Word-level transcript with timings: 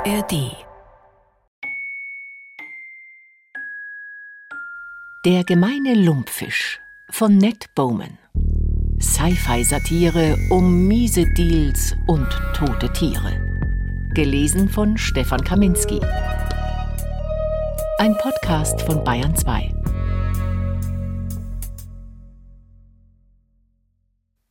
ARD 0.00 0.56
Der 5.26 5.44
gemeine 5.44 5.94
Lumpfisch 5.94 6.80
von 7.10 7.36
Ned 7.36 7.66
Bowman. 7.74 8.16
Sci-Fi-Satire 8.98 10.38
um 10.48 10.86
miese 10.88 11.26
Deals 11.26 11.94
und 12.06 12.26
tote 12.54 12.90
Tiere. 12.94 13.38
Gelesen 14.14 14.70
von 14.70 14.96
Stefan 14.96 15.44
Kaminski. 15.44 16.00
Ein 17.98 18.16
Podcast 18.16 18.80
von 18.80 19.04
Bayern 19.04 19.36
2. 19.36 19.74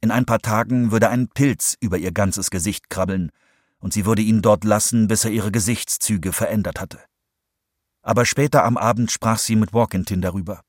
In 0.02 0.12
ein 0.12 0.28
paar 0.28 0.40
Tagen 0.40 0.92
würde 0.92 1.10
ein 1.10 1.28
Pilz 1.28 1.76
über 1.80 1.98
ihr 1.98 2.12
ganzes 2.12 2.52
Gesicht 2.52 2.92
krabbeln, 2.92 3.32
und 3.80 3.94
sie 3.94 4.06
würde 4.06 4.22
ihn 4.22 4.42
dort 4.42 4.64
lassen, 4.64 5.08
bis 5.08 5.26
er 5.26 5.32
ihre 5.32 5.52
Gesichtszüge 5.52 6.34
verändert 6.34 6.80
hatte. 6.80 7.00
Aber 8.02 8.26
später 8.26 8.64
am 8.64 8.78
Abend 8.78 9.12
sprach 9.12 9.40
sie 9.40 9.56
mit 9.56 9.74
Walkintin 9.74 10.22
darüber. 10.22 10.62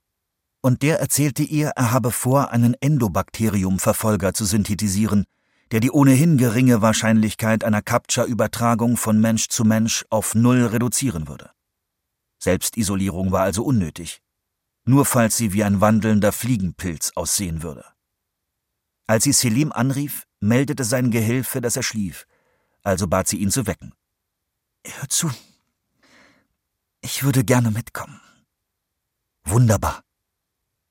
Und 0.62 0.82
der 0.82 1.00
erzählte 1.00 1.42
ihr, 1.42 1.68
er 1.76 1.92
habe 1.92 2.10
vor, 2.10 2.50
einen 2.50 2.74
Endobakterium-Verfolger 2.74 4.34
zu 4.34 4.44
synthetisieren, 4.44 5.24
der 5.70 5.80
die 5.80 5.90
ohnehin 5.90 6.36
geringe 6.36 6.82
Wahrscheinlichkeit 6.82 7.64
einer 7.64 7.82
Capture-Übertragung 7.82 8.96
von 8.96 9.20
Mensch 9.20 9.48
zu 9.48 9.64
Mensch 9.64 10.04
auf 10.10 10.34
Null 10.34 10.66
reduzieren 10.66 11.28
würde. 11.28 11.50
Selbstisolierung 12.42 13.32
war 13.32 13.42
also 13.42 13.64
unnötig, 13.64 14.20
nur 14.84 15.04
falls 15.04 15.36
sie 15.36 15.52
wie 15.52 15.62
ein 15.62 15.80
wandelnder 15.80 16.32
Fliegenpilz 16.32 17.12
aussehen 17.14 17.62
würde. 17.62 17.84
Als 19.06 19.24
sie 19.24 19.32
Selim 19.32 19.72
anrief, 19.72 20.24
meldete 20.40 20.84
sein 20.84 21.10
Gehilfe, 21.10 21.60
dass 21.60 21.76
er 21.76 21.82
schlief, 21.82 22.26
also 22.82 23.06
bat 23.06 23.28
sie 23.28 23.38
ihn 23.38 23.50
zu 23.50 23.66
wecken. 23.66 23.94
Hör 24.86 25.08
zu. 25.08 25.30
Ich 27.00 27.22
würde 27.22 27.44
gerne 27.44 27.70
mitkommen. 27.70 28.20
Wunderbar. 29.44 30.02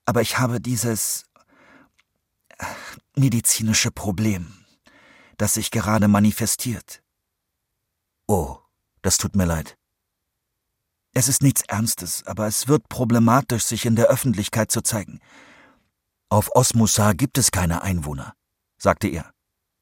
Aber 0.06 0.22
ich 0.22 0.40
habe 0.40 0.60
dieses 0.60 1.26
äh, 2.58 2.66
medizinische 3.16 3.92
Problem, 3.92 4.66
das 5.38 5.56
sich 5.56 5.72
gerade 5.72 6.08
manifestiert. 6.08 7.04
Oh, 8.28 8.58
das 9.02 9.18
tut 9.18 9.36
mir 9.36 9.46
leid. 9.46 9.78
Es 11.14 11.28
ist 11.28 11.42
nichts 11.42 11.64
Ernstes, 11.64 12.26
aber 12.28 12.48
es 12.48 12.68
wird 12.68 12.88
problematisch, 12.90 13.64
sich 13.64 13.86
in 13.86 13.96
der 13.96 14.08
Öffentlichkeit 14.08 14.72
zu 14.72 14.82
zeigen. 14.82 15.20
Auf 16.30 16.56
Osmusa 16.56 17.14
gibt 17.14 17.38
es 17.40 17.52
keine 17.52 17.82
Einwohner, 17.82 18.36
sagte 18.78 19.08
er 19.08 19.34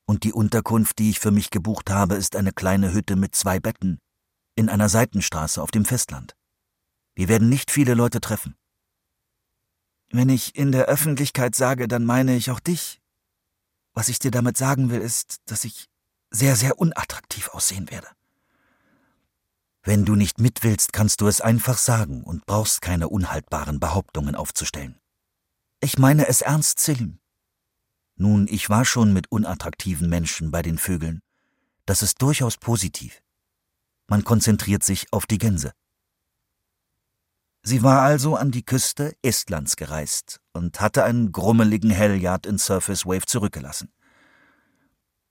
und 0.08 0.24
die 0.24 0.34
Unterkunft, 0.34 0.98
die 0.98 1.12
ich 1.12 1.20
für 1.20 1.32
mich 1.32 1.52
gebucht 1.52 1.92
habe, 1.92 2.16
ist 2.16 2.36
eine 2.36 2.54
kleine 2.54 2.94
Hütte 2.94 3.16
mit 3.16 3.36
zwei 3.36 3.60
Betten 3.60 4.00
in 4.56 4.70
einer 4.70 4.90
Seitenstraße 4.90 5.62
auf 5.62 5.70
dem 5.70 5.86
Festland. 5.86 6.36
Wir 7.14 7.28
werden 7.28 7.50
nicht 7.50 7.70
viele 7.70 7.94
Leute 7.94 8.22
treffen. 8.22 8.56
Wenn 10.10 10.30
ich 10.30 10.56
in 10.56 10.72
der 10.72 10.86
Öffentlichkeit 10.86 11.54
sage, 11.56 11.88
dann 11.88 12.06
meine 12.06 12.36
ich 12.36 12.50
auch 12.50 12.62
dich. 12.62 13.02
Was 13.94 14.10
ich 14.10 14.18
dir 14.18 14.32
damit 14.32 14.56
sagen 14.56 14.90
will, 14.90 15.02
ist, 15.02 15.42
dass 15.46 15.66
ich 15.66 15.88
sehr, 16.32 16.56
sehr 16.56 16.80
unattraktiv 16.80 17.50
aussehen 17.50 17.92
werde. 17.92 18.08
Wenn 19.84 20.06
du 20.06 20.16
nicht 20.16 20.40
mit 20.40 20.64
willst, 20.64 20.94
kannst 20.94 21.22
du 21.22 21.28
es 21.28 21.42
einfach 21.42 21.78
sagen 21.78 22.24
und 22.24 22.46
brauchst 22.46 22.82
keine 22.82 23.10
unhaltbaren 23.10 23.80
Behauptungen 23.80 24.36
aufzustellen. 24.36 25.00
Ich 25.82 25.98
meine 25.98 26.28
es 26.28 26.42
ernst, 26.42 26.80
Selim. 26.80 27.20
Nun, 28.18 28.48
ich 28.50 28.70
war 28.70 28.84
schon 28.84 29.14
mit 29.14 29.32
unattraktiven 29.32 30.10
Menschen 30.10 30.50
bei 30.50 30.64
den 30.64 30.80
Vögeln. 30.80 31.22
Das 31.86 32.02
ist 32.02 32.22
durchaus 32.22 32.58
positiv. 32.58 33.22
Man 34.08 34.23
konzentriert 34.23 34.84
sich 34.84 35.14
auf 35.14 35.28
die 35.28 35.38
Gänse. 35.38 35.73
Sie 37.62 37.84
war 37.84 38.02
also 38.02 38.36
an 38.36 38.50
die 38.50 38.64
Küste 38.64 39.16
Estlands 39.22 39.76
gereist 39.76 40.39
und 40.54 40.80
hatte 40.80 41.04
einen 41.04 41.32
grummeligen 41.32 41.92
Helljard 41.92 42.45
in 42.45 42.58
Surface 42.58 43.05
Wave 43.05 43.26
zurückgelassen. 43.26 43.92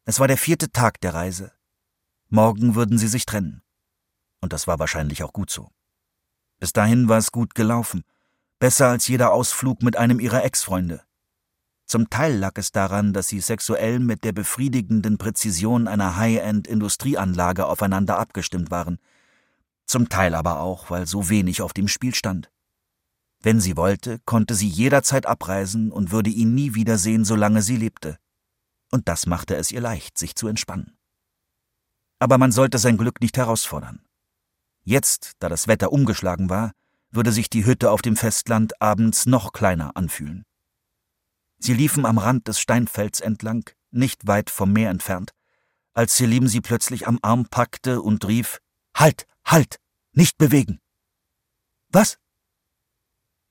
Es 0.04 0.20
war 0.20 0.28
der 0.28 0.38
vierte 0.38 0.70
Tag 0.70 1.00
der 1.00 1.14
Reise. 1.14 1.52
Morgen 2.28 2.74
würden 2.74 2.98
sie 2.98 3.08
sich 3.08 3.26
trennen. 3.26 3.62
Und 4.40 4.52
das 4.52 4.66
war 4.66 4.78
wahrscheinlich 4.78 5.24
auch 5.24 5.32
gut 5.32 5.50
so. 5.50 5.70
Bis 6.58 6.72
dahin 6.72 7.08
war 7.08 7.18
es 7.18 7.32
gut 7.32 7.54
gelaufen. 7.54 8.04
Besser 8.58 8.88
als 8.88 9.08
jeder 9.08 9.32
Ausflug 9.32 9.82
mit 9.82 9.96
einem 9.96 10.20
ihrer 10.20 10.44
Ex-Freunde. 10.44 11.05
Zum 11.86 12.10
Teil 12.10 12.36
lag 12.36 12.52
es 12.56 12.72
daran, 12.72 13.12
dass 13.12 13.28
sie 13.28 13.38
sexuell 13.38 14.00
mit 14.00 14.24
der 14.24 14.32
befriedigenden 14.32 15.18
Präzision 15.18 15.86
einer 15.86 16.16
High-End-Industrieanlage 16.16 17.64
aufeinander 17.64 18.18
abgestimmt 18.18 18.72
waren. 18.72 18.98
Zum 19.86 20.08
Teil 20.08 20.34
aber 20.34 20.58
auch, 20.60 20.90
weil 20.90 21.06
so 21.06 21.28
wenig 21.28 21.62
auf 21.62 21.72
dem 21.72 21.86
Spiel 21.86 22.12
stand. 22.12 22.50
Wenn 23.40 23.60
sie 23.60 23.76
wollte, 23.76 24.18
konnte 24.24 24.56
sie 24.56 24.66
jederzeit 24.66 25.26
abreisen 25.26 25.92
und 25.92 26.10
würde 26.10 26.30
ihn 26.30 26.54
nie 26.54 26.74
wiedersehen, 26.74 27.24
solange 27.24 27.62
sie 27.62 27.76
lebte. 27.76 28.18
Und 28.90 29.08
das 29.08 29.26
machte 29.26 29.54
es 29.54 29.70
ihr 29.70 29.80
leicht, 29.80 30.18
sich 30.18 30.34
zu 30.34 30.48
entspannen. 30.48 30.96
Aber 32.18 32.38
man 32.38 32.50
sollte 32.50 32.78
sein 32.78 32.96
Glück 32.96 33.20
nicht 33.20 33.36
herausfordern. 33.36 34.00
Jetzt, 34.82 35.32
da 35.38 35.48
das 35.48 35.68
Wetter 35.68 35.92
umgeschlagen 35.92 36.50
war, 36.50 36.72
würde 37.10 37.30
sich 37.30 37.50
die 37.50 37.64
Hütte 37.66 37.90
auf 37.92 38.02
dem 38.02 38.16
Festland 38.16 38.80
abends 38.80 39.26
noch 39.26 39.52
kleiner 39.52 39.96
anfühlen. 39.96 40.45
Sie 41.58 41.74
liefen 41.74 42.06
am 42.06 42.18
Rand 42.18 42.48
des 42.48 42.60
Steinfelds 42.60 43.20
entlang, 43.20 43.68
nicht 43.90 44.26
weit 44.26 44.50
vom 44.50 44.72
Meer 44.72 44.90
entfernt, 44.90 45.32
als 45.94 46.16
Selim 46.16 46.48
sie 46.48 46.60
plötzlich 46.60 47.06
am 47.06 47.18
Arm 47.22 47.46
packte 47.46 48.02
und 48.02 48.26
rief 48.26 48.60
Halt, 48.94 49.26
halt, 49.44 49.78
nicht 50.12 50.38
bewegen. 50.38 50.80
Was? 51.90 52.18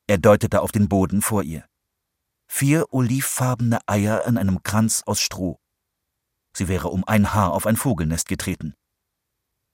Er 0.07 0.17
deutete 0.17 0.61
auf 0.61 0.71
den 0.71 0.89
Boden 0.89 1.21
vor 1.21 1.43
ihr. 1.43 1.65
Vier 2.47 2.91
olivfarbene 2.91 3.79
Eier 3.87 4.25
in 4.25 4.37
einem 4.37 4.63
Kranz 4.63 5.03
aus 5.05 5.19
Stroh. 5.19 5.59
Sie 6.55 6.67
wäre 6.67 6.89
um 6.89 7.03
ein 7.05 7.33
Haar 7.33 7.53
auf 7.53 7.65
ein 7.65 7.75
Vogelnest 7.75 8.27
getreten. 8.27 8.75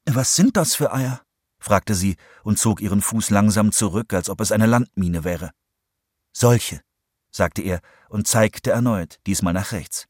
Was 0.05 0.35
sind 0.35 0.57
das 0.57 0.75
für 0.75 0.93
Eier? 0.93 1.21
fragte 1.59 1.93
sie 1.95 2.17
und 2.43 2.57
zog 2.57 2.81
ihren 2.81 3.01
Fuß 3.01 3.29
langsam 3.29 3.71
zurück, 3.71 4.13
als 4.13 4.29
ob 4.29 4.41
es 4.41 4.51
eine 4.51 4.65
Landmine 4.65 5.23
wäre. 5.23 5.51
Solche, 6.33 6.81
sagte 7.31 7.61
er 7.61 7.81
und 8.09 8.27
zeigte 8.27 8.71
erneut, 8.71 9.19
diesmal 9.25 9.53
nach 9.53 9.71
rechts. 9.71 10.07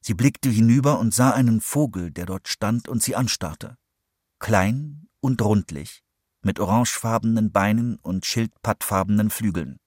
Sie 0.00 0.14
blickte 0.14 0.48
hinüber 0.48 0.98
und 0.98 1.14
sah 1.14 1.30
einen 1.30 1.60
Vogel, 1.60 2.10
der 2.10 2.26
dort 2.26 2.48
stand 2.48 2.88
und 2.88 3.02
sie 3.02 3.14
anstarrte. 3.14 3.76
Klein 4.38 5.08
und 5.20 5.40
rundlich, 5.42 6.02
mit 6.42 6.58
orangefarbenen 6.58 7.52
Beinen 7.52 7.96
und 7.96 8.26
schildpattfarbenen 8.26 9.30
Flügeln. 9.30 9.78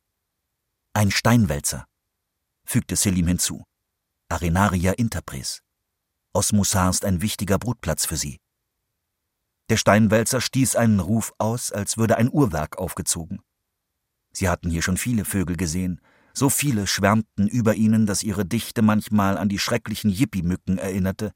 Ein 0.93 1.11
Steinwälzer, 1.11 1.87
fügte 2.65 2.95
Selim 2.95 3.27
hinzu. 3.27 3.65
Arenaria 4.29 4.93
interpres. 4.93 5.61
Osmusar 6.33 6.89
ist 6.89 7.05
ein 7.05 7.21
wichtiger 7.21 7.59
Brutplatz 7.59 8.05
für 8.05 8.17
sie. 8.17 8.39
Der 9.69 9.77
Steinwälzer 9.77 10.41
stieß 10.41 10.75
einen 10.75 10.99
Ruf 10.99 11.33
aus, 11.37 11.71
als 11.71 11.97
würde 11.97 12.17
ein 12.17 12.31
Uhrwerk 12.31 12.77
aufgezogen. 12.77 13.41
Sie 14.31 14.49
hatten 14.49 14.69
hier 14.69 14.81
schon 14.81 14.97
viele 14.97 15.25
Vögel 15.25 15.57
gesehen, 15.57 16.01
so 16.37 16.49
viele 16.49 16.87
schwärmten 16.87 17.47
über 17.47 17.75
ihnen, 17.75 18.05
dass 18.05 18.23
ihre 18.23 18.45
Dichte 18.45 18.81
manchmal 18.81 19.37
an 19.37 19.49
die 19.49 19.59
schrecklichen 19.59 20.11
Yippie-Mücken 20.11 20.77
erinnerte. 20.77 21.31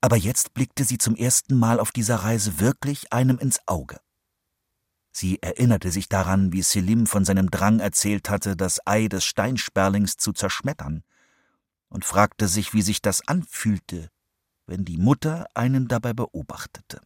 Aber 0.00 0.16
jetzt 0.16 0.54
blickte 0.54 0.84
sie 0.84 0.98
zum 0.98 1.14
ersten 1.14 1.58
Mal 1.58 1.80
auf 1.80 1.92
dieser 1.92 2.16
Reise 2.16 2.60
wirklich 2.60 3.12
einem 3.12 3.38
ins 3.38 3.60
Auge. 3.66 4.00
Sie 5.12 5.40
erinnerte 5.42 5.92
sich 5.92 6.08
daran, 6.08 6.52
wie 6.52 6.62
Selim 6.62 7.06
von 7.06 7.24
seinem 7.24 7.50
Drang 7.50 7.78
erzählt 7.80 8.28
hatte, 8.28 8.56
das 8.56 8.84
Ei 8.86 9.08
des 9.08 9.24
Steinsperlings 9.24 10.16
zu 10.16 10.32
zerschmettern, 10.32 11.04
und 11.88 12.04
fragte 12.04 12.48
sich, 12.48 12.74
wie 12.74 12.82
sich 12.82 13.00
das 13.00 13.26
anfühlte, 13.28 14.10
wenn 14.66 14.84
die 14.84 14.96
Mutter 14.96 15.46
einen 15.54 15.86
dabei 15.86 16.12
beobachtete. 16.12 17.00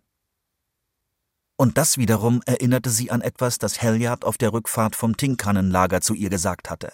Und 1.56 1.76
das 1.76 1.99
wiederum 1.99 2.41
erinnerte 2.47 2.88
sie 2.88 3.11
an 3.11 3.21
etwas, 3.21 3.59
das 3.59 3.82
Helyard 3.82 4.25
auf 4.25 4.38
der 4.38 4.53
Rückfahrt 4.53 4.97
vom 4.97 5.17
Tinkannenlager 5.17 6.00
zu 6.00 6.14
ihr 6.14 6.31
gesagt 6.31 6.71
hatte. 6.71 6.93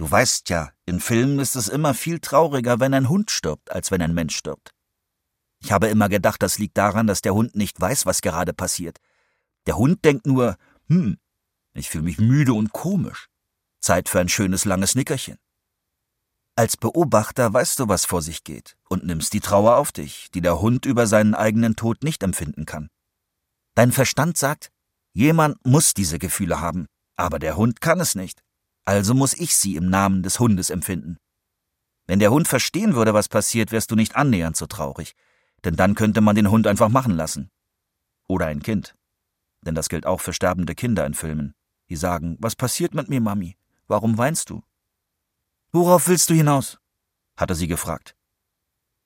Du 0.00 0.10
weißt 0.10 0.48
ja, 0.48 0.72
in 0.86 0.98
Filmen 0.98 1.38
ist 1.40 1.56
es 1.56 1.68
immer 1.68 1.92
viel 1.92 2.20
trauriger, 2.20 2.80
wenn 2.80 2.94
ein 2.94 3.10
Hund 3.10 3.30
stirbt, 3.30 3.70
als 3.70 3.90
wenn 3.90 4.00
ein 4.00 4.14
Mensch 4.14 4.34
stirbt. 4.34 4.70
Ich 5.62 5.72
habe 5.72 5.88
immer 5.88 6.08
gedacht, 6.08 6.42
das 6.42 6.56
liegt 6.56 6.78
daran, 6.78 7.06
dass 7.06 7.20
der 7.20 7.34
Hund 7.34 7.54
nicht 7.54 7.78
weiß, 7.78 8.06
was 8.06 8.22
gerade 8.22 8.54
passiert. 8.54 8.96
Der 9.66 9.76
Hund 9.76 10.02
denkt 10.06 10.26
nur, 10.26 10.56
hm, 10.88 11.18
ich 11.74 11.90
fühle 11.90 12.04
mich 12.04 12.16
müde 12.16 12.54
und 12.54 12.72
komisch. 12.72 13.28
Zeit 13.80 14.08
für 14.08 14.20
ein 14.20 14.30
schönes 14.30 14.64
langes 14.64 14.94
Nickerchen. 14.94 15.36
Als 16.56 16.78
Beobachter 16.78 17.52
weißt 17.52 17.80
du, 17.80 17.88
was 17.88 18.06
vor 18.06 18.22
sich 18.22 18.42
geht 18.42 18.78
und 18.88 19.04
nimmst 19.04 19.34
die 19.34 19.40
Trauer 19.40 19.76
auf 19.76 19.92
dich, 19.92 20.30
die 20.32 20.40
der 20.40 20.62
Hund 20.62 20.86
über 20.86 21.06
seinen 21.06 21.34
eigenen 21.34 21.76
Tod 21.76 22.04
nicht 22.04 22.22
empfinden 22.22 22.64
kann. 22.64 22.88
Dein 23.74 23.92
Verstand 23.92 24.38
sagt, 24.38 24.72
jemand 25.12 25.58
muss 25.66 25.92
diese 25.92 26.18
Gefühle 26.18 26.62
haben, 26.62 26.86
aber 27.16 27.38
der 27.38 27.58
Hund 27.58 27.82
kann 27.82 28.00
es 28.00 28.14
nicht 28.14 28.40
also 28.84 29.14
muss 29.14 29.34
ich 29.34 29.54
sie 29.54 29.76
im 29.76 29.88
Namen 29.88 30.22
des 30.22 30.40
Hundes 30.40 30.70
empfinden. 30.70 31.18
Wenn 32.06 32.18
der 32.18 32.30
Hund 32.30 32.48
verstehen 32.48 32.94
würde, 32.94 33.14
was 33.14 33.28
passiert, 33.28 33.70
wärst 33.72 33.90
du 33.90 33.96
nicht 33.96 34.16
annähernd 34.16 34.56
so 34.56 34.66
traurig. 34.66 35.14
denn 35.64 35.76
dann 35.76 35.94
könnte 35.94 36.22
man 36.22 36.34
den 36.34 36.50
Hund 36.50 36.66
einfach 36.66 36.88
machen 36.88 37.14
lassen. 37.14 37.50
Oder 38.26 38.46
ein 38.46 38.62
Kind. 38.62 38.96
Denn 39.62 39.74
das 39.74 39.90
gilt 39.90 40.06
auch 40.06 40.20
für 40.20 40.32
sterbende 40.32 40.74
Kinder 40.74 41.04
in 41.04 41.12
Filmen. 41.12 41.54
Die 41.90 41.96
sagen, 41.96 42.36
was 42.40 42.56
passiert 42.56 42.94
mit 42.94 43.10
mir, 43.10 43.20
Mami? 43.20 43.56
Warum 43.86 44.16
weinst 44.16 44.48
du? 44.48 44.62
Worauf 45.72 46.08
willst 46.08 46.30
du 46.30 46.34
hinaus? 46.34 46.78
hatte 47.36 47.54
sie 47.54 47.68
gefragt. 47.68 48.16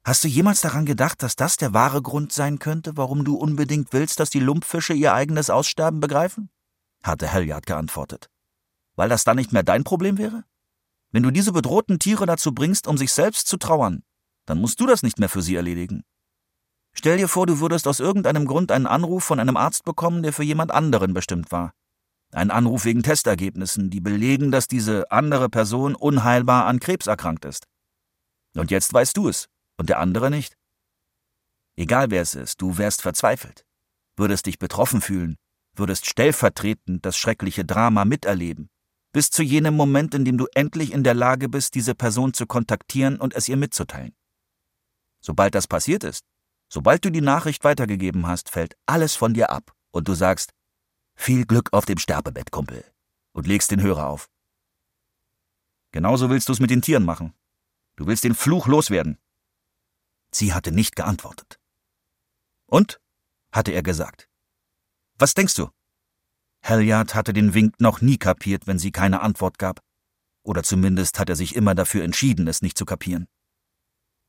Hast 0.04 0.22
du 0.22 0.28
jemals 0.28 0.60
daran 0.60 0.86
gedacht, 0.86 1.22
dass 1.22 1.34
das 1.34 1.56
der 1.56 1.72
wahre 1.72 2.02
Grund 2.02 2.32
sein 2.32 2.58
könnte, 2.58 2.96
warum 2.96 3.24
du 3.24 3.36
unbedingt 3.36 3.92
willst, 3.92 4.20
dass 4.20 4.30
die 4.30 4.40
Lumpfische 4.40 4.92
ihr 4.92 5.14
eigenes 5.14 5.50
Aussterben 5.50 6.00
begreifen? 6.00 6.50
hatte 7.02 7.28
Helyard 7.28 7.66
geantwortet. 7.66 8.30
Weil 8.96 9.08
das 9.08 9.24
dann 9.24 9.36
nicht 9.36 9.52
mehr 9.52 9.62
dein 9.62 9.84
Problem 9.84 10.18
wäre? 10.18 10.44
Wenn 11.10 11.22
du 11.22 11.30
diese 11.30 11.52
bedrohten 11.52 11.98
Tiere 11.98 12.26
dazu 12.26 12.52
bringst, 12.52 12.86
um 12.86 12.98
sich 12.98 13.12
selbst 13.12 13.46
zu 13.46 13.56
trauern, 13.56 14.02
dann 14.46 14.60
musst 14.60 14.80
du 14.80 14.86
das 14.86 15.02
nicht 15.02 15.18
mehr 15.18 15.28
für 15.28 15.42
sie 15.42 15.54
erledigen. 15.54 16.04
Stell 16.92 17.18
dir 17.18 17.28
vor, 17.28 17.46
du 17.46 17.60
würdest 17.60 17.88
aus 17.88 18.00
irgendeinem 18.00 18.46
Grund 18.46 18.70
einen 18.70 18.86
Anruf 18.86 19.24
von 19.24 19.40
einem 19.40 19.56
Arzt 19.56 19.84
bekommen, 19.84 20.22
der 20.22 20.32
für 20.32 20.44
jemand 20.44 20.70
anderen 20.70 21.12
bestimmt 21.12 21.50
war. 21.50 21.72
Ein 22.32 22.50
Anruf 22.50 22.84
wegen 22.84 23.02
Testergebnissen, 23.02 23.90
die 23.90 24.00
belegen, 24.00 24.50
dass 24.50 24.68
diese 24.68 25.10
andere 25.10 25.48
Person 25.48 25.94
unheilbar 25.94 26.66
an 26.66 26.80
Krebs 26.80 27.06
erkrankt 27.06 27.44
ist. 27.44 27.66
Und 28.56 28.70
jetzt 28.70 28.92
weißt 28.92 29.16
du 29.16 29.28
es 29.28 29.48
und 29.76 29.88
der 29.88 29.98
andere 29.98 30.30
nicht. 30.30 30.56
Egal 31.76 32.10
wer 32.10 32.22
es 32.22 32.34
ist, 32.34 32.60
du 32.60 32.78
wärst 32.78 33.02
verzweifelt, 33.02 33.64
würdest 34.16 34.46
dich 34.46 34.58
betroffen 34.58 35.00
fühlen, 35.00 35.36
würdest 35.74 36.06
stellvertretend 36.06 37.04
das 37.04 37.16
schreckliche 37.16 37.64
Drama 37.64 38.04
miterleben, 38.04 38.68
bis 39.14 39.30
zu 39.30 39.44
jenem 39.44 39.76
Moment, 39.76 40.12
in 40.12 40.24
dem 40.24 40.36
du 40.36 40.46
endlich 40.54 40.92
in 40.92 41.04
der 41.04 41.14
Lage 41.14 41.48
bist, 41.48 41.76
diese 41.76 41.94
Person 41.94 42.34
zu 42.34 42.46
kontaktieren 42.46 43.20
und 43.20 43.32
es 43.32 43.48
ihr 43.48 43.56
mitzuteilen. 43.56 44.12
Sobald 45.20 45.54
das 45.54 45.68
passiert 45.68 46.02
ist, 46.02 46.24
sobald 46.68 47.04
du 47.04 47.10
die 47.10 47.20
Nachricht 47.20 47.62
weitergegeben 47.62 48.26
hast, 48.26 48.50
fällt 48.50 48.76
alles 48.86 49.14
von 49.14 49.32
dir 49.32 49.50
ab 49.50 49.72
und 49.92 50.08
du 50.08 50.14
sagst, 50.14 50.52
viel 51.14 51.46
Glück 51.46 51.72
auf 51.72 51.84
dem 51.84 51.98
Sterbebett, 51.98 52.50
Kumpel, 52.50 52.84
und 53.30 53.46
legst 53.46 53.70
den 53.70 53.80
Hörer 53.80 54.08
auf. 54.08 54.28
Genauso 55.92 56.28
willst 56.28 56.48
du 56.48 56.52
es 56.52 56.58
mit 56.58 56.70
den 56.70 56.82
Tieren 56.82 57.04
machen. 57.04 57.32
Du 57.94 58.08
willst 58.08 58.24
den 58.24 58.34
Fluch 58.34 58.66
loswerden. 58.66 59.20
Sie 60.32 60.52
hatte 60.52 60.72
nicht 60.72 60.96
geantwortet. 60.96 61.60
Und? 62.66 63.00
hatte 63.52 63.70
er 63.70 63.84
gesagt. 63.84 64.28
Was 65.20 65.34
denkst 65.34 65.54
du? 65.54 65.70
Halliard 66.64 67.14
hatte 67.14 67.34
den 67.34 67.52
Wink 67.52 67.78
noch 67.78 68.00
nie 68.00 68.16
kapiert, 68.16 68.66
wenn 68.66 68.78
sie 68.78 68.90
keine 68.90 69.20
Antwort 69.20 69.58
gab. 69.58 69.80
Oder 70.42 70.62
zumindest 70.62 71.18
hat 71.18 71.28
er 71.28 71.36
sich 71.36 71.54
immer 71.54 71.74
dafür 71.74 72.02
entschieden, 72.04 72.48
es 72.48 72.62
nicht 72.62 72.78
zu 72.78 72.86
kapieren. 72.86 73.26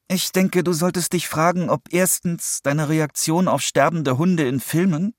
Ich 0.08 0.32
denke, 0.32 0.64
du 0.64 0.74
solltest 0.74 1.14
dich 1.14 1.28
fragen, 1.28 1.70
ob 1.70 1.92
erstens 1.92 2.60
deine 2.62 2.90
Reaktion 2.90 3.48
auf 3.48 3.62
sterbende 3.62 4.18
Hunde 4.18 4.48
in 4.48 4.60
Filmen 4.60 5.14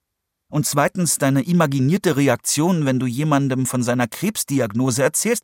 und 0.49 0.67
zweitens 0.67 1.19
deine 1.19 1.43
imaginierte 1.43 2.17
Reaktion, 2.17 2.85
wenn 2.85 3.01
du 3.01 3.07
jemandem 3.07 3.67
von 3.67 3.83
seiner 3.83 4.07
Krebsdiagnose 4.07 5.03
erzählst, 5.03 5.43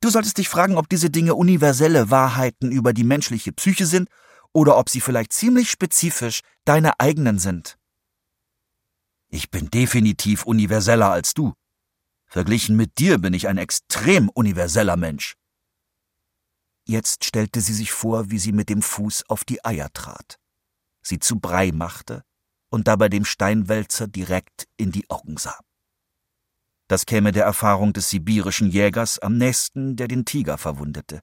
du 0.00 0.10
solltest 0.10 0.38
dich 0.38 0.48
fragen, 0.48 0.76
ob 0.76 0.88
diese 0.88 1.10
Dinge 1.10 1.34
universelle 1.34 2.10
Wahrheiten 2.10 2.72
über 2.72 2.92
die 2.92 3.04
menschliche 3.04 3.52
Psyche 3.52 3.86
sind 3.86 4.08
oder 4.52 4.76
ob 4.76 4.88
sie 4.88 5.00
vielleicht 5.00 5.32
ziemlich 5.32 5.70
spezifisch 5.70 6.40
deine 6.64 6.98
eigenen 6.98 7.38
sind. 7.38 7.76
Ich 9.34 9.50
bin 9.50 9.68
definitiv 9.68 10.46
universeller 10.46 11.10
als 11.10 11.34
du. 11.34 11.54
Verglichen 12.30 12.76
mit 12.76 13.00
dir 13.00 13.18
bin 13.18 13.34
ich 13.34 13.48
ein 13.48 13.58
extrem 13.58 14.28
universeller 14.28 14.96
Mensch. 14.96 15.34
Jetzt 16.86 17.24
stellte 17.24 17.60
sie 17.60 17.74
sich 17.74 17.90
vor, 17.90 18.30
wie 18.30 18.38
sie 18.38 18.52
mit 18.52 18.68
dem 18.68 18.80
Fuß 18.80 19.28
auf 19.28 19.42
die 19.42 19.64
Eier 19.64 19.92
trat, 19.92 20.38
sie 21.02 21.18
zu 21.18 21.40
Brei 21.40 21.72
machte 21.72 22.22
und 22.70 22.86
dabei 22.86 23.08
dem 23.08 23.24
Steinwälzer 23.24 24.06
direkt 24.06 24.68
in 24.76 24.92
die 24.92 25.10
Augen 25.10 25.36
sah. 25.36 25.58
Das 26.86 27.04
käme 27.04 27.32
der 27.32 27.44
Erfahrung 27.44 27.92
des 27.92 28.10
sibirischen 28.10 28.70
Jägers 28.70 29.18
am 29.18 29.36
nächsten, 29.36 29.96
der 29.96 30.06
den 30.06 30.24
Tiger 30.24 30.58
verwundete. 30.58 31.22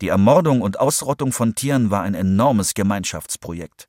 Die 0.00 0.08
Ermordung 0.08 0.60
und 0.60 0.80
Ausrottung 0.80 1.30
von 1.30 1.54
Tieren 1.54 1.92
war 1.92 2.02
ein 2.02 2.14
enormes 2.14 2.74
Gemeinschaftsprojekt. 2.74 3.88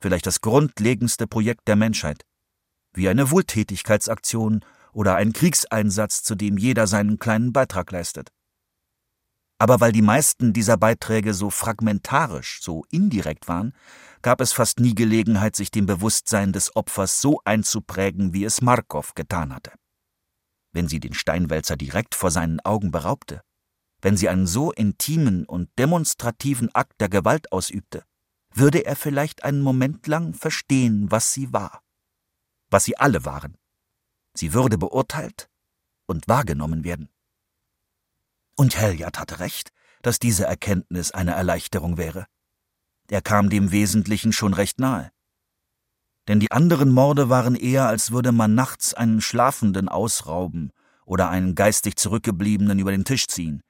Vielleicht 0.00 0.26
das 0.26 0.40
grundlegendste 0.40 1.28
Projekt 1.28 1.68
der 1.68 1.76
Menschheit. 1.76 2.24
Wie 2.94 3.08
eine 3.08 3.30
Wohltätigkeitsaktion 3.30 4.64
oder 4.92 5.16
ein 5.16 5.32
Kriegseinsatz, 5.32 6.22
zu 6.22 6.36
dem 6.36 6.56
jeder 6.56 6.86
seinen 6.86 7.18
kleinen 7.18 7.52
Beitrag 7.52 7.90
leistet. 7.90 8.30
Aber 9.58 9.80
weil 9.80 9.92
die 9.92 10.02
meisten 10.02 10.52
dieser 10.52 10.76
Beiträge 10.76 11.34
so 11.34 11.50
fragmentarisch, 11.50 12.60
so 12.62 12.84
indirekt 12.90 13.48
waren, 13.48 13.72
gab 14.22 14.40
es 14.40 14.52
fast 14.52 14.80
nie 14.80 14.94
Gelegenheit, 14.94 15.56
sich 15.56 15.70
dem 15.70 15.86
Bewusstsein 15.86 16.52
des 16.52 16.74
Opfers 16.76 17.20
so 17.20 17.40
einzuprägen, 17.44 18.32
wie 18.32 18.44
es 18.44 18.62
Markov 18.62 19.14
getan 19.14 19.54
hatte. 19.54 19.72
Wenn 20.72 20.88
sie 20.88 21.00
den 21.00 21.14
Steinwälzer 21.14 21.76
direkt 21.76 22.14
vor 22.14 22.30
seinen 22.30 22.60
Augen 22.60 22.90
beraubte, 22.90 23.42
wenn 24.02 24.16
sie 24.16 24.28
einen 24.28 24.46
so 24.46 24.72
intimen 24.72 25.44
und 25.46 25.70
demonstrativen 25.78 26.74
Akt 26.74 27.00
der 27.00 27.08
Gewalt 27.08 27.52
ausübte, 27.52 28.04
würde 28.52 28.84
er 28.84 28.96
vielleicht 28.96 29.44
einen 29.44 29.62
Moment 29.62 30.06
lang 30.06 30.34
verstehen, 30.34 31.10
was 31.10 31.32
sie 31.32 31.52
war, 31.52 31.83
was 32.74 32.82
sie 32.82 32.98
alle 32.98 33.24
waren. 33.24 33.56
Sie 34.34 34.52
würde 34.52 34.76
beurteilt 34.78 35.48
und 36.06 36.26
wahrgenommen 36.26 36.82
werden. 36.82 37.08
Und 38.56 38.76
Helyard 38.76 39.20
hatte 39.20 39.38
recht, 39.38 39.70
dass 40.02 40.18
diese 40.18 40.44
Erkenntnis 40.44 41.12
eine 41.12 41.34
Erleichterung 41.34 41.98
wäre. 41.98 42.26
Er 43.08 43.22
kam 43.22 43.48
dem 43.48 43.70
Wesentlichen 43.70 44.32
schon 44.32 44.54
recht 44.54 44.80
nahe. 44.80 45.12
Denn 46.26 46.40
die 46.40 46.50
anderen 46.50 46.90
Morde 46.90 47.28
waren 47.28 47.54
eher, 47.54 47.86
als 47.86 48.10
würde 48.10 48.32
man 48.32 48.56
nachts 48.56 48.92
einen 48.92 49.20
Schlafenden 49.20 49.88
ausrauben 49.88 50.72
oder 51.04 51.30
einen 51.30 51.54
geistig 51.54 51.94
Zurückgebliebenen 51.94 52.80
über 52.80 52.90
den 52.90 53.04
Tisch 53.04 53.28
ziehen, 53.28 53.62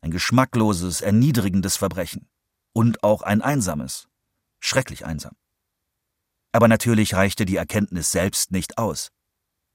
ein 0.00 0.10
geschmackloses, 0.10 1.00
erniedrigendes 1.00 1.76
Verbrechen. 1.76 2.28
Und 2.72 3.04
auch 3.04 3.22
ein 3.22 3.40
einsames. 3.40 4.08
Schrecklich 4.58 5.06
einsam. 5.06 5.36
Aber 6.52 6.68
natürlich 6.68 7.14
reichte 7.14 7.44
die 7.44 7.56
Erkenntnis 7.56 8.10
selbst 8.10 8.50
nicht 8.50 8.78
aus. 8.78 9.10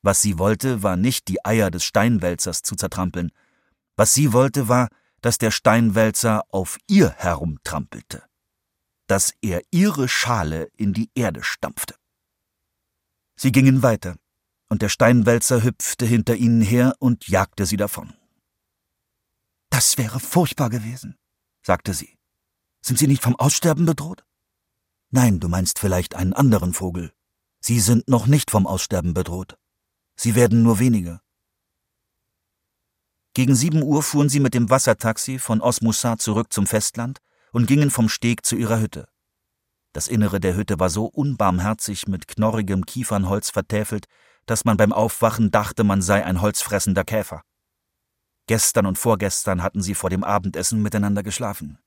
Was 0.02 0.22
sie 0.22 0.38
wollte, 0.38 0.84
war 0.84 0.98
nicht 0.98 1.28
die 1.28 1.44
Eier 1.46 1.72
des 1.72 1.84
Steinwälzers 1.84 2.62
zu 2.62 2.76
zertrampeln. 2.76 3.32
Was 3.96 4.14
sie 4.14 4.34
wollte, 4.34 4.68
war, 4.68 4.90
dass 5.22 5.38
der 5.38 5.52
Steinwälzer 5.52 6.44
auf 6.50 6.78
ihr 6.88 7.12
herumtrampelte. 7.12 8.24
Dass 9.08 9.34
er 9.42 9.62
ihre 9.72 10.10
Schale 10.10 10.70
in 10.76 10.94
die 10.94 11.10
Erde 11.16 11.44
stampfte. 11.44 11.96
Sie 13.36 13.52
gingen 13.52 13.82
weiter, 13.82 14.16
und 14.70 14.82
der 14.82 14.90
Steinwälzer 14.90 15.64
hüpfte 15.64 16.06
hinter 16.06 16.36
ihnen 16.36 16.62
her 16.62 16.96
und 17.00 17.28
jagte 17.28 17.66
sie 17.66 17.78
davon. 17.78 18.14
Das 19.70 19.98
wäre 19.98 20.20
furchtbar 20.20 20.70
gewesen, 20.70 21.18
sagte 21.62 21.94
sie. 21.94 22.18
Sind 22.82 23.00
Sie 23.00 23.08
nicht 23.08 23.24
vom 23.24 23.36
Aussterben 23.38 23.86
bedroht? 23.86 24.26
Nein, 25.16 25.40
du 25.40 25.48
meinst 25.48 25.78
vielleicht 25.78 26.16
einen 26.16 26.34
anderen 26.34 26.74
Vogel. 26.74 27.14
Sie 27.60 27.80
sind 27.80 28.08
noch 28.08 28.26
nicht 28.26 28.50
vom 28.50 28.66
Aussterben 28.66 29.14
bedroht. 29.14 29.60
Sie 30.16 30.34
werden 30.34 30.64
nur 30.64 30.80
weniger. 30.80 31.22
Gegen 33.36 33.54
sieben 33.54 33.84
Uhr 33.84 34.02
fuhren 34.02 34.28
sie 34.28 34.40
mit 34.40 34.56
dem 34.56 34.72
Wassertaxi 34.72 35.38
von 35.38 35.62
Osmussar 35.62 36.18
zurück 36.18 36.52
zum 36.52 36.66
Festland 36.66 37.20
und 37.52 37.68
gingen 37.68 37.92
vom 37.92 38.10
Steg 38.10 38.44
zu 38.44 38.56
ihrer 38.56 38.80
Hütte. 38.80 39.08
Das 39.92 40.08
Innere 40.08 40.40
der 40.40 40.56
Hütte 40.56 40.80
war 40.80 40.90
so 40.90 41.06
unbarmherzig 41.06 42.08
mit 42.08 42.28
knorrigem 42.28 42.84
Kiefernholz 42.84 43.52
vertäfelt, 43.52 44.08
dass 44.48 44.66
man 44.66 44.78
beim 44.78 44.92
Aufwachen 44.92 45.52
dachte, 45.52 45.84
man 45.84 46.02
sei 46.02 46.26
ein 46.26 46.42
holzfressender 46.42 47.04
Käfer. 47.04 47.44
Gestern 48.48 48.88
und 48.88 48.98
vorgestern 48.98 49.62
hatten 49.62 49.84
sie 49.84 49.94
vor 49.94 50.10
dem 50.10 50.24
Abendessen 50.24 50.82
miteinander 50.82 51.22
geschlafen. 51.22 51.78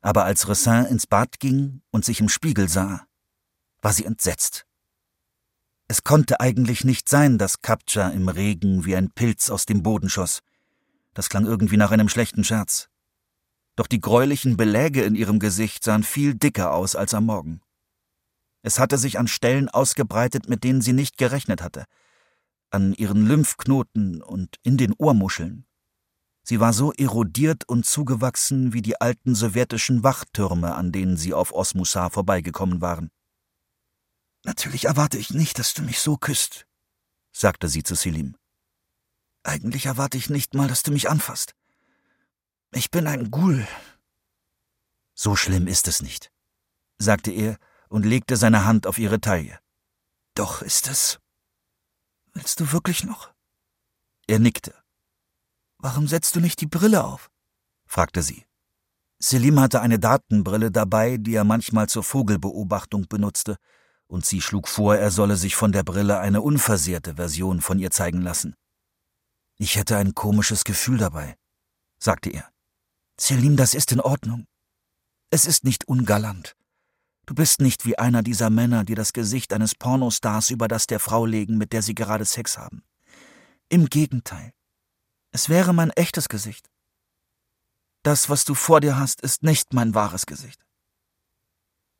Aber 0.00 0.24
als 0.24 0.48
Ressin 0.48 0.86
ins 0.86 1.06
Bad 1.06 1.40
ging 1.40 1.82
und 1.90 2.04
sich 2.04 2.20
im 2.20 2.28
Spiegel 2.28 2.68
sah, 2.68 3.06
war 3.82 3.92
sie 3.92 4.04
entsetzt. 4.04 4.66
Es 5.88 6.04
konnte 6.04 6.40
eigentlich 6.40 6.84
nicht 6.84 7.08
sein, 7.08 7.36
dass 7.36 7.62
Kapcha 7.62 8.10
im 8.10 8.28
Regen 8.28 8.84
wie 8.84 8.94
ein 8.94 9.10
Pilz 9.10 9.50
aus 9.50 9.66
dem 9.66 9.82
Boden 9.82 10.08
schoss. 10.08 10.40
Das 11.14 11.28
klang 11.28 11.46
irgendwie 11.46 11.76
nach 11.76 11.90
einem 11.90 12.08
schlechten 12.08 12.44
Scherz. 12.44 12.88
Doch 13.76 13.86
die 13.86 14.00
gräulichen 14.00 14.56
Beläge 14.56 15.02
in 15.02 15.14
ihrem 15.14 15.38
Gesicht 15.38 15.82
sahen 15.82 16.02
viel 16.02 16.34
dicker 16.34 16.72
aus 16.72 16.94
als 16.94 17.14
am 17.14 17.26
Morgen. 17.26 17.60
Es 18.62 18.78
hatte 18.78 18.98
sich 18.98 19.18
an 19.18 19.26
Stellen 19.26 19.68
ausgebreitet, 19.68 20.48
mit 20.48 20.64
denen 20.64 20.82
sie 20.82 20.92
nicht 20.92 21.16
gerechnet 21.16 21.62
hatte, 21.62 21.86
an 22.70 22.92
ihren 22.94 23.26
Lymphknoten 23.26 24.22
und 24.22 24.56
in 24.62 24.76
den 24.76 24.92
Ohrmuscheln. 24.92 25.66
Sie 26.50 26.58
war 26.58 26.72
so 26.72 26.92
erodiert 26.92 27.62
und 27.68 27.86
zugewachsen 27.86 28.72
wie 28.72 28.82
die 28.82 29.00
alten 29.00 29.36
sowjetischen 29.36 30.02
Wachtürme, 30.02 30.74
an 30.74 30.90
denen 30.90 31.16
sie 31.16 31.32
auf 31.32 31.52
Osmussar 31.52 32.10
vorbeigekommen 32.10 32.80
waren. 32.80 33.12
Natürlich 34.42 34.86
erwarte 34.86 35.16
ich 35.16 35.30
nicht, 35.30 35.60
dass 35.60 35.74
du 35.74 35.82
mich 35.82 36.00
so 36.00 36.16
küsst, 36.16 36.66
sagte 37.32 37.68
sie 37.68 37.84
zu 37.84 37.94
Selim. 37.94 38.36
Eigentlich 39.44 39.86
erwarte 39.86 40.18
ich 40.18 40.28
nicht 40.28 40.54
mal, 40.54 40.66
dass 40.66 40.82
du 40.82 40.90
mich 40.90 41.08
anfasst. 41.08 41.54
Ich 42.72 42.90
bin 42.90 43.06
ein 43.06 43.30
Ghoul. 43.30 43.64
So 45.14 45.36
schlimm 45.36 45.68
ist 45.68 45.86
es 45.86 46.02
nicht, 46.02 46.32
sagte 46.98 47.30
er 47.30 47.58
und 47.88 48.04
legte 48.04 48.36
seine 48.36 48.64
Hand 48.64 48.88
auf 48.88 48.98
ihre 48.98 49.20
Taille. 49.20 49.60
Doch 50.34 50.62
ist 50.62 50.88
es. 50.88 51.20
Willst 52.32 52.58
du 52.58 52.72
wirklich 52.72 53.04
noch? 53.04 53.32
Er 54.26 54.40
nickte. 54.40 54.79
Warum 55.82 56.06
setzt 56.06 56.36
du 56.36 56.40
nicht 56.40 56.60
die 56.60 56.66
Brille 56.66 57.04
auf? 57.04 57.30
fragte 57.86 58.22
sie. 58.22 58.44
Selim 59.18 59.58
hatte 59.60 59.80
eine 59.80 59.98
Datenbrille 59.98 60.70
dabei, 60.70 61.16
die 61.16 61.34
er 61.34 61.44
manchmal 61.44 61.88
zur 61.88 62.02
Vogelbeobachtung 62.02 63.06
benutzte, 63.08 63.56
und 64.06 64.26
sie 64.26 64.40
schlug 64.40 64.68
vor, 64.68 64.96
er 64.96 65.10
solle 65.10 65.36
sich 65.36 65.56
von 65.56 65.72
der 65.72 65.82
Brille 65.82 66.18
eine 66.18 66.42
unversehrte 66.42 67.14
Version 67.14 67.60
von 67.60 67.78
ihr 67.78 67.90
zeigen 67.90 68.20
lassen. 68.20 68.54
Ich 69.56 69.76
hätte 69.76 69.96
ein 69.96 70.14
komisches 70.14 70.64
Gefühl 70.64 70.98
dabei, 70.98 71.36
sagte 71.98 72.30
er. 72.30 72.50
Selim, 73.18 73.56
das 73.56 73.74
ist 73.74 73.92
in 73.92 74.00
Ordnung. 74.00 74.46
Es 75.30 75.46
ist 75.46 75.64
nicht 75.64 75.86
ungalant. 75.88 76.56
Du 77.26 77.34
bist 77.34 77.60
nicht 77.60 77.86
wie 77.86 77.98
einer 77.98 78.22
dieser 78.22 78.50
Männer, 78.50 78.84
die 78.84 78.94
das 78.94 79.12
Gesicht 79.12 79.52
eines 79.52 79.74
Pornostars 79.74 80.50
über 80.50 80.66
das 80.66 80.86
der 80.86 80.98
Frau 80.98 81.24
legen, 81.24 81.56
mit 81.56 81.72
der 81.72 81.82
sie 81.82 81.94
gerade 81.94 82.24
Sex 82.24 82.58
haben. 82.58 82.82
Im 83.68 83.86
Gegenteil. 83.86 84.52
Es 85.32 85.48
wäre 85.48 85.72
mein 85.72 85.90
echtes 85.90 86.28
Gesicht. 86.28 86.70
Das, 88.02 88.28
was 88.28 88.44
du 88.44 88.54
vor 88.54 88.80
dir 88.80 88.98
hast, 88.98 89.20
ist 89.20 89.42
nicht 89.42 89.72
mein 89.72 89.94
wahres 89.94 90.26
Gesicht. 90.26 90.64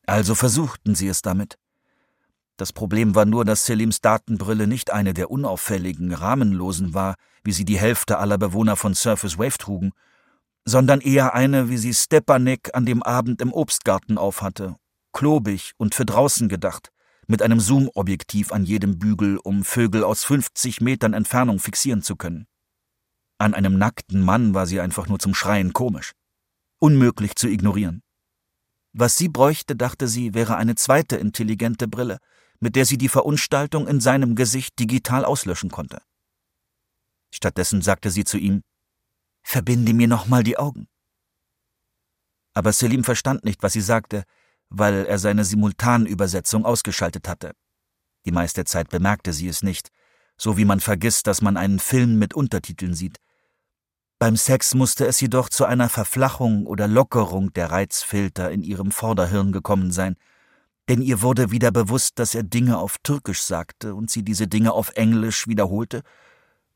Also 0.06 0.34
versuchten 0.34 0.94
sie 0.94 1.08
es 1.08 1.22
damit. 1.22 1.58
Das 2.56 2.72
Problem 2.72 3.14
war 3.14 3.25
nur, 3.25 3.44
dass 3.44 3.64
Selims 3.64 4.00
Datenbrille 4.00 4.66
nicht 4.66 4.90
eine 4.90 5.14
der 5.14 5.30
unauffälligen, 5.30 6.12
rahmenlosen 6.12 6.92
war, 6.92 7.14
wie 7.44 7.52
sie 7.52 7.64
die 7.64 7.78
Hälfte 7.78 8.18
aller 8.18 8.37
Bewohner 8.37 8.76
von 8.76 8.94
Surface 8.94 9.38
Wave 9.38 9.56
trugen, 9.56 9.92
sondern 10.64 11.00
eher 11.00 11.34
eine, 11.34 11.68
wie 11.68 11.78
sie 11.78 11.94
Stepanek 11.94 12.70
an 12.75 12.84
dem 12.84 13.02
Abend 13.02 13.40
im 13.40 13.52
Obstgarten 13.52 14.18
aufhatte, 14.18 14.76
klobig 15.12 15.72
und 15.78 15.94
für 15.94 16.04
draußen 16.04 16.49
gedacht, 16.49 16.90
mit 17.26 17.42
einem 17.42 17.60
Zoom-Objektiv 17.60 18.52
an 18.52 18.64
jedem 18.64 18.99
Bügel, 18.99 19.38
um 19.38 19.64
Vögel 19.64 20.04
aus 20.04 20.25
50 20.25 20.80
Metern 20.80 21.14
Entfernung 21.14 21.60
fixieren 21.60 22.02
zu 22.02 22.16
können. 22.16 22.46
An 23.40 23.54
einem 23.54 23.78
nackten 23.78 24.20
Mann 24.20 24.52
war 24.52 24.66
sie 24.66 24.82
einfach 24.82 25.09
nur 25.09 25.18
zum 25.18 25.35
Schreien 25.35 25.73
komisch. 25.73 26.12
Unmöglich 26.78 27.37
zu 27.37 27.49
ignorieren. 27.49 28.02
Was 28.92 29.16
sie 29.16 29.30
bräuchte, 29.30 29.75
dachte 29.75 30.09
sie, 30.09 30.35
wäre 30.35 30.56
eine 30.56 30.75
zweite 30.75 31.16
intelligente 31.16 31.88
Brille, 31.88 32.18
mit 32.59 32.76
der 32.76 32.85
sie 32.85 32.99
die 32.99 33.09
Verunstaltung 33.09 33.88
in 33.88 33.99
seinem 33.99 34.35
Gesicht 34.35 34.78
digital 34.78 35.25
auslöschen 35.25 35.70
konnte. 35.70 36.02
Stattdessen 37.30 37.80
sagte 37.80 38.11
sie 38.11 38.25
zu 38.25 38.37
ihm, 38.37 38.62
Verbinde 39.42 39.94
mir 39.94 40.06
nochmal 40.06 40.42
die 40.42 40.59
Augen. 40.59 40.87
Aber 42.52 42.75
Selim 42.75 43.04
verstand 43.04 43.42
nicht, 43.42 43.62
was 43.62 43.73
sie 43.73 43.80
sagte, 43.80 44.25
weil 44.68 45.06
er 45.06 45.18
seine 45.18 45.47
Simultanübersetzung 45.47 46.66
ausgeschaltet 46.66 47.26
hatte. 47.26 47.52
Die 48.26 48.32
meiste 48.32 48.66
Zeit 48.66 48.90
bemerkte 48.90 49.32
sie 49.32 49.49
es 49.49 49.62
nicht, 49.62 49.88
so 50.37 50.59
wie 50.59 50.66
man 50.66 50.80
vergisst, 50.80 51.26
dass 51.26 51.40
man 51.40 51.56
einen 51.56 51.78
Film 51.78 52.18
mit 52.18 52.35
Untertiteln 52.35 52.92
sieht. 52.92 53.18
Beim 54.21 54.37
Sex 54.37 54.75
musste 54.75 55.07
es 55.07 55.19
jedoch 55.23 55.49
zu 55.49 55.65
einer 55.65 55.89
Verflachung 55.89 56.67
oder 56.67 56.87
Lockerung 56.87 57.55
der 57.55 57.71
Reizfilter 57.71 58.50
in 58.50 58.62
ihrem 58.62 58.91
Vorderhirn 58.91 59.50
gekommen 59.50 59.93
sein, 59.93 60.17
denn 60.91 61.00
ihr 61.00 61.23
wurde 61.23 61.50
wieder 61.53 61.71
bewusst, 61.71 62.19
dass 62.19 62.35
er 62.35 62.43
Dinge 62.43 62.77
auf 62.77 62.99
Türkisch 63.03 63.41
sagte 63.41 63.95
und 63.95 64.11
sie 64.11 64.23
diese 64.23 64.47
Dinge 64.47 64.73
auf 64.73 64.91
Englisch 64.91 65.47
wiederholte, 65.47 66.03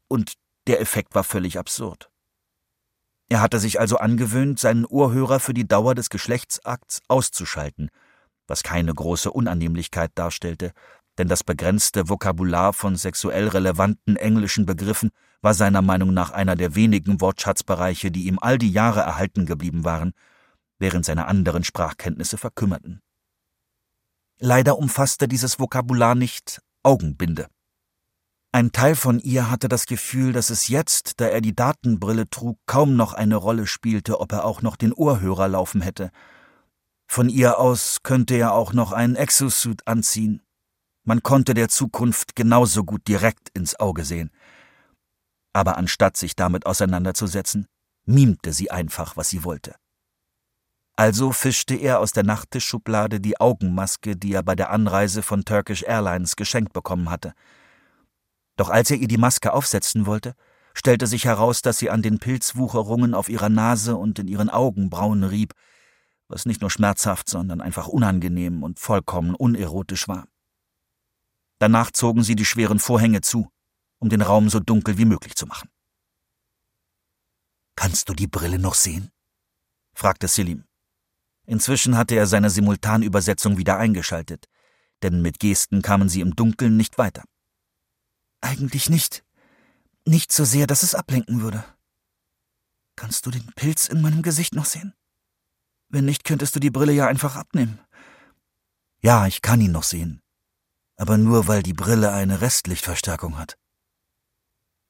und 0.09 0.33
der 0.67 0.81
Effekt 0.81 1.15
war 1.15 1.23
völlig 1.23 1.59
absurd. 1.59 2.09
Er 3.29 3.43
hatte 3.43 3.61
sich 3.61 3.79
also 3.79 3.99
angewöhnt, 3.99 4.59
seinen 4.59 4.87
Ohrhörer 4.87 5.39
für 5.39 5.53
die 5.53 5.69
Dauer 5.69 5.95
des 5.95 6.09
Geschlechtsakts 6.09 7.03
auszuschalten, 7.09 7.91
was 8.47 8.63
keine 8.63 8.95
große 8.95 9.31
Unannehmlichkeit 9.31 10.13
darstellte, 10.15 10.73
denn 11.19 11.29
das 11.29 11.45
begrenzte 11.45 12.09
Vokabular 12.09 12.73
von 12.73 12.97
sexuell 12.97 13.49
relevanten 13.49 14.17
englischen 14.17 14.65
Begriffen 14.65 15.11
war 15.45 15.53
seiner 15.53 15.83
Meinung 15.83 16.15
nach 16.15 16.31
einer 16.31 16.57
der 16.57 16.75
wenigen 16.75 17.21
Wortschatzbereiche, 17.21 18.11
die 18.11 18.27
ihm 18.27 18.39
all 18.41 18.57
die 18.57 18.73
Jahre 18.73 19.01
erhalten 19.01 19.45
geblieben 19.45 19.85
waren, 19.85 20.15
während 20.79 21.05
seine 21.05 21.27
anderen 21.27 21.65
Sprachkenntnisse 21.65 22.39
verkümmerten. 22.39 23.03
Leider 24.41 24.79
umfasste 24.79 25.29
dieses 25.29 25.61
Vokabular 25.61 26.15
nicht 26.15 26.63
Augenbinde. 26.83 27.49
Ein 28.53 28.73
Teil 28.73 28.95
von 28.95 29.21
ihr 29.21 29.51
hatte 29.51 29.69
das 29.69 29.85
Gefühl, 29.85 30.33
dass 30.33 30.49
es 30.49 30.69
jetzt, 30.69 31.21
da 31.21 31.27
er 31.27 31.43
die 31.43 31.55
Datenbrille 31.55 32.31
trug, 32.31 32.59
kaum 32.67 32.97
noch 32.97 33.13
eine 33.13 33.37
Rolle 33.37 33.67
spielte, 33.67 34.21
ob 34.21 34.33
er 34.33 34.45
auch 34.45 34.63
noch 34.63 34.77
den 34.77 34.93
Ohrhörer 34.93 35.49
laufen 35.49 35.83
hätte. 35.83 36.11
Von 37.07 37.29
ihr 37.29 37.59
aus 37.59 37.99
könnte 38.03 38.35
er 38.35 38.55
auch 38.55 38.73
noch 38.73 38.93
einen 38.93 39.17
Exosuit 39.17 39.87
anziehen. 39.87 40.41
Man 41.05 41.23
konnte 41.23 41.53
der 41.53 41.69
Zukunft 41.69 42.35
genauso 42.35 42.85
gut 42.85 43.07
direkt 43.09 43.51
ins 43.51 43.79
Auge 43.79 44.05
sehen. 44.05 44.31
Aber 45.55 45.79
anstatt 45.79 46.19
sich 46.19 46.37
damit 46.37 46.67
auseinanderzusetzen, 46.67 47.67
mimte 48.05 48.53
sie 48.53 48.71
einfach, 48.71 49.17
was 49.17 49.31
sie 49.31 49.45
wollte. 49.45 49.75
Also 50.97 51.33
fischte 51.33 51.75
er 51.75 52.01
aus 52.01 52.13
der 52.13 52.25
Nachttischschublade 52.25 53.21
die 53.21 53.41
Augenmaske, 53.41 54.17
die 54.17 54.35
er 54.35 54.43
bei 54.43 54.55
der 54.55 54.71
Anreise 54.71 55.23
von 55.23 55.45
Turkish 55.45 55.83
Airlines 55.83 56.37
geschenkt 56.37 56.73
bekommen 56.73 57.09
hatte. 57.09 57.35
Doch 58.57 58.69
als 58.69 58.91
er 58.91 58.99
ihr 58.99 59.09
die 59.09 59.17
Maske 59.17 59.53
aufsetzen 59.53 60.07
wollte, 60.07 60.35
stellte 60.75 61.07
sich 61.07 61.25
heraus, 61.25 61.63
dass 61.63 61.79
sie 61.79 61.91
an 61.91 62.03
den 62.03 62.19
Pilzwucherungen 62.19 63.15
auf 63.15 63.29
ihrer 63.29 63.49
Nase 63.49 63.97
und 63.97 64.19
in 64.19 64.29
ihren 64.29 64.51
Augenbrauen 64.51 65.25
rieb, 65.25 65.55
was 66.29 66.47
nicht 66.47 66.61
nur 66.61 66.71
schmerzhaft, 66.71 67.29
sondern 67.29 67.61
einfach 67.61 67.89
unangenehm 67.89 68.63
und 68.63 68.79
vollkommen 68.79 69.35
unerotisch 69.35 70.09
war. 70.09 70.27
Danach 71.59 71.91
zogen 71.91 72.23
sie 72.23 72.37
die 72.37 72.45
schweren 72.45 72.79
Vorhänge 72.79 73.21
zu, 73.21 73.49
um 74.05 74.11
den 74.11 74.21
Raum 74.21 74.51
so 74.51 74.61
dunkel 74.61 74.99
wie 74.99 75.07
möglich 75.07 75.35
zu 75.35 75.47
machen. 75.47 75.71
Kannst 77.75 78.11
du 78.11 78.13
die 78.13 78.27
Brille 78.27 78.59
noch 78.59 78.75
sehen? 78.75 79.11
fragte 79.95 80.29
Selim. 80.29 80.67
Inzwischen 81.47 81.97
hatte 81.97 82.15
er 82.15 82.27
seine 82.27 82.51
Simultanübersetzung 82.51 83.57
wieder 83.57 83.79
eingeschaltet, 83.79 84.45
denn 85.03 85.23
mit 85.23 85.39
Gesten 85.39 85.81
kamen 85.81 86.11
sie 86.11 86.21
im 86.21 86.37
Dunkeln 86.37 86.77
nicht 86.77 86.99
weiter. 86.99 87.25
Eigentlich 88.43 88.91
nicht. 88.91 89.25
Nicht 90.07 90.35
so 90.35 90.45
sehr, 90.45 90.67
dass 90.67 90.83
es 90.83 90.95
ablenken 90.95 91.41
würde. 91.41 91.65
Kannst 92.97 93.25
du 93.25 93.31
den 93.31 93.47
Pilz 93.57 93.89
in 93.89 94.03
meinem 94.03 94.21
Gesicht 94.21 94.55
noch 94.55 94.67
sehen? 94.67 94.93
Wenn 95.89 96.05
nicht, 96.05 96.25
könntest 96.25 96.55
du 96.55 96.61
die 96.61 96.71
Brille 96.71 96.93
ja 96.93 97.07
einfach 97.07 97.37
abnehmen. 97.37 97.81
Ja, 99.01 99.27
ich 99.27 99.41
kann 99.41 99.63
ihn 99.63 99.73
noch 99.73 99.83
sehen. 99.83 100.21
Aber 100.97 101.17
nur, 101.17 101.49
weil 101.49 101.63
die 101.63 101.73
Brille 101.73 102.13
eine 102.13 102.43
Restlichtverstärkung 102.43 103.39
hat. 103.39 103.57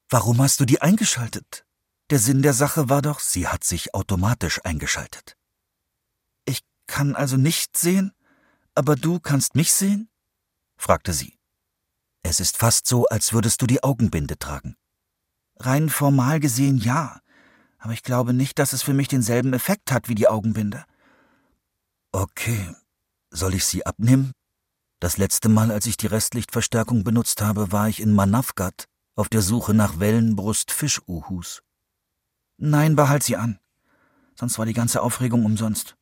Warum 0.09 0.41
hast 0.41 0.59
du 0.59 0.65
die 0.65 0.81
eingeschaltet? 0.81 1.65
Der 2.11 2.19
Sinn 2.19 2.43
der 2.43 2.53
Sache 2.53 2.89
war 2.89 3.01
doch, 3.01 3.19
sie 3.19 3.47
hat 3.47 3.63
sich 3.63 3.95
automatisch 3.95 4.63
eingeschaltet. 4.63 5.35
Ich 6.45 6.61
kann 6.85 7.15
also 7.15 7.37
nicht 7.37 7.75
sehen, 7.75 8.13
aber 8.75 8.95
du 8.95 9.19
kannst 9.19 9.55
mich 9.55 9.73
sehen? 9.73 10.09
fragte 10.77 11.13
sie. 11.13 11.39
Es 12.21 12.39
ist 12.39 12.57
fast 12.57 12.85
so, 12.85 13.05
als 13.07 13.33
würdest 13.33 13.61
du 13.61 13.67
die 13.67 13.83
Augenbinde 13.83 14.37
tragen. 14.37 14.75
Rein 15.57 15.89
formal 15.89 16.39
gesehen 16.39 16.77
ja, 16.77 17.19
aber 17.79 17.93
ich 17.93 18.03
glaube 18.03 18.33
nicht, 18.33 18.59
dass 18.59 18.73
es 18.73 18.83
für 18.83 18.93
mich 18.93 19.07
denselben 19.07 19.53
Effekt 19.53 19.91
hat 19.91 20.07
wie 20.07 20.15
die 20.15 20.27
Augenbinde. 20.27 20.85
Okay, 22.11 22.75
soll 23.31 23.55
ich 23.55 23.65
sie 23.65 23.85
abnehmen? 23.85 24.31
Das 24.99 25.17
letzte 25.17 25.49
Mal, 25.49 25.71
als 25.71 25.87
ich 25.87 25.97
die 25.97 26.07
Restlichtverstärkung 26.07 27.03
benutzt 27.03 27.41
habe, 27.41 27.71
war 27.71 27.89
ich 27.89 27.99
in 27.99 28.13
Manavgat 28.13 28.87
auf 29.15 29.29
der 29.29 29.41
Suche 29.41 29.73
nach 29.73 29.99
Wellenbrust-Fischuhus. 29.99 31.63
Nein, 32.57 32.95
behalt 32.95 33.23
sie 33.23 33.35
an. 33.35 33.59
Sonst 34.35 34.59
war 34.59 34.65
die 34.65 34.73
ganze 34.73 35.01
Aufregung 35.01 35.45
umsonst. 35.45 35.95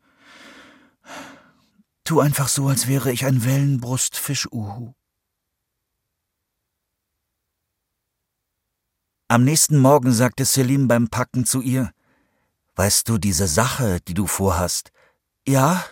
Tu 2.03 2.19
einfach 2.19 2.47
so, 2.47 2.67
als 2.67 2.87
wäre 2.87 3.11
ich 3.11 3.25
ein 3.25 3.45
Wellenbrust-Fischuhu. 3.45 4.93
Am 9.27 9.43
nächsten 9.43 9.79
Morgen 9.79 10.11
sagte 10.11 10.45
Selim 10.45 10.87
beim 10.87 11.07
Packen 11.07 11.45
zu 11.45 11.61
ihr, 11.61 11.91
Weißt 12.75 13.07
du 13.07 13.19
diese 13.19 13.47
Sache, 13.47 13.99
die 14.07 14.15
du 14.15 14.25
vorhast? 14.25 14.91
Ja? 15.47 15.85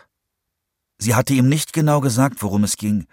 Sie 0.97 1.13
hatte 1.13 1.33
ihm 1.33 1.47
nicht 1.47 1.73
genau 1.73 2.01
gesagt, 2.01 2.41
worum 2.41 2.63
es 2.63 2.75
ging, 2.75 3.07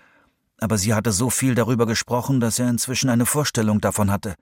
aber 0.58 0.78
sie 0.78 0.94
hatte 0.94 1.12
so 1.12 1.30
viel 1.30 1.54
darüber 1.54 1.86
gesprochen, 1.86 2.40
dass 2.40 2.58
er 2.58 2.68
inzwischen 2.68 3.10
eine 3.10 3.26
Vorstellung 3.26 3.80
davon 3.80 4.10
hatte. 4.10 4.34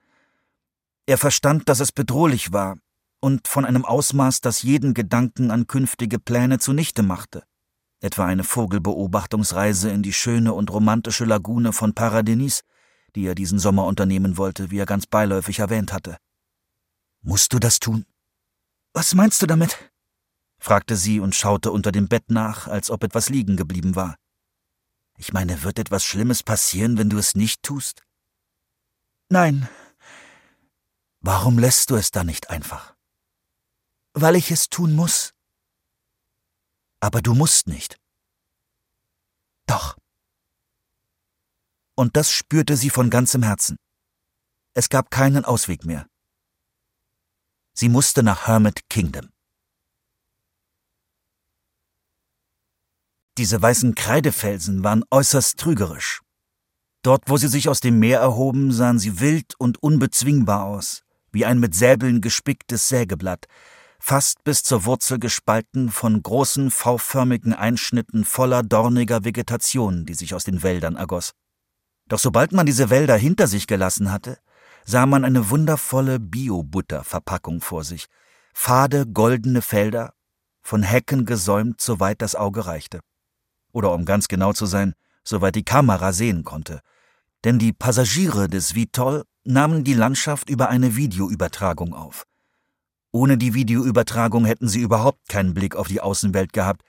Er 1.05 1.17
verstand, 1.17 1.69
dass 1.69 1.79
es 1.79 1.91
bedrohlich 1.91 2.51
war 2.51 2.77
und 3.19 3.47
von 3.47 3.65
einem 3.65 3.85
Ausmaß, 3.85 4.41
das 4.41 4.61
jeden 4.61 4.93
Gedanken 4.93 5.51
an 5.51 5.67
künftige 5.67 6.19
Pläne 6.19 6.59
zunichte 6.59 7.03
machte, 7.03 7.43
etwa 8.01 8.25
eine 8.25 8.43
Vogelbeobachtungsreise 8.43 9.89
in 9.89 10.03
die 10.03 10.13
schöne 10.13 10.53
und 10.53 10.71
romantische 10.71 11.25
Lagune 11.25 11.73
von 11.73 11.93
Paradenis, 11.93 12.61
die 13.15 13.25
er 13.25 13.35
diesen 13.35 13.59
Sommer 13.59 13.85
unternehmen 13.85 14.37
wollte, 14.37 14.69
wie 14.69 14.79
er 14.79 14.85
ganz 14.85 15.07
beiläufig 15.07 15.59
erwähnt 15.59 15.93
hatte. 15.93 16.17
Musst 17.21 17.53
du 17.53 17.59
das 17.59 17.79
tun? 17.79 18.05
Was 18.93 19.13
meinst 19.13 19.41
du 19.41 19.47
damit? 19.47 19.91
fragte 20.59 20.95
sie 20.95 21.19
und 21.19 21.35
schaute 21.35 21.71
unter 21.71 21.91
dem 21.91 22.07
Bett 22.07 22.29
nach, 22.29 22.67
als 22.67 22.89
ob 22.89 23.03
etwas 23.03 23.29
liegen 23.29 23.55
geblieben 23.55 23.95
war. 23.95 24.15
Ich 25.17 25.33
meine, 25.33 25.63
wird 25.63 25.79
etwas 25.79 26.03
Schlimmes 26.05 26.43
passieren, 26.43 26.97
wenn 26.97 27.09
du 27.09 27.17
es 27.17 27.35
nicht 27.35 27.63
tust? 27.63 28.03
Nein. 29.29 29.67
Warum 31.19 31.59
lässt 31.59 31.89
du 31.89 31.95
es 31.95 32.11
dann 32.11 32.27
nicht 32.27 32.49
einfach? 32.49 32.95
Weil 34.13 34.35
ich 34.35 34.51
es 34.51 34.69
tun 34.69 34.95
muss. 34.95 35.33
Aber 36.99 37.21
du 37.21 37.33
musst 37.33 37.67
nicht. 37.67 37.99
Doch. 39.65 39.97
Und 41.95 42.15
das 42.15 42.31
spürte 42.31 42.77
sie 42.77 42.91
von 42.91 43.09
ganzem 43.09 43.43
Herzen. 43.43 43.77
Es 44.73 44.89
gab 44.89 45.09
keinen 45.09 45.45
Ausweg 45.45 45.83
mehr. 45.83 46.07
Sie 47.73 47.89
musste 47.89 48.21
nach 48.21 48.47
Hermit 48.47 48.87
Kingdom. 48.89 49.29
Diese 53.37 53.61
weißen 53.61 53.93
Kreidefelsen 53.93 54.83
waren 54.83 55.03
äußerst 55.11 55.59
trügerisch. 55.59 56.21
Dort, 57.03 57.23
wo 57.27 57.37
sie 57.37 57.47
sich 57.47 57.69
aus 57.69 57.79
dem 57.79 57.99
Meer 57.99 58.19
erhoben, 58.19 58.71
sahen 58.71 58.97
sie 58.97 59.19
wild 59.19 59.53
und 59.59 59.81
unbezwingbar 59.81 60.65
aus, 60.65 61.03
wie 61.31 61.45
ein 61.45 61.59
mit 61.59 61.75
Säbeln 61.75 62.21
gespicktes 62.21 62.89
Sägeblatt, 62.89 63.45
fast 63.99 64.43
bis 64.43 64.63
zur 64.63 64.85
Wurzel 64.85 65.19
gespalten 65.19 65.91
von 65.91 66.21
großen 66.23 66.71
V-förmigen 66.71 67.53
Einschnitten 67.53 68.25
voller 68.25 68.63
dorniger 68.63 69.23
Vegetation, 69.23 70.05
die 70.05 70.15
sich 70.15 70.33
aus 70.33 70.43
den 70.43 70.63
Wäldern 70.63 70.95
ergoss. 70.95 71.33
Doch 72.09 72.19
sobald 72.19 72.53
man 72.53 72.65
diese 72.65 72.89
Wälder 72.89 73.17
hinter 73.17 73.47
sich 73.47 73.67
gelassen 73.67 74.11
hatte, 74.11 74.39
sah 74.83 75.05
man 75.05 75.23
eine 75.23 75.51
wundervolle 75.51 76.19
Bio-Butter-Verpackung 76.19 77.61
vor 77.61 77.83
sich, 77.83 78.07
fade 78.53 79.05
goldene 79.05 79.61
Felder, 79.61 80.13
von 80.63 80.81
Hecken 80.81 81.25
gesäumt, 81.25 81.81
soweit 81.81 82.21
das 82.21 82.35
Auge 82.35 82.65
reichte. 82.65 82.99
Oder 83.77 83.93
um 83.93 84.05
ganz 84.05 84.27
genau 84.27 84.53
zu 84.53 84.65
sein, 84.65 84.95
soweit 85.23 85.53
die 85.53 85.63
Kamera 85.63 86.11
sehen 86.11 86.43
konnte. 86.43 86.79
Denn 87.43 87.59
die 87.59 87.73
Passagiere 87.73 88.47
des 88.47 88.73
Vitol 88.73 89.23
nahmen 89.43 89.83
die 89.83 89.93
Landschaft 89.93 90.49
über 90.49 90.69
eine 90.69 90.95
Videoübertragung 90.95 91.93
auf. 91.93 92.25
Ohne 93.11 93.37
die 93.37 93.53
Videoübertragung 93.53 94.45
hätten 94.45 94.67
sie 94.67 94.79
überhaupt 94.79 95.29
keinen 95.29 95.53
Blick 95.53 95.75
auf 95.75 95.89
die 95.89 96.01
Außenwelt 96.01 96.53
gehabt, 96.53 96.81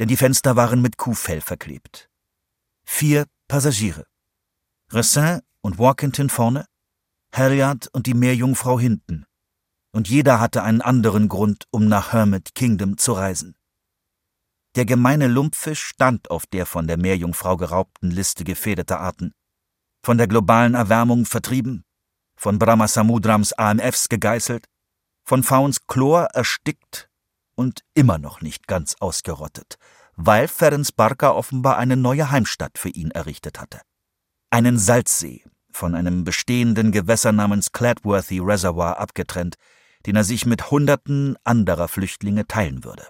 denn 0.00 0.08
die 0.08 0.16
Fenster 0.16 0.56
waren 0.56 0.82
mit 0.82 0.96
Kuhfell 0.96 1.40
verklebt. 1.40 2.10
Vier 2.82 3.26
Passagiere. 3.46 4.04
Ressin 4.90 5.38
und 5.60 5.78
Walkington 5.78 6.30
vorne, 6.30 6.66
Harriet 7.32 7.86
und 7.92 8.08
die 8.08 8.14
Meerjungfrau 8.14 8.80
hinten. 8.80 9.24
Und 9.92 10.08
jeder 10.08 10.40
hatte 10.40 10.64
einen 10.64 10.82
anderen 10.82 11.28
Grund, 11.28 11.66
um 11.70 11.86
nach 11.86 12.12
Hermit 12.12 12.56
Kingdom 12.56 12.98
zu 12.98 13.12
reisen. 13.12 13.54
Der 14.76 14.84
gemeine 14.84 15.28
Lumpfisch 15.28 15.84
stand 15.84 16.30
auf 16.30 16.46
der 16.46 16.66
von 16.66 16.88
der 16.88 16.96
Meerjungfrau 16.96 17.56
geraubten 17.56 18.10
Liste 18.10 18.42
gefährdeter 18.42 19.00
Arten. 19.00 19.32
Von 20.02 20.18
der 20.18 20.26
globalen 20.26 20.74
Erwärmung 20.74 21.26
vertrieben, 21.26 21.84
von 22.36 22.58
Brahmasamudrams 22.58 23.52
AMFs 23.52 24.08
gegeißelt, 24.08 24.66
von 25.24 25.42
Fauns 25.44 25.86
Chlor 25.86 26.24
erstickt 26.34 27.08
und 27.54 27.84
immer 27.94 28.18
noch 28.18 28.40
nicht 28.40 28.66
ganz 28.66 28.96
ausgerottet, 28.98 29.78
weil 30.16 30.48
Ferenc 30.48 30.96
Barker 30.96 31.36
offenbar 31.36 31.78
eine 31.78 31.96
neue 31.96 32.32
Heimstatt 32.32 32.76
für 32.76 32.90
ihn 32.90 33.12
errichtet 33.12 33.60
hatte. 33.60 33.80
Einen 34.50 34.76
Salzsee, 34.76 35.44
von 35.70 35.94
einem 35.94 36.24
bestehenden 36.24 36.92
Gewässer 36.92 37.32
namens 37.32 37.72
Cladworthy 37.72 38.40
Reservoir 38.40 38.98
abgetrennt, 38.98 39.54
den 40.06 40.16
er 40.16 40.24
sich 40.24 40.46
mit 40.46 40.70
Hunderten 40.70 41.36
anderer 41.44 41.88
Flüchtlinge 41.88 42.46
teilen 42.46 42.84
würde. 42.84 43.08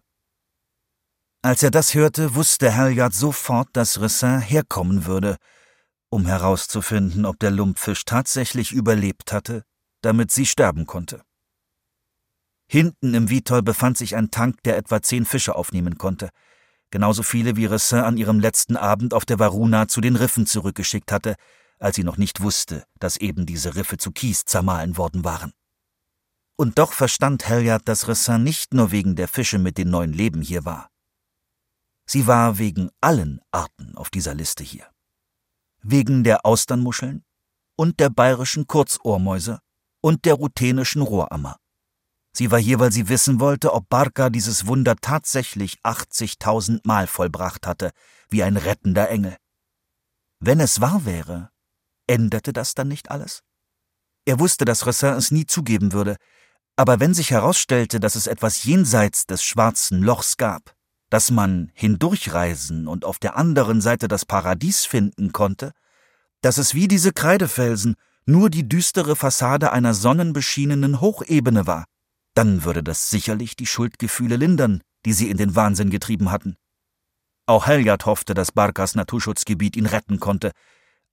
Als 1.44 1.62
er 1.62 1.70
das 1.70 1.92
hörte, 1.92 2.34
wusste 2.36 2.74
Halliard 2.74 3.12
sofort, 3.12 3.68
dass 3.74 4.00
Ressin 4.00 4.40
herkommen 4.40 5.04
würde, 5.04 5.36
um 6.08 6.24
herauszufinden, 6.24 7.26
ob 7.26 7.38
der 7.38 7.50
Lumpfisch 7.50 8.06
tatsächlich 8.06 8.72
überlebt 8.72 9.30
hatte, 9.30 9.62
damit 10.00 10.30
sie 10.30 10.46
sterben 10.46 10.86
konnte. 10.86 11.20
Hinten 12.66 13.12
im 13.12 13.28
Vitol 13.28 13.60
befand 13.60 13.98
sich 13.98 14.16
ein 14.16 14.30
Tank, 14.30 14.62
der 14.62 14.78
etwa 14.78 15.02
zehn 15.02 15.26
Fische 15.26 15.54
aufnehmen 15.54 15.98
konnte, 15.98 16.30
genauso 16.90 17.22
viele 17.22 17.56
wie 17.56 17.66
Ressin 17.66 17.98
an 17.98 18.16
ihrem 18.16 18.40
letzten 18.40 18.78
Abend 18.78 19.12
auf 19.12 19.26
der 19.26 19.38
Varuna 19.38 19.86
zu 19.86 20.00
den 20.00 20.16
Riffen 20.16 20.46
zurückgeschickt 20.46 21.12
hatte, 21.12 21.34
als 21.78 21.96
sie 21.96 22.04
noch 22.04 22.16
nicht 22.16 22.40
wusste, 22.40 22.86
dass 23.00 23.18
eben 23.18 23.44
diese 23.44 23.74
Riffe 23.74 23.98
zu 23.98 24.12
Kies 24.12 24.46
zermahlen 24.46 24.96
worden 24.96 25.24
waren. 25.24 25.52
Und 26.56 26.78
doch 26.78 26.94
verstand 26.94 27.46
Halliard, 27.50 27.86
dass 27.86 28.08
Ressin 28.08 28.42
nicht 28.42 28.72
nur 28.72 28.92
wegen 28.92 29.14
der 29.14 29.28
Fische 29.28 29.58
mit 29.58 29.76
den 29.76 29.90
neuen 29.90 30.14
Leben 30.14 30.40
hier 30.40 30.64
war. 30.64 30.88
Sie 32.06 32.26
war 32.26 32.58
wegen 32.58 32.90
allen 33.00 33.40
Arten 33.50 33.96
auf 33.96 34.10
dieser 34.10 34.34
Liste 34.34 34.62
hier. 34.62 34.86
Wegen 35.82 36.24
der 36.24 36.44
Austernmuscheln 36.44 37.24
und 37.76 38.00
der 38.00 38.10
bayerischen 38.10 38.66
Kurzohrmäuse 38.66 39.60
und 40.00 40.24
der 40.24 40.34
ruthenischen 40.34 41.02
Rohrammer. 41.02 41.56
Sie 42.32 42.50
war 42.50 42.58
hier, 42.58 42.80
weil 42.80 42.92
sie 42.92 43.08
wissen 43.08 43.40
wollte, 43.40 43.72
ob 43.72 43.88
Barca 43.88 44.28
dieses 44.28 44.66
Wunder 44.66 44.96
tatsächlich 44.96 45.78
80.000 45.82 46.80
Mal 46.84 47.06
vollbracht 47.06 47.66
hatte, 47.66 47.92
wie 48.28 48.42
ein 48.42 48.56
rettender 48.56 49.08
Engel. 49.08 49.36
Wenn 50.40 50.60
es 50.60 50.80
wahr 50.80 51.04
wäre, 51.04 51.50
Änderte 52.06 52.52
das 52.52 52.74
dann 52.74 52.88
nicht 52.88 53.10
alles? 53.10 53.42
Er 54.26 54.38
wusste, 54.38 54.64
dass 54.64 54.86
Rossin 54.86 55.14
es 55.14 55.30
nie 55.30 55.46
zugeben 55.46 55.92
würde, 55.92 56.16
aber 56.76 57.00
wenn 57.00 57.14
sich 57.14 57.30
herausstellte, 57.30 58.00
dass 58.00 58.14
es 58.14 58.26
etwas 58.26 58.64
jenseits 58.64 59.26
des 59.26 59.44
schwarzen 59.44 60.02
Lochs 60.02 60.36
gab, 60.36 60.74
dass 61.14 61.30
man 61.30 61.70
hindurchreisen 61.74 62.88
und 62.88 63.04
auf 63.04 63.20
der 63.20 63.36
anderen 63.36 63.80
Seite 63.80 64.08
das 64.08 64.24
Paradies 64.24 64.84
finden 64.84 65.30
konnte, 65.30 65.70
dass 66.40 66.58
es 66.58 66.74
wie 66.74 66.88
diese 66.88 67.12
Kreidefelsen 67.12 67.94
nur 68.26 68.50
die 68.50 68.68
düstere 68.68 69.14
Fassade 69.14 69.70
einer 69.70 69.94
sonnenbeschienenen 69.94 71.00
Hochebene 71.00 71.68
war, 71.68 71.84
dann 72.34 72.64
würde 72.64 72.82
das 72.82 73.10
sicherlich 73.10 73.54
die 73.54 73.66
Schuldgefühle 73.66 74.34
lindern, 74.34 74.80
die 75.04 75.12
sie 75.12 75.30
in 75.30 75.36
den 75.36 75.54
Wahnsinn 75.54 75.88
getrieben 75.88 76.32
hatten. 76.32 76.56
Auch 77.46 77.68
Helyard 77.68 78.06
hoffte, 78.06 78.34
dass 78.34 78.50
Barkas 78.50 78.96
Naturschutzgebiet 78.96 79.76
ihn 79.76 79.86
retten 79.86 80.18
konnte, 80.18 80.50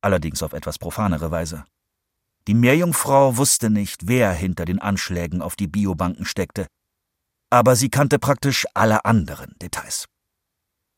allerdings 0.01 0.41
auf 0.41 0.53
etwas 0.53 0.79
profanere 0.79 1.29
Weise. 1.29 1.63
Die 2.47 2.55
Meerjungfrau 2.55 3.37
wusste 3.37 3.69
nicht, 3.69 4.07
wer 4.07 4.31
hinter 4.31 4.65
den 4.65 4.79
Anschlägen 4.79 5.43
auf 5.43 5.55
die 5.55 5.67
Biobanken 5.67 6.25
steckte, 6.25 6.65
aber 7.51 7.75
sie 7.75 7.89
kannte 7.89 8.17
praktisch 8.17 8.65
alle 8.73 9.05
anderen 9.05 9.53
Details. 9.61 10.07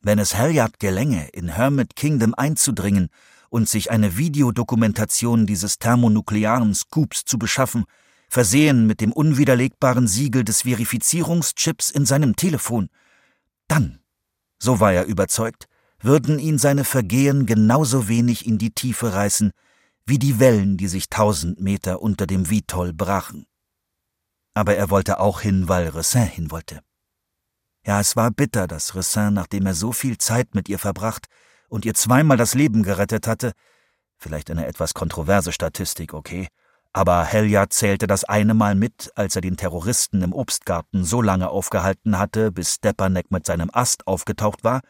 Wenn 0.00 0.18
es 0.18 0.36
Halliard 0.36 0.78
gelänge, 0.78 1.28
in 1.32 1.48
Hermit 1.48 1.96
Kingdom 1.96 2.32
einzudringen 2.34 3.08
und 3.50 3.68
sich 3.68 3.90
eine 3.90 4.16
Videodokumentation 4.16 5.46
dieses 5.46 5.78
thermonuklearen 5.78 6.74
Scoops 6.74 7.24
zu 7.24 7.38
beschaffen, 7.38 7.84
versehen 8.28 8.86
mit 8.86 9.00
dem 9.00 9.12
unwiderlegbaren 9.12 10.06
Siegel 10.06 10.44
des 10.44 10.62
Verifizierungschips 10.62 11.90
in 11.90 12.06
seinem 12.06 12.36
Telefon, 12.36 12.88
dann, 13.68 14.00
so 14.58 14.80
war 14.80 14.92
er 14.92 15.06
überzeugt, 15.06 15.66
würden 16.00 16.38
ihn 16.38 16.58
seine 16.58 16.84
Vergehen 16.84 17.46
genauso 17.46 18.08
wenig 18.08 18.46
in 18.46 18.58
die 18.58 18.70
Tiefe 18.70 19.12
reißen, 19.12 19.52
wie 20.06 20.18
die 20.18 20.38
Wellen, 20.38 20.76
die 20.76 20.88
sich 20.88 21.08
tausend 21.08 21.60
Meter 21.60 22.02
unter 22.02 22.26
dem 22.26 22.50
Vitol 22.50 22.92
brachen. 22.92 23.46
Aber 24.54 24.76
er 24.76 24.90
wollte 24.90 25.20
auch 25.20 25.40
hin, 25.40 25.68
weil 25.68 25.88
Ressin 25.88 26.22
hin 26.22 26.50
wollte. 26.50 26.80
Ja, 27.86 28.00
es 28.00 28.16
war 28.16 28.30
bitter, 28.30 28.66
dass 28.66 28.94
Ressin, 28.94 29.34
nachdem 29.34 29.66
er 29.66 29.74
so 29.74 29.92
viel 29.92 30.16
Zeit 30.16 30.54
mit 30.54 30.68
ihr 30.68 30.78
verbracht 30.78 31.26
und 31.68 31.84
ihr 31.84 31.94
zweimal 31.94 32.36
das 32.36 32.54
Leben 32.54 32.82
gerettet 32.82 33.26
hatte, 33.26 33.52
vielleicht 34.16 34.50
eine 34.50 34.66
etwas 34.66 34.94
kontroverse 34.94 35.52
Statistik, 35.52 36.14
okay, 36.14 36.48
aber 36.96 37.24
Helja 37.24 37.68
zählte 37.68 38.06
das 38.06 38.22
eine 38.22 38.54
Mal 38.54 38.76
mit, 38.76 39.10
als 39.16 39.34
er 39.34 39.42
den 39.42 39.56
Terroristen 39.56 40.22
im 40.22 40.32
Obstgarten 40.32 41.04
so 41.04 41.20
lange 41.20 41.50
aufgehalten 41.50 42.18
hatte, 42.18 42.52
bis 42.52 42.76
Stepanek 42.76 43.32
mit 43.32 43.44
seinem 43.44 43.68
Ast 43.72 44.06
aufgetaucht 44.06 44.62
war, 44.62 44.80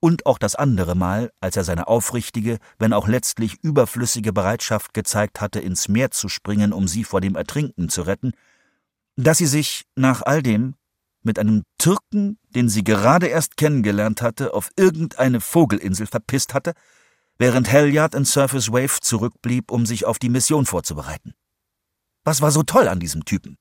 und 0.00 0.26
auch 0.26 0.38
das 0.38 0.54
andere 0.54 0.94
Mal, 0.94 1.32
als 1.40 1.56
er 1.56 1.64
seine 1.64 1.88
aufrichtige, 1.88 2.58
wenn 2.78 2.92
auch 2.92 3.08
letztlich 3.08 3.56
überflüssige 3.62 4.32
Bereitschaft 4.32 4.94
gezeigt 4.94 5.40
hatte, 5.40 5.58
ins 5.58 5.88
Meer 5.88 6.12
zu 6.12 6.28
springen, 6.28 6.72
um 6.72 6.86
sie 6.86 7.02
vor 7.02 7.20
dem 7.20 7.34
Ertrinken 7.34 7.88
zu 7.88 8.02
retten, 8.02 8.32
dass 9.24 9.38
sie 9.38 9.46
sich 9.46 9.84
nach 9.96 10.22
all 10.22 10.42
dem 10.42 10.74
mit 11.22 11.38
einem 11.38 11.64
Türken, 11.78 12.38
den 12.50 12.68
sie 12.68 12.84
gerade 12.84 13.26
erst 13.26 13.56
kennengelernt 13.56 14.22
hatte, 14.22 14.54
auf 14.54 14.70
irgendeine 14.76 15.40
Vogelinsel 15.40 16.06
verpisst 16.06 16.54
hatte, 16.54 16.72
während 17.36 17.70
Halliard 17.70 18.14
in 18.14 18.24
Surface 18.24 18.70
Wave 18.70 19.00
zurückblieb, 19.00 19.70
um 19.70 19.86
sich 19.86 20.04
auf 20.04 20.18
die 20.18 20.28
Mission 20.28 20.66
vorzubereiten. 20.66 21.34
Was 22.24 22.40
war 22.40 22.52
so 22.52 22.62
toll 22.62 22.88
an 22.88 23.00
diesem 23.00 23.24
Typen? 23.24 23.58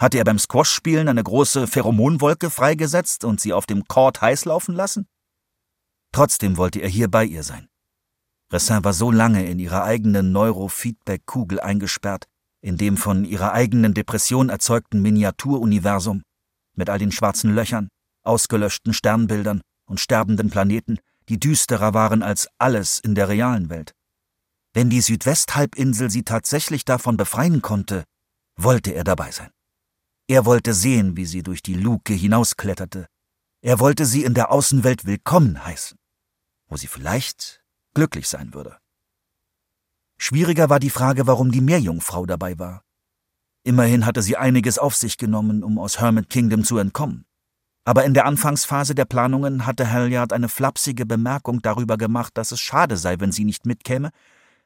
Hatte 0.00 0.18
er 0.18 0.24
beim 0.24 0.38
Squash-Spielen 0.38 1.08
eine 1.08 1.22
große 1.22 1.66
Pheromonwolke 1.68 2.50
freigesetzt 2.50 3.24
und 3.24 3.40
sie 3.40 3.52
auf 3.52 3.66
dem 3.66 3.84
Court 3.86 4.20
heiß 4.20 4.44
laufen 4.44 4.74
lassen? 4.74 5.06
Trotzdem 6.12 6.56
wollte 6.56 6.80
er 6.80 6.88
hier 6.88 7.08
bei 7.08 7.24
ihr 7.24 7.44
sein. 7.44 7.68
Ressin 8.52 8.84
war 8.84 8.92
so 8.92 9.10
lange 9.10 9.48
in 9.48 9.58
ihrer 9.58 9.84
eigenen 9.84 10.32
Neurofeedback-Kugel 10.32 11.60
eingesperrt, 11.60 12.26
in 12.66 12.76
dem 12.76 12.96
von 12.96 13.24
ihrer 13.24 13.52
eigenen 13.52 13.94
Depression 13.94 14.48
erzeugten 14.48 15.00
Miniaturuniversum, 15.00 16.22
mit 16.74 16.90
all 16.90 16.98
den 16.98 17.12
schwarzen 17.12 17.54
Löchern, 17.54 17.86
ausgelöschten 18.24 18.92
Sternbildern 18.92 19.60
und 19.88 20.00
sterbenden 20.00 20.50
Planeten, 20.50 20.98
die 21.28 21.38
düsterer 21.38 21.94
waren 21.94 22.24
als 22.24 22.48
alles 22.58 22.98
in 22.98 23.14
der 23.14 23.28
realen 23.28 23.70
Welt. 23.70 23.92
Wenn 24.74 24.90
die 24.90 25.00
Südwesthalbinsel 25.00 26.10
sie 26.10 26.24
tatsächlich 26.24 26.84
davon 26.84 27.16
befreien 27.16 27.62
konnte, 27.62 28.02
wollte 28.56 28.90
er 28.90 29.04
dabei 29.04 29.30
sein. 29.30 29.50
Er 30.26 30.44
wollte 30.44 30.74
sehen, 30.74 31.16
wie 31.16 31.24
sie 31.24 31.44
durch 31.44 31.62
die 31.62 31.74
Luke 31.74 32.12
hinauskletterte. 32.12 33.06
Er 33.62 33.78
wollte 33.78 34.04
sie 34.06 34.24
in 34.24 34.34
der 34.34 34.50
Außenwelt 34.50 35.06
willkommen 35.06 35.64
heißen, 35.64 35.96
wo 36.66 36.76
sie 36.76 36.88
vielleicht 36.88 37.62
glücklich 37.94 38.26
sein 38.26 38.54
würde. 38.54 38.76
Schwieriger 40.18 40.70
war 40.70 40.80
die 40.80 40.90
Frage, 40.90 41.26
warum 41.26 41.52
die 41.52 41.60
Meerjungfrau 41.60 42.26
dabei 42.26 42.58
war. 42.58 42.82
Immerhin 43.62 44.06
hatte 44.06 44.22
sie 44.22 44.36
einiges 44.36 44.78
auf 44.78 44.94
sich 44.94 45.18
genommen, 45.18 45.62
um 45.62 45.78
aus 45.78 46.00
Hermit 46.00 46.30
Kingdom 46.30 46.64
zu 46.64 46.78
entkommen. 46.78 47.26
Aber 47.84 48.04
in 48.04 48.14
der 48.14 48.26
Anfangsphase 48.26 48.94
der 48.94 49.04
Planungen 49.04 49.66
hatte 49.66 49.92
Halliard 49.92 50.32
eine 50.32 50.48
flapsige 50.48 51.06
Bemerkung 51.06 51.62
darüber 51.62 51.96
gemacht, 51.96 52.36
dass 52.36 52.52
es 52.52 52.60
schade 52.60 52.96
sei, 52.96 53.20
wenn 53.20 53.32
sie 53.32 53.44
nicht 53.44 53.66
mitkäme 53.66 54.10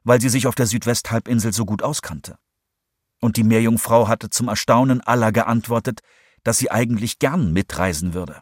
weil 0.04 0.20
sie 0.20 0.28
sich 0.28 0.46
auf 0.46 0.54
der 0.54 0.66
Südwesthalbinsel 0.66 1.52
so 1.52 1.64
gut 1.64 1.82
auskannte. 1.82 2.38
Und 3.20 3.36
die 3.36 3.44
Meerjungfrau 3.44 4.08
hatte 4.08 4.30
zum 4.30 4.48
Erstaunen 4.48 5.00
aller 5.02 5.32
geantwortet, 5.32 6.00
dass 6.42 6.58
sie 6.58 6.70
eigentlich 6.70 7.18
gern 7.18 7.52
mitreisen 7.52 8.14
würde. 8.14 8.40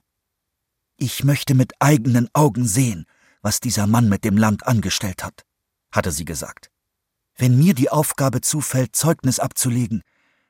Ich 0.97 1.25
möchte 1.25 1.55
mit 1.55 1.73
eigenen 1.81 2.29
Augen 2.33 2.64
sehen, 2.64 3.07
was 3.42 3.61
dieser 3.61 3.87
Mann 3.87 4.09
mit 4.09 4.25
dem 4.25 4.37
Land 4.37 4.66
angestellt 4.66 5.25
hat, 5.25 5.44
hatte 5.92 6.12
sie 6.12 6.25
gesagt. 6.25 6.71
Wenn 7.38 7.57
mir 7.57 7.74
die 7.74 7.88
Aufgabe 7.88 8.40
zufällt, 8.40 8.96
Zeugnis 8.96 9.38
abzulegen, 9.38 10.03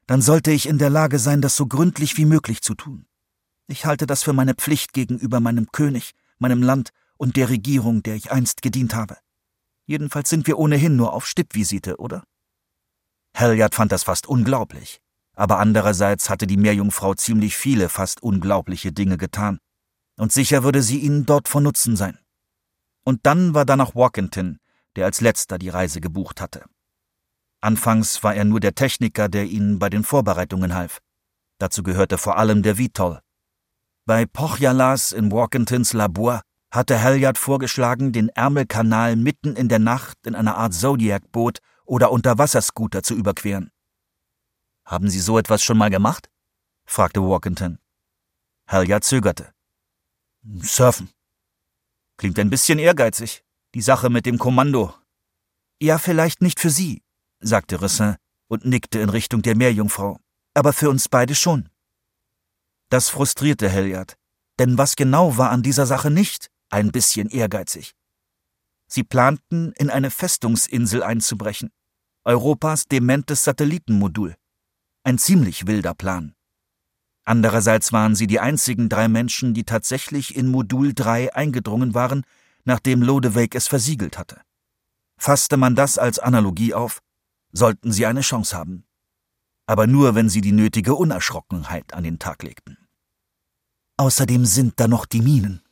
dann 0.07 0.23
sollte 0.23 0.51
ich 0.51 0.67
in 0.67 0.79
der 0.79 0.89
Lage 0.89 1.19
sein, 1.19 1.43
das 1.43 1.55
so 1.55 1.67
gründlich 1.67 2.17
wie 2.17 2.25
möglich 2.25 2.63
zu 2.63 2.75
tun. 2.75 3.07
Ich 3.67 3.85
halte 3.85 4.07
das 4.07 4.23
für 4.23 4.33
meine 4.33 4.55
Pflicht 4.55 4.95
gegenüber 4.95 5.39
meinem 5.39 5.71
König, 5.71 6.13
meinem 6.39 6.63
Land 6.63 6.91
und 7.19 7.37
der 7.37 7.51
Regierung, 7.51 8.03
der 8.03 8.15
ich 8.15 8.33
einst 8.33 8.63
gedient 8.63 8.95
habe. 8.95 9.19
Jedenfalls 9.85 10.31
sind 10.31 10.47
wir 10.47 10.59
ohnehin 10.59 10.97
nur 10.97 11.13
auf 11.13 11.27
Stippvisite, 11.27 11.99
oder? 11.99 12.25
Halliard 13.37 13.75
fand 13.75 13.93
das 13.93 14.05
fast 14.05 14.27
unglaublich. 14.27 15.03
Aber 15.37 15.59
andererseits 15.59 16.31
hatte 16.31 16.47
die 16.47 16.57
Meerjungfrau 16.57 17.15
ziemlich 17.15 17.57
viele 17.57 17.91
fast 17.91 18.23
unglaubliche 18.23 18.93
Dinge 18.93 19.19
getan. 19.19 19.59
Und 20.17 20.33
sicher 20.33 20.65
würde 20.65 20.83
sie 20.83 20.99
ihnen 20.99 21.27
dort 21.27 21.49
von 21.49 21.63
Nutzen 21.63 21.97
sein. 21.97 22.19
Und 23.05 23.21
dann 23.25 23.53
war 23.53 23.67
da 23.67 23.77
noch 23.77 23.95
Walkington, 23.95 24.59
der 24.97 25.05
als 25.05 25.21
letzter 25.21 25.59
die 25.59 25.69
Reise 25.69 26.01
gebucht 26.01 26.41
hatte. 26.41 26.65
Anfangs 27.61 28.23
war 28.23 28.35
er 28.35 28.45
nur 28.45 28.61
der 28.61 28.75
Techniker, 28.75 29.29
der 29.29 29.47
ihnen 29.47 29.79
bei 29.79 29.91
den 29.91 30.05
Vorbereitungen 30.05 30.75
half. 30.75 31.01
Dazu 31.59 31.83
gehörte 31.83 32.19
vor 32.19 32.37
allem 32.39 32.63
der 32.63 32.79
Vitol. 32.79 33.21
Bei 34.07 34.27
Pochjalas 34.27 35.13
in 35.13 35.33
Walkingtons 35.33 35.93
Labor 35.93 36.43
hatte 36.71 37.03
Halliard 37.03 37.37
vorgeschlagen, 37.37 38.13
den 38.13 38.29
Ärmelkanal 38.29 39.17
mitten 39.17 39.57
in 39.57 39.69
der 39.69 39.79
Nacht 39.79 40.19
in 40.27 40.35
einer 40.35 40.57
Art 40.57 40.75
Zodiac-Boot 40.75 41.59
oder 41.85 42.13
Unterwasserscooter 42.13 43.03
zu 43.03 43.15
überqueren. 43.15 43.71
Haben 44.85 45.11
Sie 45.11 45.21
so 45.21 45.39
etwas 45.39 45.63
schon 45.63 45.79
mal 45.79 45.91
gemacht? 45.91 46.31
fragte 46.87 47.21
Walkington. 47.21 47.79
Halliard 48.67 49.05
zögerte. 49.05 49.53
Surfen. 50.61 51.11
Klingt 52.17 52.39
ein 52.39 52.51
bisschen 52.51 52.79
ehrgeizig. 52.79 53.45
Die 53.75 53.83
Sache 53.83 54.11
mit 54.11 54.27
dem 54.27 54.39
Kommando. 54.39 54.95
Ja, 55.81 55.99
vielleicht 55.99 56.41
nicht 56.41 56.61
für 56.61 56.71
Sie, 56.71 57.03
sagte 57.41 57.81
Rissin 57.81 58.17
und 58.49 58.65
nickte 58.65 58.99
in 59.01 59.11
Richtung 59.11 59.43
der 59.43 59.57
Meerjungfrau. 59.57 60.19
Aber 60.55 60.73
für 60.73 60.91
uns 60.91 61.09
beide 61.09 61.35
schon. 61.35 61.69
Das 62.91 63.09
frustrierte 63.09 63.71
Halliard. 63.71 64.17
Denn 64.59 64.79
was 64.79 64.97
genau 64.97 65.37
war 65.37 65.51
an 65.51 65.63
dieser 65.63 65.87
Sache 65.87 66.11
nicht? 66.11 66.51
ein 66.71 66.93
bisschen 66.93 67.29
ehrgeizig. 67.29 67.95
Sie 68.87 69.05
planten, 69.05 69.73
in 69.73 69.91
eine 69.91 70.11
Festungsinsel 70.11 71.03
einzubrechen. 71.03 71.71
Europas 72.25 72.87
dementes 72.87 73.45
Satellitenmodul. 73.45 74.35
Ein 75.03 75.19
ziemlich 75.19 75.67
wilder 75.67 75.95
Plan. 75.95 76.35
Andererseits 77.25 77.93
waren 77.93 78.15
sie 78.15 78.27
die 78.27 78.41
einzigen 78.41 78.89
drei 78.89 79.09
Menschen, 79.09 79.53
die 79.53 79.65
tatsächlich 79.65 80.35
in 80.35 80.49
Modul 80.49 80.95
3 80.95 81.35
eingedrungen 81.35 81.95
waren, 81.95 82.25
nachdem 82.65 83.03
Lodewijk 83.03 83.55
es 83.55 83.69
versiegelt 83.69 84.17
hatte. 84.17 84.41
Fasste 85.19 85.57
man 85.57 85.75
das 85.75 85.99
als 85.99 86.19
Analogie 86.19 86.73
auf, 86.73 87.01
sollten 87.53 87.93
sie 87.93 88.07
eine 88.07 88.21
Chance 88.21 88.57
haben. 88.57 88.85
Aber 89.67 89.87
nur, 89.87 90.15
wenn 90.15 90.29
sie 90.29 90.41
die 90.41 90.53
nötige 90.53 90.95
Unerschrockenheit 90.95 91.95
an 91.95 92.05
den 92.05 92.19
Tag 92.19 92.43
legten. 92.43 92.79
Außerdem 93.97 94.45
sind 94.45 94.81
da 94.81 94.89
noch 94.89 95.07
die 95.07 95.23
Minen 95.23 95.63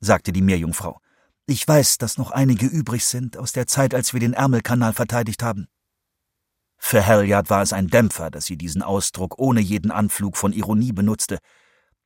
sagte 0.00 0.32
die 0.32 0.42
Meerjungfrau. 0.42 1.00
Ich 1.46 1.66
weiß, 1.66 1.98
dass 1.98 2.18
noch 2.18 2.30
einige 2.30 2.66
übrig 2.66 3.04
sind 3.04 3.36
aus 3.36 3.52
der 3.52 3.66
Zeit, 3.66 3.94
als 3.94 4.12
wir 4.12 4.20
den 4.20 4.32
Ärmelkanal 4.32 4.92
verteidigt 4.92 5.42
haben. 5.42 5.68
Für 6.78 7.06
Halliard 7.06 7.50
war 7.50 7.62
es 7.62 7.72
ein 7.72 7.88
Dämpfer, 7.88 8.30
dass 8.30 8.46
sie 8.46 8.56
diesen 8.56 8.82
Ausdruck 8.82 9.38
ohne 9.38 9.60
jeden 9.60 9.90
Anflug 9.90 10.36
von 10.36 10.52
Ironie 10.52 10.92
benutzte, 10.92 11.38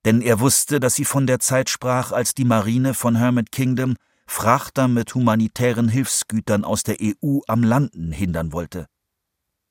denn 0.05 0.21
er 0.21 0.41
wusste, 0.41 0.81
dass 0.81 0.97
sie 0.97 1.05
von 1.05 1.27
der 1.27 1.39
Zeit 1.39 1.71
sprach, 1.71 2.13
als 2.13 2.35
die 2.35 2.45
Marine 2.45 2.93
von 2.95 3.17
Hermit 3.17 3.53
Kingdom 3.53 3.97
Frachter 4.27 4.89
mit 4.89 5.15
humanitären 5.15 5.89
Hilfsgütern 5.89 6.65
aus 6.65 6.83
der 6.83 6.97
EU 7.01 7.41
am 7.47 7.63
Landen 7.63 8.11
hindern 8.11 8.53
wollte. 8.53 8.87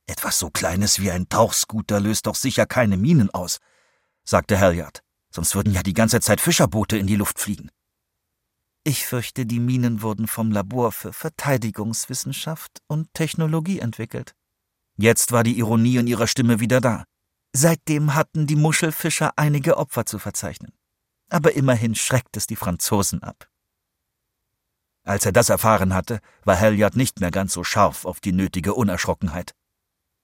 Etwas 0.06 0.40
so 0.40 0.50
Kleines 0.50 1.00
wie 1.00 1.12
ein 1.12 1.30
Tauchscooter 1.30 2.00
löst 2.00 2.28
doch 2.28 2.36
sicher 2.36 2.66
keine 2.66 2.98
Minen 2.98 3.30
aus, 3.30 3.60
sagte 4.26 4.60
Halliard, 4.60 5.02
sonst 5.30 5.56
würden 5.56 5.74
ja 5.74 5.84
die 5.84 5.94
ganze 5.94 6.20
Zeit 6.20 6.42
Fischerboote 6.42 6.98
in 6.98 7.08
die 7.08 7.16
Luft 7.16 7.40
fliegen. 7.40 7.70
Ich 8.84 9.06
fürchte, 9.06 9.46
die 9.46 9.62
Minen 9.62 10.02
wurden 10.02 10.28
vom 10.28 10.52
Labor 10.52 10.92
für 10.92 11.14
Verteidigungswissenschaft 11.14 12.82
und 12.88 13.14
Technologie 13.14 13.80
entwickelt. 13.80 14.36
Jetzt 14.98 15.32
war 15.32 15.44
die 15.44 15.58
Ironie 15.58 15.98
in 15.98 16.08
ihrer 16.08 16.28
Stimme 16.28 16.60
wieder 16.60 16.82
da. 16.82 17.06
Seitdem 17.54 18.14
hatten 18.14 18.46
die 18.46 18.58
Muschelfischer 18.58 19.32
einige 19.38 19.78
Opfer 19.78 20.06
zu 20.06 20.20
verzeichnen. 20.20 20.74
Aber 21.30 21.54
immerhin 21.54 21.96
schreckt 21.96 22.36
es 22.36 22.46
die 22.46 22.58
Franzosen 22.58 23.24
ab. 23.24 23.48
Als 25.04 25.26
er 25.26 25.32
das 25.32 25.50
erfahren 25.50 25.94
hatte, 25.94 26.20
war 26.44 26.60
Halliard 26.60 26.96
nicht 26.96 27.22
mehr 27.22 27.32
ganz 27.32 27.54
so 27.54 27.64
scharf 27.64 28.06
auf 28.06 28.20
die 28.20 28.32
nötige 28.34 28.74
Unerschrockenheit. 28.74 29.54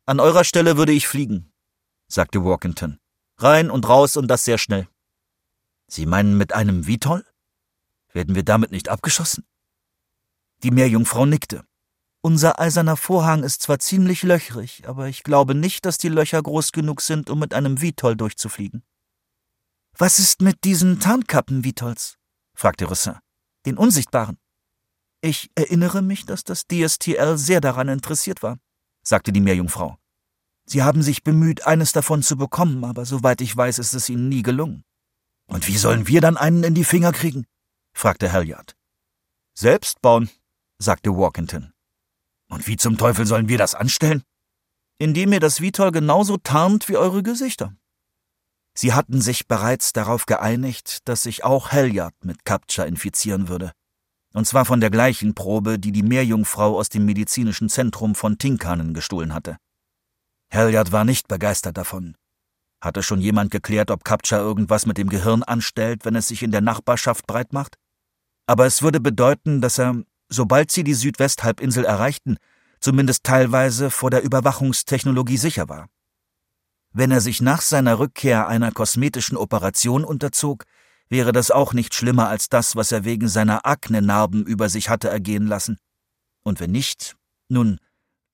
An 0.10 0.20
eurer 0.20 0.44
Stelle 0.44 0.76
würde 0.76 0.92
ich 0.92 1.08
fliegen, 1.08 1.54
sagte 2.08 2.44
Walkington. 2.44 2.98
Rein 3.38 3.70
und 3.70 3.88
raus 3.88 4.18
und 4.18 4.28
das 4.28 4.44
sehr 4.44 4.58
schnell. 4.58 4.88
Sie 5.86 6.08
meinen 6.08 6.36
mit 6.36 6.52
einem 6.52 6.88
Vitol? 6.88 7.24
Werden 8.12 8.34
wir 8.34 8.42
damit 8.42 8.72
nicht 8.72 8.90
abgeschossen? 8.90 9.46
Die 10.64 10.72
Meerjungfrau 10.72 11.28
nickte. 11.28 11.64
Unser 12.22 12.60
eiserner 12.60 12.98
Vorhang 12.98 13.44
ist 13.44 13.62
zwar 13.62 13.78
ziemlich 13.78 14.24
löchrig, 14.24 14.88
aber 14.88 15.10
ich 15.10 15.22
glaube 15.22 15.54
nicht, 15.54 15.86
dass 15.86 16.00
die 16.00 16.10
Löcher 16.10 16.42
groß 16.42 16.72
genug 16.72 17.02
sind, 17.02 17.30
um 17.30 17.38
mit 17.38 17.54
einem 17.54 17.80
Vitol 17.80 18.16
durchzufliegen. 18.16 18.82
Was 19.96 20.18
ist 20.18 20.42
mit 20.42 20.64
diesen 20.64 21.00
Tarnkappen 21.00 21.64
Vitols? 21.64 22.18
fragte 22.56 22.90
Rissin. 22.90 23.20
Den 23.68 23.78
unsichtbaren. 23.78 24.40
Ich 25.22 25.52
erinnere 25.54 26.02
mich, 26.02 26.26
dass 26.26 26.44
das 26.44 26.64
DSTL 26.66 27.38
sehr 27.38 27.62
daran 27.62 27.90
interessiert 27.90 28.42
war, 28.42 28.58
sagte 29.10 29.34
die 29.34 29.42
Meerjungfrau. 29.42 29.98
Sie 30.66 30.84
haben 30.84 31.02
sich 31.02 31.24
bemüht, 31.24 31.66
eines 31.66 31.92
davon 31.92 32.22
zu 32.22 32.38
bekommen, 32.38 32.86
aber 32.86 33.06
soweit 33.06 33.42
ich 33.42 33.58
weiß, 33.58 33.80
ist 33.80 33.94
es 33.94 34.08
ihnen 34.08 34.30
nie 34.30 34.44
gelungen. 34.44 34.84
Und 35.48 35.68
wie 35.68 35.78
sollen 35.78 36.08
wir 36.08 36.22
dann 36.22 36.38
einen 36.38 36.64
in 36.64 36.76
die 36.76 36.84
Finger 36.84 37.12
kriegen? 37.12 37.46
fragte 37.92 38.32
Halliard. 38.32 38.76
Selbst 39.56 40.00
bauen, 40.02 40.30
sagte 40.78 41.10
Walkington. 41.10 41.74
Und 42.50 42.68
wie 42.68 42.78
zum 42.78 42.98
Teufel 42.98 43.26
sollen 43.26 43.50
wir 43.50 43.58
das 43.58 43.74
anstellen? 43.74 44.24
Indem 45.00 45.34
ihr 45.34 45.40
das 45.40 45.60
Vitol 45.60 45.92
genauso 45.92 46.38
tarnt 46.38 46.88
wie 46.88 46.98
eure 46.98 47.24
Gesichter. 47.24 47.76
Sie 48.76 48.94
hatten 48.94 49.22
sich 49.22 49.48
bereits 49.48 49.92
darauf 49.92 50.28
geeinigt, 50.28 51.00
dass 51.08 51.24
sich 51.24 51.44
auch 51.44 51.72
Halliard 51.72 52.14
mit 52.24 52.46
Captcha 52.46 52.84
infizieren 52.84 53.48
würde. 53.48 53.72
Und 54.34 54.46
zwar 54.46 54.66
von 54.66 54.80
der 54.80 54.90
gleichen 54.90 55.34
Probe, 55.34 55.80
die 55.80 55.92
die 55.92 56.04
Meerjungfrau 56.04 56.78
aus 56.78 56.90
dem 56.90 57.06
medizinischen 57.06 57.70
Zentrum 57.70 58.16
von 58.16 58.38
Tinkanen 58.38 58.94
gestohlen 58.94 59.34
hatte. 59.34 59.58
Halliard 60.54 60.92
war 60.92 61.04
nicht 61.04 61.28
begeistert 61.28 61.78
davon. 61.78 62.16
Hatte 62.82 63.04
schon 63.04 63.22
jemand 63.22 63.52
geklärt, 63.52 63.92
ob 63.92 64.04
Captcha 64.04 64.38
irgendwas 64.38 64.86
mit 64.86 64.98
dem 64.98 65.10
Gehirn 65.10 65.44
anstellt, 65.44 66.06
wenn 66.06 66.16
es 66.16 66.28
sich 66.28 66.44
in 66.44 66.52
der 66.52 66.62
Nachbarschaft 66.62 67.28
breit 67.28 67.54
macht? 67.54 67.78
aber 68.50 68.66
es 68.66 68.82
würde 68.82 69.00
bedeuten, 69.00 69.62
dass 69.62 69.78
er, 69.78 70.02
sobald 70.28 70.72
sie 70.72 70.84
die 70.84 70.96
Südwesthalbinsel 70.96 71.86
erreichten, 71.86 72.38
zumindest 72.80 73.24
teilweise 73.24 73.92
vor 73.92 74.10
der 74.10 74.24
Überwachungstechnologie 74.24 75.38
sicher 75.38 75.70
war. 75.70 75.88
Wenn 76.92 77.12
er 77.12 77.22
sich 77.22 77.44
nach 77.44 77.62
seiner 77.62 78.00
Rückkehr 78.00 78.48
einer 78.48 78.72
kosmetischen 78.72 79.38
Operation 79.38 80.04
unterzog, 80.04 80.66
wäre 81.10 81.32
das 81.32 81.52
auch 81.52 81.74
nicht 81.74 81.94
schlimmer 81.94 82.30
als 82.30 82.50
das, 82.50 82.76
was 82.76 82.92
er 82.92 83.04
wegen 83.04 83.28
seiner 83.28 83.66
Akne-Narben 83.66 84.46
über 84.46 84.70
sich 84.70 84.90
hatte 84.90 85.10
ergehen 85.10 85.48
lassen. 85.48 85.78
Und 86.44 86.60
wenn 86.60 86.72
nicht, 86.72 87.16
nun, 87.50 87.80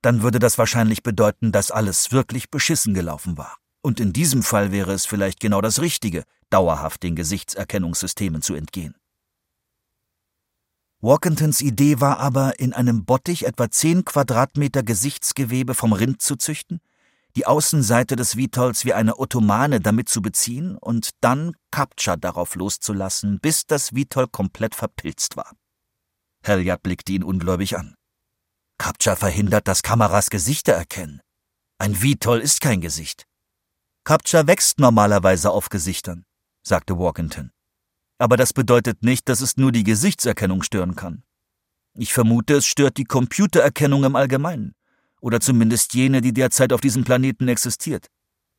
dann 0.01 0.21
würde 0.21 0.39
das 0.39 0.57
wahrscheinlich 0.57 1.01
bedeuten, 1.01 1.51
dass 1.51 1.71
alles 1.71 2.11
wirklich 2.11 2.51
beschissen 2.51 2.93
gelaufen 2.93 3.37
war. 3.37 3.57
Und 3.81 3.99
in 3.99 4.13
diesem 4.13 4.43
Fall 4.43 4.71
wäre 4.71 4.93
es 4.93 5.05
vielleicht 5.05 5.39
genau 5.39 5.61
das 5.61 5.79
Richtige, 5.79 6.23
dauerhaft 6.49 7.03
den 7.03 7.15
Gesichtserkennungssystemen 7.15 8.41
zu 8.41 8.55
entgehen. 8.55 8.95
Walkingtons 11.01 11.61
Idee 11.61 11.99
war 12.01 12.19
aber, 12.19 12.59
in 12.59 12.73
einem 12.73 13.05
Bottich 13.05 13.45
etwa 13.45 13.69
zehn 13.69 14.05
Quadratmeter 14.05 14.81
Gesichtsgewebe 14.81 15.75
vom 15.75 15.93
Rind 15.93 16.21
zu 16.21 16.35
züchten, 16.35 16.81
die 17.35 17.45
Außenseite 17.45 18.15
des 18.15 18.37
Vitolls 18.37 18.85
wie 18.85 18.93
eine 18.93 19.19
Ottomane 19.19 19.81
damit 19.81 20.07
zu 20.07 20.21
beziehen 20.21 20.77
und 20.77 21.09
dann 21.21 21.55
Captcha 21.71 22.15
darauf 22.15 22.55
loszulassen, 22.55 23.39
bis 23.39 23.65
das 23.65 23.93
Vitoll 23.93 24.27
komplett 24.27 24.73
verpilzt 24.73 25.35
war. 25.35 25.51
Halliard 26.45 26.81
blickte 26.81 27.11
ihn 27.11 27.23
ungläubig 27.23 27.77
an. 27.77 27.95
Captcha 28.77 29.15
verhindert, 29.15 29.67
dass 29.67 29.83
Kameras 29.83 30.29
Gesichter 30.29 30.73
erkennen. 30.73 31.21
Ein 31.77 32.01
Vitoll 32.01 32.39
ist 32.39 32.61
kein 32.61 32.81
Gesicht. 32.81 33.25
Captcha 34.05 34.47
wächst 34.47 34.79
normalerweise 34.79 35.51
auf 35.51 35.69
Gesichtern, 35.69 36.25
sagte 36.65 36.97
Walkington. 36.97 37.51
Aber 38.17 38.37
das 38.37 38.53
bedeutet 38.53 39.03
nicht, 39.03 39.27
dass 39.27 39.41
es 39.41 39.57
nur 39.57 39.71
die 39.71 39.83
Gesichtserkennung 39.83 40.63
stören 40.63 40.95
kann. 40.95 41.23
Ich 41.97 42.13
vermute, 42.13 42.55
es 42.55 42.65
stört 42.65 42.97
die 42.97 43.05
Computererkennung 43.05 44.03
im 44.03 44.15
Allgemeinen. 44.15 44.75
Oder 45.21 45.39
zumindest 45.39 45.93
jene, 45.93 46.21
die 46.21 46.33
derzeit 46.33 46.73
auf 46.73 46.81
diesem 46.81 47.03
Planeten 47.03 47.47
existiert. 47.47 48.07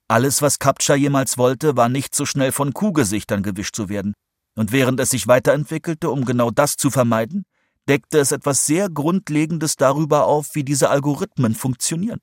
Alles, 0.08 0.42
was 0.42 0.58
Captcha 0.58 0.94
jemals 0.94 1.36
wollte, 1.36 1.76
war 1.76 1.88
nicht 1.88 2.14
so 2.14 2.24
schnell 2.24 2.52
von 2.52 2.72
Kuhgesichtern 2.72 3.42
gewischt 3.42 3.74
zu 3.74 3.88
werden. 3.88 4.14
Und 4.54 4.72
während 4.72 5.00
es 5.00 5.10
sich 5.10 5.26
weiterentwickelte, 5.26 6.10
um 6.10 6.24
genau 6.24 6.50
das 6.50 6.76
zu 6.76 6.90
vermeiden, 6.90 7.44
deckte 7.88 8.18
es 8.18 8.32
etwas 8.32 8.66
sehr 8.66 8.88
Grundlegendes 8.88 9.76
darüber 9.76 10.26
auf, 10.26 10.54
wie 10.54 10.64
diese 10.64 10.90
Algorithmen 10.90 11.54
funktionieren. 11.54 12.20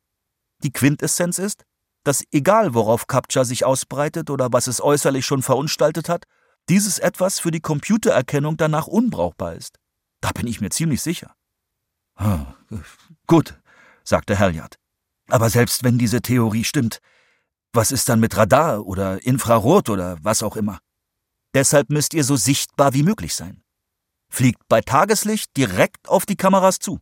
Die 0.64 0.72
Quintessenz 0.72 1.40
ist, 1.40 1.64
dass 2.04 2.24
egal 2.32 2.74
worauf 2.74 3.08
Captcha 3.08 3.46
sich 3.46 3.66
ausbreitet 3.66 4.30
oder 4.30 4.52
was 4.52 4.68
es 4.68 4.82
äußerlich 4.82 5.26
schon 5.26 5.42
verunstaltet 5.42 6.10
hat, 6.10 6.26
dieses 6.70 7.00
etwas 7.00 7.40
für 7.40 7.52
die 7.52 7.62
Computererkennung 7.62 8.58
danach 8.58 8.88
unbrauchbar 8.88 9.54
ist. 9.56 9.78
Da 10.22 10.32
bin 10.32 10.48
ich 10.48 10.62
mir 10.62 10.70
ziemlich 10.70 11.02
sicher. 11.02 11.36
Hm, 12.16 12.46
gut, 13.28 13.60
sagte 14.04 14.40
Halliard. 14.40 14.78
Aber 15.30 15.50
selbst 15.50 15.84
wenn 15.84 15.98
diese 15.98 16.22
Theorie 16.22 16.64
stimmt, 16.64 17.00
was 17.74 17.92
ist 17.92 18.10
dann 18.10 18.20
mit 18.20 18.38
Radar 18.38 18.86
oder 18.86 19.26
Infrarot 19.26 19.90
oder 19.90 20.18
was 20.22 20.44
auch 20.44 20.56
immer? 20.56 20.80
Deshalb 21.54 21.90
müsst 21.90 22.14
ihr 22.14 22.24
so 22.24 22.36
sichtbar 22.36 22.94
wie 22.94 23.04
möglich 23.04 23.36
sein. 23.36 23.64
Fliegt 24.30 24.68
bei 24.68 24.82
Tageslicht 24.82 25.56
direkt 25.56 26.10
auf 26.10 26.26
die 26.26 26.36
Kameras 26.36 26.80
zu. 26.80 27.00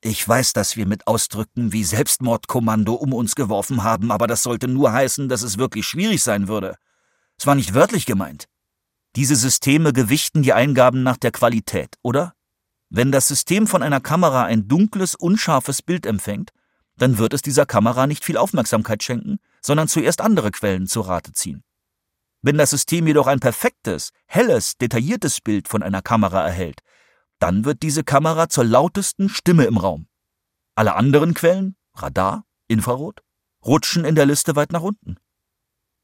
Ich 0.00 0.26
weiß, 0.26 0.52
dass 0.52 0.76
wir 0.76 0.86
mit 0.86 1.06
Ausdrücken 1.06 1.72
wie 1.72 1.82
Selbstmordkommando 1.82 2.94
um 2.94 3.12
uns 3.12 3.34
geworfen 3.34 3.82
haben, 3.82 4.12
aber 4.12 4.26
das 4.26 4.42
sollte 4.42 4.68
nur 4.68 4.92
heißen, 4.92 5.28
dass 5.28 5.42
es 5.42 5.58
wirklich 5.58 5.86
schwierig 5.86 6.22
sein 6.22 6.46
würde. 6.46 6.76
Es 7.38 7.46
war 7.46 7.54
nicht 7.54 7.74
wörtlich 7.74 8.06
gemeint. 8.06 8.46
Diese 9.16 9.34
Systeme 9.34 9.92
gewichten 9.92 10.42
die 10.42 10.52
Eingaben 10.52 11.02
nach 11.02 11.16
der 11.16 11.32
Qualität, 11.32 11.96
oder? 12.02 12.35
Wenn 12.88 13.12
das 13.12 13.28
System 13.28 13.66
von 13.66 13.82
einer 13.82 14.00
Kamera 14.00 14.44
ein 14.44 14.68
dunkles, 14.68 15.14
unscharfes 15.14 15.82
Bild 15.82 16.06
empfängt, 16.06 16.50
dann 16.96 17.18
wird 17.18 17.34
es 17.34 17.42
dieser 17.42 17.66
Kamera 17.66 18.06
nicht 18.06 18.24
viel 18.24 18.36
Aufmerksamkeit 18.36 19.02
schenken, 19.02 19.38
sondern 19.60 19.88
zuerst 19.88 20.20
andere 20.20 20.50
Quellen 20.50 20.86
zu 20.86 21.00
Rate 21.00 21.32
ziehen. 21.32 21.62
Wenn 22.42 22.58
das 22.58 22.70
System 22.70 23.06
jedoch 23.06 23.26
ein 23.26 23.40
perfektes, 23.40 24.12
helles, 24.26 24.76
detailliertes 24.76 25.40
Bild 25.40 25.68
von 25.68 25.82
einer 25.82 26.00
Kamera 26.00 26.46
erhält, 26.46 26.80
dann 27.38 27.64
wird 27.64 27.82
diese 27.82 28.04
Kamera 28.04 28.48
zur 28.48 28.64
lautesten 28.64 29.28
Stimme 29.28 29.64
im 29.64 29.76
Raum. 29.76 30.06
Alle 30.74 30.94
anderen 30.94 31.34
Quellen, 31.34 31.76
Radar, 31.94 32.44
Infrarot, 32.68 33.22
rutschen 33.64 34.04
in 34.04 34.14
der 34.14 34.26
Liste 34.26 34.56
weit 34.56 34.72
nach 34.72 34.82
unten. 34.82 35.16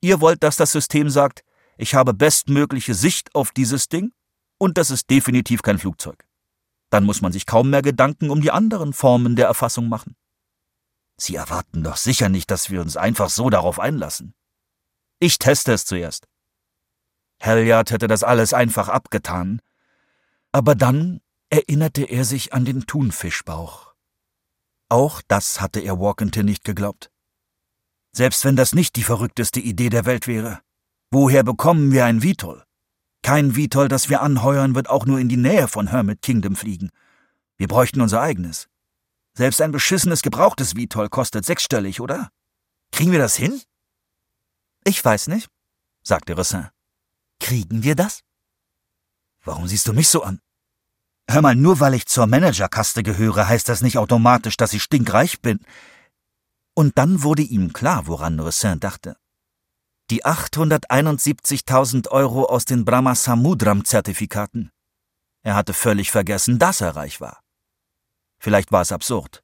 Ihr 0.01 0.21
wollt, 0.21 0.43
dass 0.43 0.57
das 0.57 0.73
System 0.73 1.09
sagt, 1.11 1.45
ich 1.79 1.95
habe 1.95 2.13
bestmögliche 2.13 2.95
Sicht 2.95 3.35
auf 3.35 3.53
dieses 3.53 3.89
Ding 3.89 4.13
und 4.59 4.79
das 4.79 4.91
ist 4.91 5.11
definitiv 5.11 5.63
kein 5.63 5.79
Flugzeug. 5.79 6.25
Dann 6.93 7.05
muss 7.05 7.23
man 7.23 7.33
sich 7.33 7.47
kaum 7.47 7.71
mehr 7.71 7.81
Gedanken 7.81 8.29
um 8.29 8.43
die 8.43 8.51
anderen 8.51 8.93
Formen 8.93 9.35
der 9.35 9.47
Erfassung 9.47 9.89
machen. 9.89 10.15
Sie 11.17 11.35
erwarten 11.35 11.83
doch 11.83 11.97
sicher 11.97 12.29
nicht, 12.29 12.51
dass 12.51 12.69
wir 12.69 12.83
uns 12.83 12.99
einfach 12.99 13.31
so 13.31 13.49
darauf 13.49 13.81
einlassen. 13.81 14.35
Ich 15.19 15.39
teste 15.39 15.73
es 15.73 15.87
zuerst. 15.87 16.29
Halliard 17.41 17.93
hätte 17.93 18.09
das 18.09 18.23
alles 18.23 18.53
einfach 18.53 18.91
abgetan, 18.91 19.63
aber 20.53 20.75
dann 20.75 21.23
erinnerte 21.49 22.03
er 22.05 22.27
sich 22.27 22.53
an 22.53 22.67
den 22.67 22.85
Thunfischbauch. 22.87 23.95
Auch 24.91 25.23
das 25.29 25.63
hatte 25.63 25.81
er 25.81 25.99
Walkington 25.99 26.45
nicht 26.45 26.63
geglaubt. 26.63 27.11
Selbst 28.15 28.45
wenn 28.45 28.55
das 28.55 28.75
nicht 28.75 28.97
die 28.97 29.03
verrückteste 29.03 29.61
Idee 29.61 29.89
der 29.89 30.05
Welt 30.05 30.27
wäre. 30.27 30.61
Woher 31.11 31.43
bekommen 31.43 31.91
wir 31.91 32.05
ein 32.05 32.23
Vitol? 32.23 32.67
Kein 33.23 33.55
Vitol, 33.55 33.89
das 33.89 34.09
wir 34.09 34.21
anheuern, 34.21 34.75
wird 34.75 34.91
auch 34.91 35.07
nur 35.07 35.21
in 35.21 35.29
die 35.29 35.37
Nähe 35.37 35.69
von 35.69 35.89
Hermit 35.89 36.23
Kingdom 36.23 36.57
fliegen. 36.57 36.91
Wir 37.57 37.69
bräuchten 37.69 38.01
unser 38.01 38.21
eigenes. 38.21 38.69
Selbst 39.35 39.63
ein 39.63 39.73
beschissenes 39.73 40.23
gebrauchtes 40.23 40.75
Vitol 40.75 41.09
kostet 41.09 41.47
sechsstellig, 41.47 42.01
oder? 42.01 42.31
Kriegen 42.91 43.13
wir 43.13 43.21
das 43.21 43.37
hin? 43.37 43.61
Ich 44.85 45.03
weiß 45.03 45.29
nicht, 45.29 45.49
sagte 46.03 46.37
Ressin. 46.37 46.69
Kriegen 47.39 47.85
wir 47.85 47.95
das? 47.95 48.23
Warum 49.45 49.69
siehst 49.69 49.87
du 49.87 49.93
mich 49.93 50.09
so 50.09 50.23
an? 50.23 50.41
Hör 51.31 51.41
mal, 51.41 51.55
nur 51.55 51.81
weil 51.81 51.95
ich 51.95 52.07
zur 52.07 52.27
Managerkaste 52.27 53.03
gehöre, 53.03 53.49
heißt 53.49 53.69
das 53.69 53.81
nicht 53.81 53.97
automatisch, 53.97 54.57
dass 54.57 54.75
ich 54.75 54.83
stinkreich 54.83 55.41
bin. 55.41 55.61
Und 56.75 56.99
dann 56.99 57.23
wurde 57.23 57.43
ihm 57.43 57.73
klar, 57.73 58.07
woran 58.09 58.41
Ressin 58.41 58.81
dachte 58.81 59.17
die 60.13 60.27
871.000 60.27 62.09
Euro 62.11 62.45
aus 62.45 62.67
den 62.67 62.85
Brahmasamudram-Zertifikaten. 62.85 64.71
Er 65.43 65.55
hatte 65.55 65.73
völlig 65.73 66.11
vergessen, 66.11 66.59
dass 66.59 66.83
er 66.83 66.97
reich 66.97 67.23
war. 67.23 67.41
Vielleicht 68.39 68.73
war 68.73 68.83
es 68.83 68.93
absurd. 68.93 69.43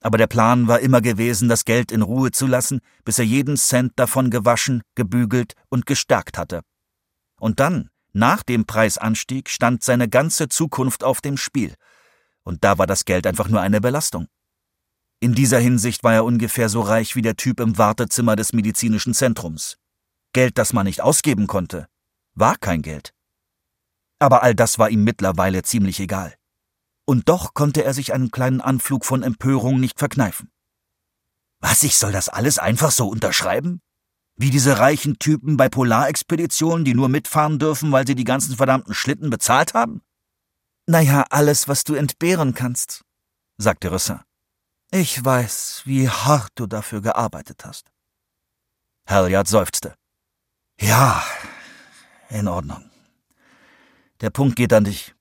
Aber 0.00 0.18
der 0.18 0.26
Plan 0.26 0.66
war 0.66 0.80
immer 0.80 1.00
gewesen, 1.02 1.48
das 1.48 1.64
Geld 1.64 1.92
in 1.92 2.02
Ruhe 2.02 2.32
zu 2.32 2.48
lassen, 2.48 2.80
bis 3.04 3.20
er 3.20 3.26
jeden 3.26 3.56
Cent 3.56 3.92
davon 3.94 4.28
gewaschen, 4.28 4.82
gebügelt 4.96 5.54
und 5.68 5.86
gestärkt 5.86 6.36
hatte. 6.36 6.62
Und 7.38 7.60
dann, 7.60 7.88
nach 8.12 8.42
dem 8.42 8.66
Preisanstieg, 8.66 9.48
stand 9.48 9.84
seine 9.84 10.08
ganze 10.08 10.48
Zukunft 10.48 11.04
auf 11.04 11.20
dem 11.20 11.36
Spiel. 11.36 11.74
Und 12.42 12.64
da 12.64 12.76
war 12.76 12.88
das 12.88 13.04
Geld 13.04 13.24
einfach 13.24 13.46
nur 13.46 13.60
eine 13.60 13.80
Belastung. 13.80 14.26
In 15.20 15.36
dieser 15.36 15.60
Hinsicht 15.60 16.02
war 16.02 16.14
er 16.14 16.24
ungefähr 16.24 16.68
so 16.68 16.80
reich 16.80 17.14
wie 17.14 17.22
der 17.22 17.36
Typ 17.36 17.60
im 17.60 17.78
Wartezimmer 17.78 18.34
des 18.34 18.52
medizinischen 18.52 19.14
Zentrums. 19.14 19.78
Geld, 20.32 20.58
das 20.58 20.72
man 20.72 20.86
nicht 20.86 21.00
ausgeben 21.00 21.46
konnte, 21.46 21.88
war 22.34 22.56
kein 22.56 22.82
Geld. 22.82 23.14
Aber 24.18 24.42
all 24.42 24.54
das 24.54 24.78
war 24.78 24.90
ihm 24.90 25.04
mittlerweile 25.04 25.62
ziemlich 25.62 26.00
egal. 26.00 26.34
Und 27.04 27.28
doch 27.28 27.54
konnte 27.54 27.84
er 27.84 27.94
sich 27.94 28.12
einen 28.12 28.30
kleinen 28.30 28.60
Anflug 28.60 29.04
von 29.04 29.22
Empörung 29.22 29.80
nicht 29.80 29.98
verkneifen. 29.98 30.50
Was, 31.60 31.82
ich 31.82 31.96
soll 31.96 32.12
das 32.12 32.28
alles 32.28 32.58
einfach 32.58 32.90
so 32.90 33.08
unterschreiben? 33.08 33.80
Wie 34.36 34.50
diese 34.50 34.78
reichen 34.78 35.18
Typen 35.18 35.56
bei 35.56 35.68
Polarexpeditionen, 35.68 36.84
die 36.84 36.94
nur 36.94 37.08
mitfahren 37.08 37.58
dürfen, 37.58 37.90
weil 37.90 38.06
sie 38.06 38.14
die 38.14 38.24
ganzen 38.24 38.56
verdammten 38.56 38.94
Schlitten 38.94 39.30
bezahlt 39.30 39.74
haben? 39.74 40.02
Naja, 40.86 41.24
alles, 41.30 41.66
was 41.66 41.84
du 41.84 41.94
entbehren 41.94 42.54
kannst, 42.54 43.04
sagte 43.56 43.88
Rossin. 43.88 44.20
Ich 44.90 45.22
weiß, 45.22 45.82
wie 45.84 46.08
hart 46.08 46.52
du 46.54 46.66
dafür 46.66 47.02
gearbeitet 47.02 47.64
hast. 47.64 47.90
Halliard 49.06 49.48
seufzte. 49.48 49.94
Ja, 50.80 51.22
in 52.30 52.46
Ordnung. 52.46 52.88
Der 54.20 54.30
Punkt 54.30 54.56
geht 54.56 54.72
an 54.72 54.84
dich. 54.84 55.14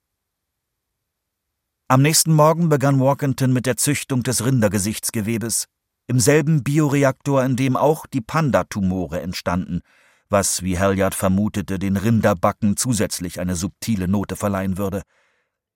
Am 1.87 2.01
nächsten 2.01 2.33
Morgen 2.33 2.69
begann 2.69 2.99
Walkington 2.99 3.53
mit 3.53 3.65
der 3.65 3.77
Züchtung 3.77 4.21
des 4.21 4.45
Rindergesichtsgewebes, 4.45 5.67
im 6.07 6.19
selben 6.19 6.63
Bioreaktor, 6.63 7.43
in 7.43 7.55
dem 7.55 7.75
auch 7.75 8.05
die 8.05 8.21
Panda-Tumore 8.21 9.21
entstanden, 9.21 9.81
was, 10.29 10.61
wie 10.63 10.77
Halliard 10.77 11.15
vermutete, 11.15 11.79
den 11.79 11.97
Rinderbacken 11.97 12.77
zusätzlich 12.77 13.39
eine 13.39 13.55
subtile 13.55 14.07
Note 14.07 14.35
verleihen 14.35 14.77
würde, 14.77 15.01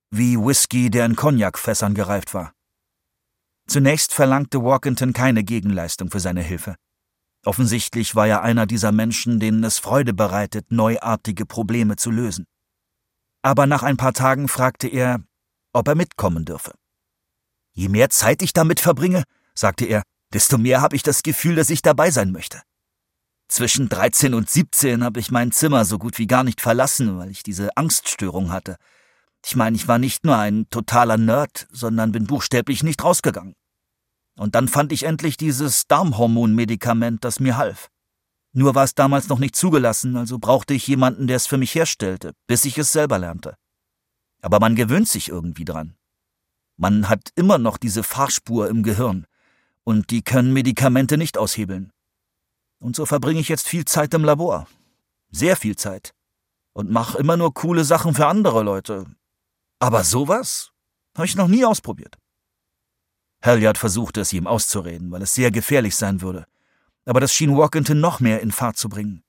wie 0.09 0.37
Whisky, 0.37 0.89
der 0.89 1.05
in 1.05 1.15
Cognacfässern 1.15 1.95
gereift 1.95 2.33
war. 2.33 2.53
Zunächst 3.67 4.13
verlangte 4.13 4.63
Walkington 4.63 5.13
keine 5.13 5.43
Gegenleistung 5.43 6.11
für 6.11 6.19
seine 6.19 6.41
Hilfe. 6.41 6.75
Offensichtlich 7.43 8.15
war 8.15 8.27
er 8.27 8.43
einer 8.43 8.67
dieser 8.67 8.91
Menschen, 8.91 9.39
denen 9.39 9.63
es 9.63 9.79
Freude 9.79 10.13
bereitet, 10.13 10.71
neuartige 10.71 11.45
Probleme 11.45 11.95
zu 11.95 12.11
lösen. 12.11 12.45
Aber 13.41 13.65
nach 13.65 13.81
ein 13.81 13.97
paar 13.97 14.13
Tagen 14.13 14.47
fragte 14.47 14.87
er, 14.87 15.23
ob 15.73 15.87
er 15.87 15.95
mitkommen 15.95 16.45
dürfe. 16.45 16.73
Je 17.73 17.89
mehr 17.89 18.09
Zeit 18.09 18.41
ich 18.41 18.53
damit 18.53 18.79
verbringe, 18.79 19.23
sagte 19.55 19.85
er, 19.85 20.03
desto 20.33 20.57
mehr 20.57 20.81
habe 20.81 20.95
ich 20.95 21.03
das 21.03 21.23
Gefühl, 21.23 21.55
dass 21.55 21.69
ich 21.69 21.81
dabei 21.81 22.11
sein 22.11 22.31
möchte. 22.31 22.61
Zwischen 23.47 23.89
13 23.89 24.33
und 24.33 24.49
17 24.49 25.03
habe 25.03 25.19
ich 25.19 25.31
mein 25.31 25.51
Zimmer 25.51 25.83
so 25.83 25.97
gut 25.97 26.19
wie 26.19 26.27
gar 26.27 26.43
nicht 26.43 26.61
verlassen, 26.61 27.17
weil 27.17 27.31
ich 27.31 27.43
diese 27.43 27.75
Angststörung 27.75 28.51
hatte. 28.51 28.77
Ich 29.45 29.55
meine, 29.55 29.75
ich 29.75 29.87
war 29.87 29.97
nicht 29.97 30.23
nur 30.23 30.37
ein 30.37 30.69
totaler 30.69 31.17
Nerd, 31.17 31.67
sondern 31.71 32.11
bin 32.11 32.27
buchstäblich 32.27 32.83
nicht 32.83 33.03
rausgegangen. 33.03 33.55
Und 34.41 34.55
dann 34.55 34.67
fand 34.67 34.91
ich 34.91 35.03
endlich 35.03 35.37
dieses 35.37 35.85
Darmhormonmedikament, 35.85 37.23
das 37.23 37.39
mir 37.39 37.57
half. 37.57 37.91
Nur 38.53 38.73
war 38.73 38.85
es 38.85 38.95
damals 38.95 39.27
noch 39.27 39.37
nicht 39.37 39.55
zugelassen, 39.55 40.17
also 40.17 40.39
brauchte 40.39 40.73
ich 40.73 40.87
jemanden, 40.87 41.27
der 41.27 41.35
es 41.35 41.45
für 41.45 41.59
mich 41.59 41.75
herstellte, 41.75 42.33
bis 42.47 42.65
ich 42.65 42.75
es 42.79 42.91
selber 42.91 43.19
lernte. 43.19 43.53
Aber 44.41 44.59
man 44.59 44.75
gewöhnt 44.75 45.07
sich 45.07 45.29
irgendwie 45.29 45.63
dran. 45.63 45.95
Man 46.75 47.07
hat 47.07 47.29
immer 47.35 47.59
noch 47.59 47.77
diese 47.77 48.01
Fahrspur 48.01 48.67
im 48.67 48.81
Gehirn, 48.81 49.27
und 49.83 50.09
die 50.09 50.23
können 50.23 50.53
Medikamente 50.53 51.19
nicht 51.19 51.37
aushebeln. 51.37 51.91
Und 52.79 52.95
so 52.95 53.05
verbringe 53.05 53.41
ich 53.41 53.47
jetzt 53.47 53.67
viel 53.67 53.85
Zeit 53.85 54.11
im 54.15 54.23
Labor. 54.23 54.67
Sehr 55.29 55.55
viel 55.55 55.75
Zeit. 55.75 56.15
Und 56.73 56.89
mache 56.89 57.19
immer 57.19 57.37
nur 57.37 57.53
coole 57.53 57.83
Sachen 57.83 58.15
für 58.15 58.25
andere 58.25 58.63
Leute. 58.63 59.05
Aber 59.77 60.03
sowas 60.03 60.71
habe 61.15 61.27
ich 61.27 61.35
noch 61.35 61.47
nie 61.47 61.63
ausprobiert. 61.63 62.17
Halliard 63.41 63.77
versuchte 63.77 64.21
es 64.21 64.33
ihm 64.33 64.47
auszureden, 64.47 65.11
weil 65.11 65.21
es 65.21 65.33
sehr 65.33 65.51
gefährlich 65.51 65.95
sein 65.95 66.21
würde. 66.21 66.45
Aber 67.05 67.19
das 67.19 67.33
schien 67.33 67.57
Walkington 67.57 67.99
noch 67.99 68.19
mehr 68.19 68.41
in 68.41 68.51
Fahrt 68.51 68.77
zu 68.77 68.89
bringen. 68.89 69.23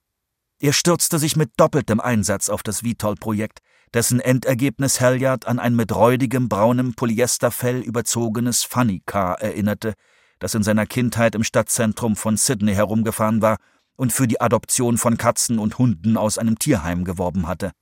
Er 0.60 0.72
stürzte 0.72 1.18
sich 1.18 1.34
mit 1.34 1.52
doppeltem 1.56 1.98
Einsatz 1.98 2.48
auf 2.48 2.62
das 2.62 2.80
VTOL-Projekt, 2.80 3.60
dessen 3.94 4.20
Endergebnis 4.20 5.00
Halliard 5.00 5.46
an 5.46 5.58
ein 5.58 5.74
mit 5.74 5.94
räudigem 5.94 6.48
braunem 6.48 6.94
Polyesterfell 6.94 7.80
überzogenes 7.80 8.62
Funny 8.62 9.02
Car 9.04 9.40
erinnerte, 9.40 9.94
das 10.38 10.54
in 10.54 10.62
seiner 10.62 10.86
Kindheit 10.86 11.34
im 11.34 11.44
Stadtzentrum 11.44 12.16
von 12.16 12.36
Sydney 12.36 12.74
herumgefahren 12.74 13.42
war 13.42 13.58
und 13.96 14.12
für 14.12 14.26
die 14.26 14.40
Adoption 14.40 14.98
von 14.98 15.16
Katzen 15.16 15.58
und 15.58 15.78
Hunden 15.78 16.16
aus 16.16 16.38
einem 16.38 16.58
Tierheim 16.58 17.04
geworben 17.04 17.46
hatte. 17.46 17.72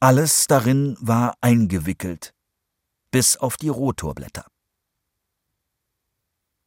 Alles 0.00 0.46
darin 0.46 0.96
war 1.00 1.34
eingewickelt, 1.40 2.34
bis 3.10 3.36
auf 3.36 3.56
die 3.56 3.68
Rotorblätter. 3.68 4.46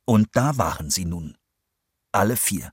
Und 0.08 0.30
da 0.32 0.58
waren 0.58 0.90
sie 0.90 1.04
nun. 1.04 1.36
Alle 2.14 2.38
vier. 2.38 2.72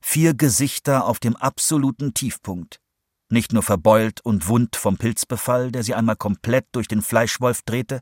Vier 0.00 0.32
Gesichter 0.32 1.04
auf 1.04 1.20
dem 1.20 1.36
absoluten 1.36 2.14
Tiefpunkt. 2.14 2.80
Nicht 3.28 3.52
nur 3.52 3.62
verbeult 3.62 4.22
und 4.22 4.48
wund 4.48 4.74
vom 4.74 4.96
Pilzbefall, 4.96 5.70
der 5.70 5.82
sie 5.82 5.94
einmal 5.94 6.16
komplett 6.16 6.66
durch 6.72 6.88
den 6.88 7.02
Fleischwolf 7.02 7.60
drehte, 7.62 8.00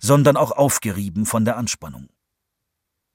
sondern 0.00 0.36
auch 0.36 0.50
aufgerieben 0.50 1.24
von 1.24 1.44
der 1.44 1.56
Anspannung. 1.56 2.08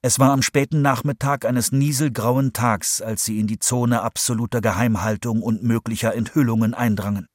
Es 0.02 0.18
war 0.18 0.32
am 0.32 0.42
späten 0.42 0.82
Nachmittag 0.82 1.44
eines 1.44 1.74
nieselgrauen 1.74 2.54
Tags, 2.54 3.02
als 3.02 3.26
sie 3.26 3.38
in 3.38 3.48
die 3.48 3.60
Zone 3.60 4.02
absoluter 4.02 4.62
Geheimhaltung 4.62 5.42
und 5.42 5.62
möglicher 5.62 6.16
Enthüllungen 6.16 6.74
eindrangen. 6.74 7.28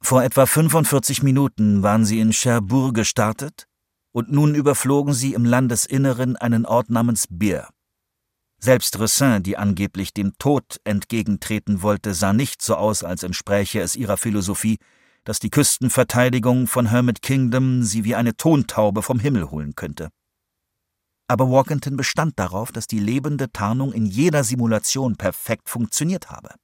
Vor 0.00 0.22
etwa 0.22 0.46
45 0.46 1.22
Minuten 1.22 1.82
waren 1.82 2.06
sie 2.06 2.20
in 2.20 2.32
Cherbourg 2.32 2.94
gestartet 2.94 3.68
und 4.12 4.30
nun 4.30 4.54
überflogen 4.54 5.14
sie 5.14 5.34
im 5.34 5.44
Landesinneren 5.44 6.36
einen 6.36 6.64
Ort 6.66 6.90
namens 6.90 7.26
Bier. 7.28 7.68
Selbst 8.58 9.00
Ressin, 9.00 9.42
die 9.42 9.56
angeblich 9.56 10.14
dem 10.14 10.38
Tod 10.38 10.80
entgegentreten 10.84 11.82
wollte, 11.82 12.14
sah 12.14 12.32
nicht 12.32 12.62
so 12.62 12.76
aus, 12.76 13.02
als 13.02 13.24
entspräche 13.24 13.80
es 13.80 13.96
ihrer 13.96 14.16
Philosophie, 14.16 14.78
dass 15.24 15.40
die 15.40 15.50
Küstenverteidigung 15.50 16.66
von 16.68 16.86
Hermit 16.86 17.22
Kingdom 17.22 17.82
sie 17.82 18.04
wie 18.04 18.14
eine 18.14 18.36
Tontaube 18.36 19.02
vom 19.02 19.18
Himmel 19.18 19.50
holen 19.50 19.74
könnte. 19.74 20.10
Aber 21.28 21.50
Walkington 21.50 21.96
bestand 21.96 22.38
darauf, 22.38 22.72
dass 22.72 22.86
die 22.86 22.98
lebende 22.98 23.50
Tarnung 23.50 23.92
in 23.92 24.06
jeder 24.06 24.44
Simulation 24.44 25.16
perfekt 25.16 25.68
funktioniert 25.68 26.30
habe. 26.30 26.54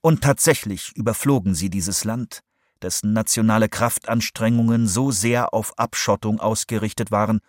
Und 0.00 0.22
tatsächlich 0.22 0.92
überflogen 0.96 1.54
sie 1.54 1.68
dieses 1.68 2.04
Land, 2.04 2.40
dessen 2.82 3.12
nationale 3.12 3.68
Kraftanstrengungen 3.68 4.86
so 4.86 5.10
sehr 5.10 5.54
auf 5.54 5.78
Abschottung 5.78 6.40
ausgerichtet 6.40 7.10
waren, 7.10 7.40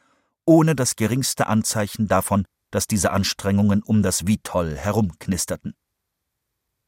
ohne 0.46 0.76
das 0.76 0.96
geringste 0.96 1.48
Anzeichen 1.48 2.08
davon, 2.08 2.46
dass 2.72 2.88
diese 2.88 3.12
Anstrengungen 3.12 3.84
um 3.84 4.04
das 4.04 4.28
Vitoll 4.28 4.76
herumknisterten. 4.76 5.74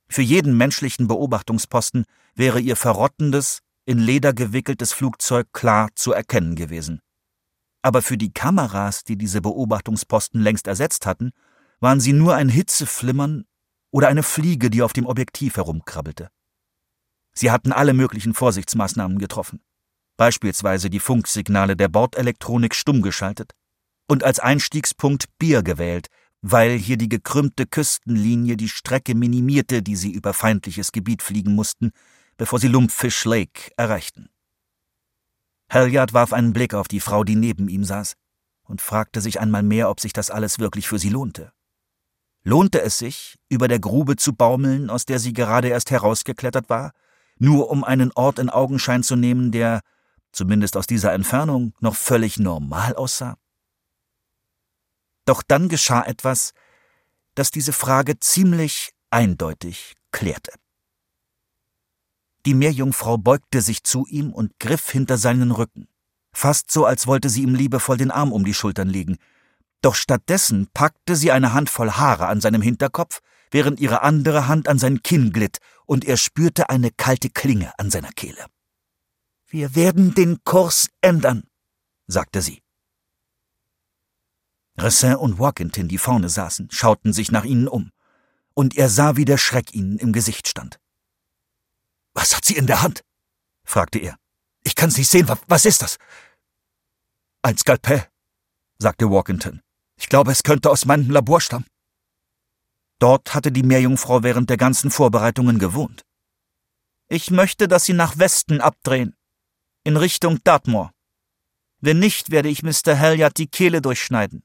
Für 0.07 0.21
jeden 0.21 0.57
menschlichen 0.57 1.07
Beobachtungsposten 1.07 2.05
wäre 2.35 2.59
ihr 2.59 2.75
verrottendes, 2.75 3.59
in 3.85 3.97
Leder 3.97 4.33
gewickeltes 4.33 4.93
Flugzeug 4.93 5.47
klar 5.53 5.89
zu 5.95 6.11
erkennen 6.11 6.55
gewesen. 6.55 7.01
Aber 7.81 8.01
für 8.01 8.17
die 8.17 8.31
Kameras, 8.31 9.03
die 9.03 9.15
diese 9.15 9.41
Beobachtungsposten 9.41 10.41
längst 10.41 10.67
ersetzt 10.67 11.05
hatten, 11.05 11.31
waren 11.79 11.99
sie 11.99 12.13
nur 12.13 12.35
ein 12.35 12.49
Hitzeflimmern 12.49 13.45
oder 13.89 14.07
eine 14.07 14.23
Fliege, 14.23 14.69
die 14.69 14.83
auf 14.83 14.93
dem 14.93 15.05
Objektiv 15.05 15.57
herumkrabbelte. 15.57 16.29
Sie 17.33 17.51
hatten 17.51 17.71
alle 17.71 17.93
möglichen 17.93 18.33
Vorsichtsmaßnahmen 18.33 19.17
getroffen, 19.17 19.61
beispielsweise 20.17 20.89
die 20.89 20.99
Funksignale 20.99 21.75
der 21.75 21.87
Bordelektronik 21.87 22.75
stumm 22.75 23.01
geschaltet, 23.01 23.53
und 24.07 24.23
als 24.23 24.39
Einstiegspunkt 24.39 25.25
Bier 25.39 25.63
gewählt, 25.63 26.07
weil 26.41 26.77
hier 26.77 26.97
die 26.97 27.09
gekrümmte 27.09 27.65
Küstenlinie 27.65 28.57
die 28.57 28.69
Strecke 28.69 29.15
minimierte, 29.15 29.81
die 29.81 29.95
sie 29.95 30.11
über 30.11 30.33
feindliches 30.33 30.91
Gebiet 30.91 31.21
fliegen 31.21 31.55
mussten, 31.55 31.91
bevor 32.37 32.59
sie 32.59 32.67
Lumpfish 32.67 33.25
Lake 33.25 33.71
erreichten. 33.77 34.29
Halliard 35.71 36.13
warf 36.13 36.33
einen 36.33 36.51
Blick 36.51 36.73
auf 36.73 36.87
die 36.87 36.99
Frau, 36.99 37.23
die 37.23 37.35
neben 37.35 37.69
ihm 37.69 37.85
saß, 37.85 38.15
und 38.63 38.81
fragte 38.81 39.21
sich 39.21 39.39
einmal 39.39 39.63
mehr, 39.63 39.89
ob 39.89 39.99
sich 39.99 40.11
das 40.11 40.29
alles 40.29 40.59
wirklich 40.59 40.87
für 40.87 40.99
sie 40.99 41.09
lohnte. 41.09 41.53
Lohnte 42.43 42.81
es 42.81 42.97
sich, 42.97 43.37
über 43.49 43.67
der 43.67 43.79
Grube 43.79 44.15
zu 44.15 44.33
baumeln, 44.33 44.89
aus 44.89 45.05
der 45.05 45.19
sie 45.19 45.33
gerade 45.33 45.69
erst 45.69 45.91
herausgeklettert 45.91 46.69
war, 46.69 46.91
nur 47.41 47.71
um 47.71 47.83
einen 47.83 48.11
Ort 48.13 48.37
in 48.37 48.51
Augenschein 48.51 49.01
zu 49.01 49.15
nehmen, 49.15 49.51
der, 49.51 49.81
zumindest 50.31 50.77
aus 50.77 50.85
dieser 50.85 51.11
Entfernung, 51.13 51.73
noch 51.79 51.95
völlig 51.95 52.37
normal 52.37 52.95
aussah? 52.95 53.35
Doch 55.25 55.41
dann 55.41 55.67
geschah 55.67 56.03
etwas, 56.03 56.53
das 57.33 57.49
diese 57.49 57.73
Frage 57.73 58.19
ziemlich 58.19 58.91
eindeutig 59.09 59.95
klärte. 60.11 60.51
Die 62.45 62.53
Meerjungfrau 62.53 63.17
beugte 63.17 63.61
sich 63.61 63.83
zu 63.83 64.05
ihm 64.05 64.31
und 64.31 64.59
griff 64.59 64.91
hinter 64.91 65.17
seinen 65.17 65.51
Rücken, 65.51 65.87
fast 66.31 66.69
so, 66.71 66.85
als 66.85 67.07
wollte 67.07 67.29
sie 67.29 67.41
ihm 67.41 67.55
liebevoll 67.55 67.97
den 67.97 68.11
Arm 68.11 68.31
um 68.31 68.45
die 68.45 68.53
Schultern 68.53 68.87
legen. 68.87 69.17
Doch 69.81 69.95
stattdessen 69.95 70.67
packte 70.73 71.15
sie 71.15 71.31
eine 71.31 71.53
Handvoll 71.53 71.91
Haare 71.91 72.27
an 72.27 72.39
seinem 72.39 72.61
Hinterkopf, 72.61 73.21
während 73.51 73.79
ihre 73.79 74.01
andere 74.01 74.47
Hand 74.47 74.67
an 74.67 74.79
sein 74.79 75.03
Kinn 75.03 75.31
glitt, 75.31 75.59
und 75.85 76.05
er 76.05 76.17
spürte 76.17 76.69
eine 76.69 76.89
kalte 76.91 77.29
Klinge 77.29 77.77
an 77.77 77.91
seiner 77.91 78.11
Kehle. 78.11 78.45
Wir 79.47 79.75
werden 79.75 80.15
den 80.15 80.43
Kurs 80.43 80.89
ändern, 81.01 81.43
sagte 82.07 82.41
sie. 82.41 82.63
Ressin 84.77 85.15
und 85.15 85.37
Walkington, 85.37 85.89
die 85.89 85.97
vorne 85.97 86.29
saßen, 86.29 86.69
schauten 86.71 87.11
sich 87.13 87.31
nach 87.31 87.43
ihnen 87.43 87.67
um, 87.67 87.91
und 88.53 88.77
er 88.77 88.89
sah, 88.89 89.17
wie 89.17 89.25
der 89.25 89.37
Schreck 89.37 89.73
ihnen 89.73 89.97
im 89.97 90.13
Gesicht 90.13 90.47
stand. 90.47 90.79
Was 92.13 92.35
hat 92.35 92.45
sie 92.45 92.55
in 92.55 92.67
der 92.67 92.81
Hand? 92.81 93.01
fragte 93.63 93.99
er. 93.99 94.17
Ich 94.63 94.75
kann's 94.75 94.97
nicht 94.97 95.09
sehen. 95.09 95.29
Was 95.47 95.65
ist 95.65 95.81
das? 95.81 95.97
Ein 97.41 97.57
Skalpell, 97.57 98.07
sagte 98.77 99.09
Walkington. 99.09 99.61
Ich 99.97 100.09
glaube, 100.09 100.31
es 100.31 100.43
könnte 100.43 100.69
aus 100.69 100.85
meinem 100.85 101.09
Labor 101.09 101.41
stammen. 101.41 101.65
Dort 103.01 103.33
hatte 103.33 103.51
die 103.51 103.63
Meerjungfrau 103.63 104.21
während 104.21 104.51
der 104.51 104.57
ganzen 104.57 104.91
Vorbereitungen 104.91 105.57
gewohnt. 105.57 106.05
Ich 107.07 107.31
möchte, 107.31 107.67
dass 107.67 107.85
Sie 107.85 107.93
nach 107.93 108.19
Westen 108.19 108.61
abdrehen, 108.61 109.15
in 109.83 109.97
Richtung 109.97 110.43
Dartmoor. 110.43 110.93
Wenn 111.79 111.97
nicht, 111.97 112.29
werde 112.29 112.49
ich 112.49 112.61
Mr. 112.61 112.99
Halliard 112.99 113.39
die 113.39 113.47
Kehle 113.47 113.81
durchschneiden. 113.81 114.43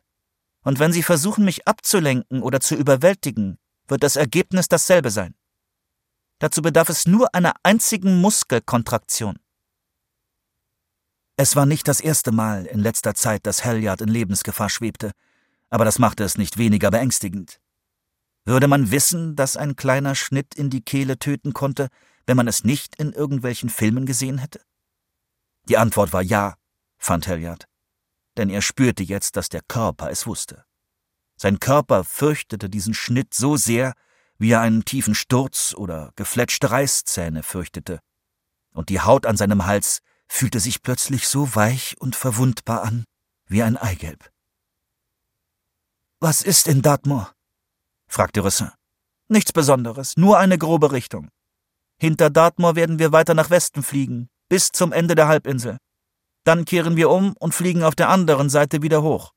Und 0.63 0.79
wenn 0.79 0.91
Sie 0.91 1.03
versuchen, 1.03 1.45
mich 1.45 1.69
abzulenken 1.69 2.43
oder 2.43 2.61
zu 2.61 2.77
überwältigen, 2.77 3.59
wird 3.89 4.03
das 4.03 4.17
Ergebnis 4.17 4.69
dasselbe 4.69 5.11
sein. 5.11 5.35
Dazu 6.39 6.63
bedarf 6.63 6.89
es 6.89 7.07
nur 7.07 7.35
einer 7.35 7.53
einzigen 7.63 8.23
Muskelkontraktion. 8.23 9.39
Es 11.37 11.57
war 11.57 11.67
nicht 11.67 11.87
das 11.89 12.01
erste 12.01 12.33
Mal 12.33 12.65
in 12.65 12.81
letzter 12.81 13.15
Zeit, 13.15 13.45
dass 13.45 13.67
Halliard 13.67 14.01
in 14.01 14.09
Lebensgefahr 14.09 14.71
schwebte, 14.71 15.13
aber 15.69 15.85
das 15.85 15.99
machte 15.99 16.25
es 16.25 16.39
nicht 16.39 16.57
weniger 16.57 16.91
beängstigend. 16.91 17.61
Würde 18.47 18.69
man 18.69 18.93
wissen, 18.93 19.35
dass 19.35 19.57
ein 19.57 19.75
kleiner 19.75 20.15
Schnitt 20.15 20.55
in 20.55 20.71
die 20.71 20.81
Kehle 20.81 21.19
töten 21.19 21.53
konnte, 21.53 21.89
wenn 22.27 22.37
man 22.37 22.47
es 22.47 22.63
nicht 22.63 22.95
in 22.95 23.13
irgendwelchen 23.13 23.69
Filmen 23.69 24.07
gesehen 24.07 24.39
hätte? 24.39 24.61
Die 25.69 25.77
Antwort 25.77 26.13
war 26.13 26.23
ja, 26.23 26.55
fand 26.97 27.27
Halliard, 27.27 27.67
denn 28.37 28.49
er 28.49 28.63
spürte 28.63 29.03
jetzt, 29.03 29.37
dass 29.37 29.49
der 29.49 29.63
Körper 29.63 30.11
es 30.11 30.29
wusste. 30.29 30.65
Sein 31.37 31.59
Körper 31.59 32.05
fürchtete 32.05 32.71
diesen 32.71 32.95
Schnitt 32.95 33.35
so 33.35 33.57
sehr, 33.57 33.95
wie 34.39 34.53
er 34.53 34.61
einen 34.61 34.85
tiefen 34.85 35.17
Sturz 35.17 35.75
oder 35.77 36.13
gefletschte 36.15 36.71
Reißzähne 36.71 37.43
fürchtete, 37.43 37.99
und 38.73 38.91
die 38.91 39.01
Haut 39.01 39.27
an 39.27 39.37
seinem 39.37 39.67
Hals 39.67 40.03
fühlte 40.29 40.61
sich 40.61 40.83
plötzlich 40.83 41.27
so 41.27 41.57
weich 41.57 41.97
und 41.99 42.15
verwundbar 42.15 42.85
an 42.85 43.05
wie 43.49 43.65
ein 43.65 43.77
Eigelb. 43.77 44.31
Was 46.21 46.43
ist 46.43 46.69
in 46.69 46.83
Dartmoor? 46.83 47.36
Fragte 48.09 48.41
Rossin. 48.41 48.71
Nichts 49.29 49.53
Besonderes, 49.53 50.17
nur 50.17 50.39
eine 50.39 50.59
grobe 50.59 50.93
Richtung. 50.93 51.29
Hinter 51.99 52.31
Dartmoor 52.31 52.77
werden 52.77 52.99
wir 52.99 53.13
weiter 53.13 53.35
nach 53.35 53.51
Westen 53.51 53.83
fliegen, 53.83 54.29
bis 54.49 54.71
zum 54.71 54.93
Ende 54.93 55.15
der 55.15 55.29
Halbinsel. 55.29 55.79
Dann 56.45 56.65
kehren 56.65 56.97
wir 56.97 57.11
um 57.11 57.35
und 57.39 57.55
fliegen 57.55 57.83
auf 57.83 57.95
der 57.95 58.09
anderen 58.09 58.51
Seite 58.51 58.83
wieder 58.83 59.03
hoch. 59.03 59.33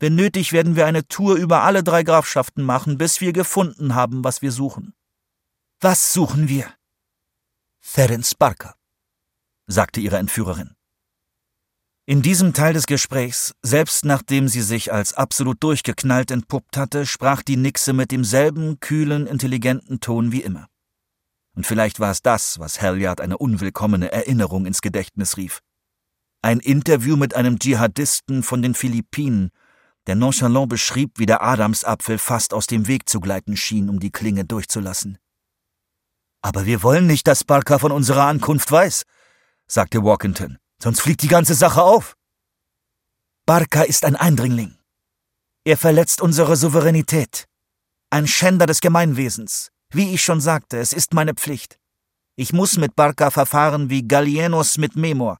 Wenn 0.00 0.14
nötig, 0.14 0.52
werden 0.52 0.76
wir 0.76 0.86
eine 0.86 1.06
Tour 1.06 1.36
über 1.36 1.62
alle 1.62 1.82
drei 1.82 2.02
Grafschaften 2.02 2.64
machen, 2.64 2.98
bis 2.98 3.20
wir 3.20 3.32
gefunden 3.32 3.94
haben, 3.94 4.24
was 4.24 4.42
wir 4.42 4.52
suchen. 4.52 4.94
Was 5.80 6.12
suchen 6.12 6.48
wir? 6.48 6.72
Ferenc 7.80 8.38
Barker, 8.38 8.74
sagte 9.66 10.00
ihre 10.00 10.16
Entführerin. 10.16 10.74
In 12.06 12.20
diesem 12.20 12.52
Teil 12.52 12.74
des 12.74 12.84
Gesprächs, 12.84 13.54
selbst 13.62 14.04
nachdem 14.04 14.46
sie 14.46 14.60
sich 14.60 14.92
als 14.92 15.14
absolut 15.14 15.62
durchgeknallt 15.62 16.30
entpuppt 16.30 16.76
hatte, 16.76 17.06
sprach 17.06 17.42
die 17.42 17.56
Nixe 17.56 17.94
mit 17.94 18.10
demselben 18.10 18.78
kühlen, 18.78 19.26
intelligenten 19.26 20.00
Ton 20.00 20.30
wie 20.30 20.42
immer. 20.42 20.68
Und 21.56 21.66
vielleicht 21.66 22.00
war 22.00 22.10
es 22.10 22.20
das, 22.20 22.58
was 22.58 22.82
Halliard 22.82 23.22
eine 23.22 23.38
unwillkommene 23.38 24.12
Erinnerung 24.12 24.66
ins 24.66 24.82
Gedächtnis 24.82 25.38
rief. 25.38 25.62
Ein 26.42 26.60
Interview 26.60 27.16
mit 27.16 27.34
einem 27.34 27.58
Dschihadisten 27.58 28.42
von 28.42 28.60
den 28.60 28.74
Philippinen, 28.74 29.50
der 30.06 30.14
nonchalant 30.14 30.68
beschrieb, 30.68 31.18
wie 31.18 31.24
der 31.24 31.42
Adamsapfel 31.42 32.18
fast 32.18 32.52
aus 32.52 32.66
dem 32.66 32.86
Weg 32.86 33.08
zu 33.08 33.18
gleiten 33.18 33.56
schien, 33.56 33.88
um 33.88 33.98
die 33.98 34.10
Klinge 34.10 34.44
durchzulassen. 34.44 35.16
Aber 36.42 36.66
wir 36.66 36.82
wollen 36.82 37.06
nicht, 37.06 37.26
dass 37.26 37.44
Barker 37.44 37.78
von 37.78 37.92
unserer 37.92 38.24
Ankunft 38.24 38.70
weiß, 38.70 39.04
sagte 39.66 40.04
Walkington, 40.04 40.58
sonst 40.84 41.00
fliegt 41.00 41.22
die 41.22 41.28
ganze 41.28 41.54
Sache 41.54 41.82
auf. 41.82 42.14
Barker 43.46 43.86
ist 43.86 44.04
ein 44.04 44.16
Eindringling. 44.16 44.76
Er 45.64 45.78
verletzt 45.78 46.20
unsere 46.20 46.56
Souveränität. 46.56 47.46
Ein 48.10 48.26
Schänder 48.26 48.66
des 48.66 48.82
Gemeinwesens. 48.82 49.70
Wie 49.88 50.12
ich 50.12 50.22
schon 50.22 50.42
sagte, 50.42 50.78
es 50.78 50.92
ist 50.92 51.14
meine 51.14 51.32
Pflicht. 51.32 51.78
Ich 52.36 52.52
muss 52.52 52.76
mit 52.76 52.96
Barker 52.96 53.30
verfahren 53.30 53.88
wie 53.88 54.06
Gallienus 54.06 54.76
mit 54.76 54.94
Memor. 54.94 55.38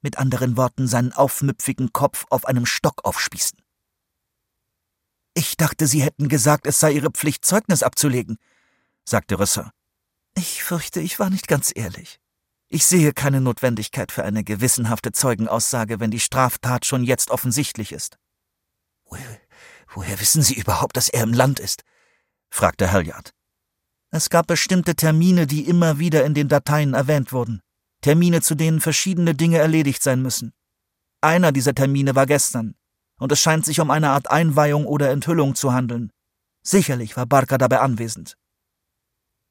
Mit 0.00 0.16
anderen 0.16 0.56
Worten, 0.56 0.88
seinen 0.88 1.12
aufmüpfigen 1.12 1.92
Kopf 1.92 2.24
auf 2.30 2.46
einem 2.46 2.64
Stock 2.64 3.04
aufspießen. 3.04 3.58
Ich 5.34 5.58
dachte, 5.58 5.86
Sie 5.86 6.02
hätten 6.02 6.30
gesagt, 6.30 6.66
es 6.66 6.80
sei 6.80 6.92
Ihre 6.92 7.10
Pflicht, 7.10 7.44
Zeugnis 7.44 7.82
abzulegen, 7.82 8.38
sagte 9.04 9.38
Rösser. 9.38 9.70
Ich 10.34 10.64
fürchte, 10.64 11.00
ich 11.00 11.18
war 11.18 11.28
nicht 11.28 11.46
ganz 11.46 11.72
ehrlich. 11.74 12.20
Ich 12.68 12.84
sehe 12.84 13.12
keine 13.12 13.40
Notwendigkeit 13.40 14.10
für 14.10 14.24
eine 14.24 14.42
gewissenhafte 14.42 15.12
Zeugenaussage, 15.12 16.00
wenn 16.00 16.10
die 16.10 16.20
Straftat 16.20 16.84
schon 16.84 17.04
jetzt 17.04 17.30
offensichtlich 17.30 17.92
ist. 17.92 18.18
Woher, 19.04 19.40
woher 19.94 20.18
wissen 20.18 20.42
Sie 20.42 20.54
überhaupt, 20.54 20.96
dass 20.96 21.08
er 21.08 21.22
im 21.22 21.32
Land 21.32 21.60
ist? 21.60 21.82
fragte 22.50 22.90
Halliard. 22.90 23.32
Es 24.10 24.30
gab 24.30 24.48
bestimmte 24.48 24.96
Termine, 24.96 25.46
die 25.46 25.68
immer 25.68 25.98
wieder 25.98 26.24
in 26.24 26.34
den 26.34 26.48
Dateien 26.48 26.94
erwähnt 26.94 27.32
wurden. 27.32 27.60
Termine, 28.02 28.40
zu 28.40 28.54
denen 28.54 28.80
verschiedene 28.80 29.34
Dinge 29.34 29.58
erledigt 29.58 30.02
sein 30.02 30.22
müssen. 30.22 30.52
Einer 31.20 31.52
dieser 31.52 31.74
Termine 31.74 32.14
war 32.14 32.26
gestern, 32.26 32.74
und 33.18 33.32
es 33.32 33.40
scheint 33.40 33.64
sich 33.64 33.80
um 33.80 33.90
eine 33.90 34.10
Art 34.10 34.30
Einweihung 34.30 34.86
oder 34.86 35.10
Enthüllung 35.10 35.54
zu 35.54 35.72
handeln. 35.72 36.12
Sicherlich 36.62 37.16
war 37.16 37.26
Barker 37.26 37.58
dabei 37.58 37.80
anwesend. 37.80 38.36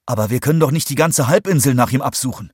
Aber 0.05 0.29
wir 0.29 0.39
können 0.39 0.59
doch 0.59 0.71
nicht 0.71 0.89
die 0.89 0.95
ganze 0.95 1.27
Halbinsel 1.27 1.73
nach 1.73 1.91
ihm 1.91 2.01
absuchen, 2.01 2.51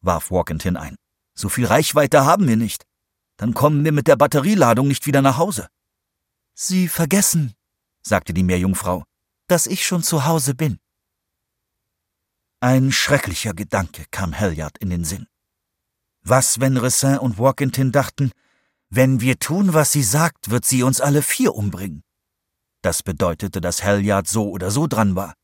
warf 0.00 0.30
Walkentin 0.30 0.76
ein. 0.76 0.96
So 1.34 1.48
viel 1.48 1.66
Reichweite 1.66 2.24
haben 2.24 2.46
wir 2.48 2.56
nicht. 2.56 2.84
Dann 3.36 3.54
kommen 3.54 3.84
wir 3.84 3.92
mit 3.92 4.06
der 4.06 4.16
Batterieladung 4.16 4.88
nicht 4.88 5.06
wieder 5.06 5.22
nach 5.22 5.38
Hause. 5.38 5.68
Sie 6.54 6.88
vergessen, 6.88 7.54
sagte 8.02 8.34
die 8.34 8.42
Meerjungfrau, 8.42 9.04
dass 9.46 9.66
ich 9.66 9.86
schon 9.86 10.02
zu 10.02 10.26
Hause 10.26 10.54
bin. 10.54 10.78
Ein 12.60 12.92
schrecklicher 12.92 13.54
Gedanke 13.54 14.04
kam 14.10 14.38
Halliard 14.38 14.76
in 14.78 14.90
den 14.90 15.04
Sinn. 15.04 15.26
Was, 16.22 16.60
wenn 16.60 16.76
Ressin 16.76 17.16
und 17.16 17.38
Walkentin 17.38 17.92
dachten, 17.92 18.32
wenn 18.90 19.20
wir 19.20 19.38
tun, 19.38 19.72
was 19.72 19.92
sie 19.92 20.02
sagt, 20.02 20.50
wird 20.50 20.66
sie 20.66 20.82
uns 20.82 21.00
alle 21.00 21.22
vier 21.22 21.54
umbringen. 21.54 22.02
Das 22.82 23.02
bedeutete, 23.02 23.60
dass 23.60 23.82
Halliard 23.82 24.28
so 24.28 24.50
oder 24.50 24.70
so 24.70 24.86
dran 24.86 25.16
war. 25.16 25.34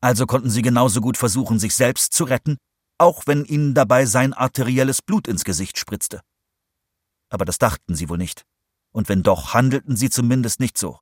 Also 0.00 0.26
konnten 0.26 0.50
sie 0.50 0.62
genauso 0.62 1.00
gut 1.00 1.16
versuchen, 1.16 1.58
sich 1.58 1.74
selbst 1.74 2.12
zu 2.12 2.24
retten, 2.24 2.58
auch 2.98 3.26
wenn 3.26 3.44
ihnen 3.44 3.74
dabei 3.74 4.06
sein 4.06 4.32
arterielles 4.32 5.02
Blut 5.02 5.28
ins 5.28 5.44
Gesicht 5.44 5.78
spritzte. 5.78 6.20
Aber 7.28 7.44
das 7.44 7.58
dachten 7.58 7.94
sie 7.94 8.08
wohl 8.08 8.18
nicht. 8.18 8.44
Und 8.92 9.08
wenn 9.08 9.22
doch, 9.22 9.52
handelten 9.52 9.96
sie 9.96 10.10
zumindest 10.10 10.60
nicht 10.60 10.78
so, 10.78 11.00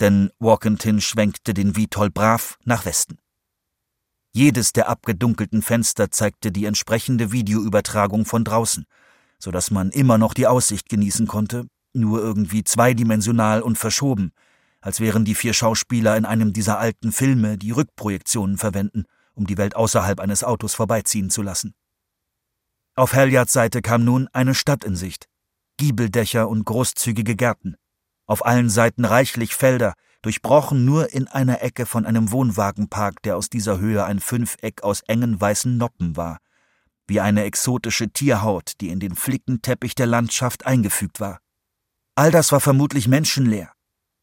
denn 0.00 0.30
Walkentin 0.38 1.00
schwenkte 1.00 1.54
den 1.54 1.76
Vitol 1.76 2.10
brav 2.10 2.58
nach 2.64 2.84
Westen. 2.84 3.18
Jedes 4.32 4.72
der 4.72 4.88
abgedunkelten 4.88 5.62
Fenster 5.62 6.10
zeigte 6.10 6.52
die 6.52 6.66
entsprechende 6.66 7.32
Videoübertragung 7.32 8.26
von 8.26 8.44
draußen, 8.44 8.84
so 9.38 9.50
dass 9.50 9.70
man 9.70 9.90
immer 9.90 10.18
noch 10.18 10.34
die 10.34 10.46
Aussicht 10.46 10.88
genießen 10.88 11.26
konnte, 11.26 11.66
nur 11.94 12.20
irgendwie 12.20 12.64
zweidimensional 12.64 13.62
und 13.62 13.78
verschoben, 13.78 14.32
als 14.80 15.00
wären 15.00 15.24
die 15.24 15.34
vier 15.34 15.54
Schauspieler 15.54 16.16
in 16.16 16.26
einem 16.26 16.52
dieser 16.52 16.78
alten 16.78 17.12
Filme, 17.12 17.56
die 17.56 17.70
Rückprojektionen 17.70 18.58
verwenden, 18.58 19.04
um 19.36 19.46
die 19.46 19.58
Welt 19.58 19.76
außerhalb 19.76 20.18
eines 20.18 20.42
Autos 20.42 20.74
vorbeiziehen 20.74 21.30
zu 21.30 21.42
lassen. 21.42 21.74
Auf 22.96 23.12
Halliards 23.12 23.52
Seite 23.52 23.82
kam 23.82 24.04
nun 24.04 24.28
eine 24.32 24.54
Stadt 24.54 24.82
in 24.82 24.96
Sicht, 24.96 25.28
Giebeldächer 25.76 26.48
und 26.48 26.64
großzügige 26.64 27.36
Gärten, 27.36 27.76
auf 28.26 28.44
allen 28.44 28.70
Seiten 28.70 29.04
reichlich 29.04 29.54
Felder, 29.54 29.94
durchbrochen 30.22 30.84
nur 30.84 31.12
in 31.12 31.28
einer 31.28 31.62
Ecke 31.62 31.86
von 31.86 32.06
einem 32.06 32.32
Wohnwagenpark, 32.32 33.22
der 33.22 33.36
aus 33.36 33.50
dieser 33.50 33.78
Höhe 33.78 34.04
ein 34.04 34.18
Fünfeck 34.18 34.82
aus 34.82 35.02
engen 35.02 35.40
weißen 35.40 35.76
Noppen 35.76 36.16
war, 36.16 36.38
wie 37.06 37.20
eine 37.20 37.44
exotische 37.44 38.08
Tierhaut, 38.08 38.72
die 38.80 38.88
in 38.88 38.98
den 38.98 39.14
Flickenteppich 39.14 39.94
der 39.94 40.06
Landschaft 40.06 40.66
eingefügt 40.66 41.20
war. 41.20 41.38
All 42.16 42.30
das 42.30 42.50
war 42.50 42.60
vermutlich 42.60 43.06
menschenleer, 43.06 43.72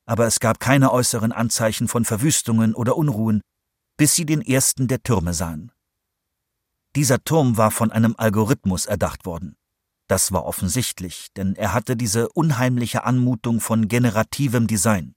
aber 0.05 0.25
es 0.25 0.39
gab 0.39 0.59
keine 0.59 0.91
äußeren 0.91 1.31
Anzeichen 1.31 1.87
von 1.87 2.03
Verwüstungen 2.03 2.73
oder 2.73 2.97
Unruhen, 2.97 3.41
bis 3.97 4.15
sie 4.15 4.25
den 4.25 4.41
ersten 4.41 4.87
der 4.87 5.03
Türme 5.03 5.33
sahen. 5.33 5.71
Dieser 6.95 7.23
Turm 7.23 7.57
war 7.57 7.71
von 7.71 7.91
einem 7.91 8.15
Algorithmus 8.17 8.85
erdacht 8.85 9.25
worden. 9.25 9.55
Das 10.07 10.31
war 10.31 10.45
offensichtlich, 10.45 11.29
denn 11.35 11.55
er 11.55 11.73
hatte 11.73 11.95
diese 11.95 12.29
unheimliche 12.29 13.03
Anmutung 13.03 13.61
von 13.61 13.87
generativem 13.87 14.67
Design. 14.67 15.15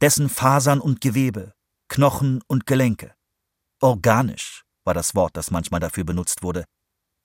Dessen 0.00 0.28
Fasern 0.28 0.80
und 0.80 1.00
Gewebe, 1.00 1.54
Knochen 1.88 2.42
und 2.46 2.66
Gelenke. 2.66 3.14
Organisch 3.80 4.64
war 4.84 4.94
das 4.94 5.14
Wort, 5.14 5.36
das 5.36 5.50
manchmal 5.50 5.80
dafür 5.80 6.04
benutzt 6.04 6.42
wurde, 6.42 6.64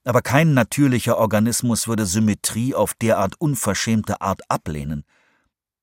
aber 0.04 0.22
kein 0.22 0.54
natürlicher 0.54 1.18
Organismus 1.18 1.88
würde 1.88 2.06
Symmetrie 2.06 2.74
auf 2.74 2.94
derart 2.94 3.34
unverschämte 3.38 4.20
Art 4.20 4.42
ablehnen, 4.48 5.04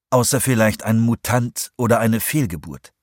außer 0.09 0.41
vielleicht 0.41 0.83
ein 0.83 0.99
Mutant 0.99 1.71
oder 1.77 1.99
eine 1.99 2.19
Fehlgeburt. 2.19 2.93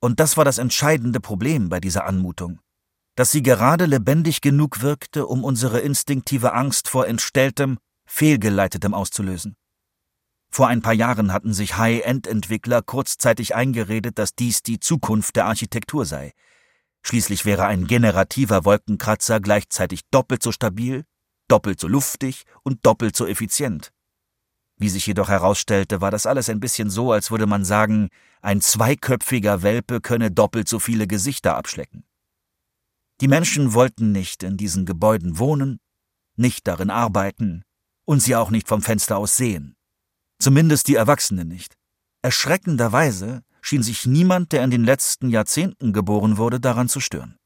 Und 0.00 0.20
das 0.20 0.36
war 0.36 0.44
das 0.44 0.58
entscheidende 0.58 1.20
Problem 1.20 1.68
bei 1.68 1.80
dieser 1.80 2.06
Anmutung, 2.06 2.60
dass 3.16 3.30
sie 3.30 3.42
gerade 3.42 3.86
lebendig 3.86 4.40
genug 4.40 4.80
wirkte, 4.82 5.26
um 5.26 5.44
unsere 5.44 5.80
instinktive 5.80 6.52
Angst 6.52 6.88
vor 6.88 7.06
entstelltem, 7.06 7.78
fehlgeleitetem 8.06 8.94
auszulösen. 8.94 9.56
Vor 10.52 10.66
ein 10.66 10.82
paar 10.82 10.94
Jahren 10.94 11.32
hatten 11.32 11.52
sich 11.52 11.76
High-End-Entwickler 11.76 12.82
kurzzeitig 12.82 13.54
eingeredet, 13.54 14.18
dass 14.18 14.34
dies 14.34 14.62
die 14.62 14.80
Zukunft 14.80 15.36
der 15.36 15.46
Architektur 15.46 16.04
sei– 16.04 16.32
Schließlich 17.02 17.44
wäre 17.44 17.64
ein 17.66 17.86
generativer 17.86 18.64
Wolkenkratzer 18.64 19.40
gleichzeitig 19.40 20.02
doppelt 20.10 20.42
so 20.42 20.52
stabil, 20.52 21.04
doppelt 21.48 21.80
so 21.80 21.88
luftig 21.88 22.44
und 22.62 22.84
doppelt 22.84 23.16
so 23.16 23.26
effizient. 23.26 23.92
Wie 24.80 24.88
sich 24.88 25.06
jedoch 25.06 25.28
herausstellte, 25.28 26.00
war 26.00 26.10
das 26.10 26.24
alles 26.24 26.48
ein 26.48 26.58
bisschen 26.58 26.88
so, 26.88 27.12
als 27.12 27.30
würde 27.30 27.46
man 27.46 27.66
sagen, 27.66 28.08
ein 28.40 28.62
zweiköpfiger 28.62 29.62
Welpe 29.62 30.00
könne 30.00 30.30
doppelt 30.30 30.68
so 30.68 30.78
viele 30.78 31.06
Gesichter 31.06 31.54
abschlecken. 31.54 32.04
Die 33.20 33.28
Menschen 33.28 33.74
wollten 33.74 34.10
nicht 34.10 34.42
in 34.42 34.56
diesen 34.56 34.86
Gebäuden 34.86 35.38
wohnen, 35.38 35.80
nicht 36.34 36.66
darin 36.66 36.88
arbeiten 36.88 37.62
und 38.06 38.20
sie 38.20 38.34
auch 38.34 38.50
nicht 38.50 38.68
vom 38.68 38.80
Fenster 38.80 39.18
aus 39.18 39.36
sehen. 39.36 39.76
Zumindest 40.38 40.88
die 40.88 40.94
Erwachsenen 40.94 41.46
nicht. 41.46 41.76
Erschreckenderweise 42.22 43.42
schien 43.60 43.82
sich 43.82 44.06
niemand, 44.06 44.52
der 44.52 44.64
in 44.64 44.70
den 44.70 44.84
letzten 44.84 45.28
Jahrzehnten 45.28 45.92
geboren 45.92 46.38
wurde, 46.38 46.58
daran 46.58 46.88
zu 46.88 47.00
stören. 47.00 47.36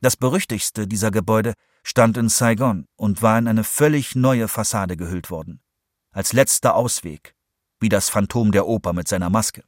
Das 0.00 0.16
berüchtigste 0.16 0.88
dieser 0.88 1.10
Gebäude 1.10 1.52
stand 1.82 2.16
in 2.16 2.30
Saigon 2.30 2.86
und 2.96 3.20
war 3.20 3.38
in 3.38 3.48
eine 3.48 3.64
völlig 3.64 4.16
neue 4.16 4.48
Fassade 4.48 4.96
gehüllt 4.96 5.30
worden. 5.30 5.60
Als 6.16 6.32
letzter 6.32 6.76
Ausweg, 6.76 7.34
wie 7.78 7.90
das 7.90 8.08
Phantom 8.08 8.50
der 8.50 8.66
Oper 8.66 8.94
mit 8.94 9.06
seiner 9.06 9.28
Maske. 9.28 9.62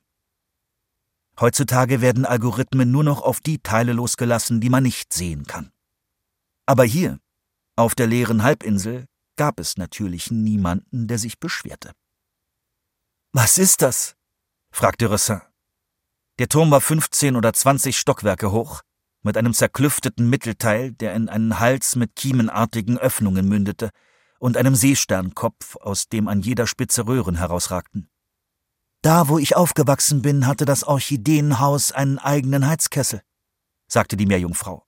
Heutzutage 1.39 2.01
werden 2.01 2.25
Algorithmen 2.25 2.91
nur 2.91 3.05
noch 3.05 3.21
auf 3.21 3.41
die 3.41 3.59
Teile 3.59 3.93
losgelassen, 3.93 4.59
die 4.59 4.71
man 4.71 4.83
nicht 4.83 5.13
sehen 5.13 5.47
kann. 5.47 5.71
Aber 6.65 6.85
hier, 6.85 7.19
auf 7.77 7.95
der 7.95 8.07
leeren 8.07 8.45
Halbinsel, 8.45 9.05
gab 9.37 9.61
es 9.61 9.77
natürlich 9.77 10.31
niemanden, 10.31 11.07
der 11.07 11.19
sich 11.19 11.39
beschwerte. 11.39 11.93
Was 13.35 13.59
ist 13.59 13.83
das? 13.83 14.17
fragte 14.71 15.11
Ressin. 15.11 15.43
Der 16.39 16.49
Turm 16.49 16.71
war 16.71 16.81
15 16.81 17.37
oder 17.37 17.53
20 17.53 17.99
Stockwerke 17.99 18.53
hoch, 18.53 18.81
mit 19.21 19.37
einem 19.37 19.53
zerklüfteten 19.53 20.31
Mittelteil, 20.31 20.93
der 20.93 21.13
in 21.13 21.29
einen 21.29 21.61
Hals 21.61 21.95
mit 21.95 22.17
kiemenartigen 22.17 22.97
Öffnungen 22.97 23.47
mündete, 23.47 23.91
und 24.39 24.57
einem 24.57 24.75
Seesternkopf, 24.75 25.77
aus 25.77 26.09
dem 26.09 26.29
an 26.29 26.41
jeder 26.41 26.67
Spitze 26.67 27.07
Röhren 27.07 27.37
herausragten. 27.37 28.09
Da, 29.03 29.29
wo 29.29 29.39
ich 29.39 29.55
aufgewachsen 29.55 30.23
bin, 30.23 30.47
hatte 30.47 30.65
das 30.65 30.85
Orchideenhaus 30.85 31.93
einen 31.93 32.19
eigenen 32.19 32.67
Heizkessel, 32.67 33.23
sagte 33.87 34.17
die 34.17 34.27
Meerjungfrau. 34.27 34.85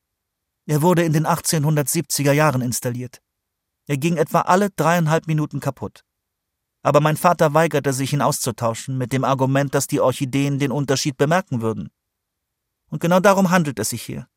Er 0.66 0.82
wurde 0.82 1.04
in 1.04 1.12
den 1.12 1.26
1870er 1.26 2.32
Jahren 2.32 2.60
installiert. 2.60 3.22
Er 3.86 3.96
ging 3.96 4.16
etwa 4.16 4.42
alle 4.42 4.70
dreieinhalb 4.70 5.26
Minuten 5.26 5.60
kaputt. 5.60 6.04
Aber 6.82 7.00
mein 7.00 7.16
Vater 7.16 7.54
weigerte 7.54 7.92
sich, 7.92 8.12
ihn 8.12 8.22
auszutauschen, 8.22 8.96
mit 8.96 9.12
dem 9.12 9.24
Argument, 9.24 9.74
dass 9.74 9.86
die 9.86 10.00
Orchideen 10.00 10.58
den 10.58 10.72
Unterschied 10.72 11.16
bemerken 11.16 11.60
würden. 11.60 11.90
Und 12.88 13.00
genau 13.00 13.20
darum 13.20 13.50
handelt 13.50 13.78
es 13.78 13.90
sich 13.90 14.02
hier. 14.02 14.28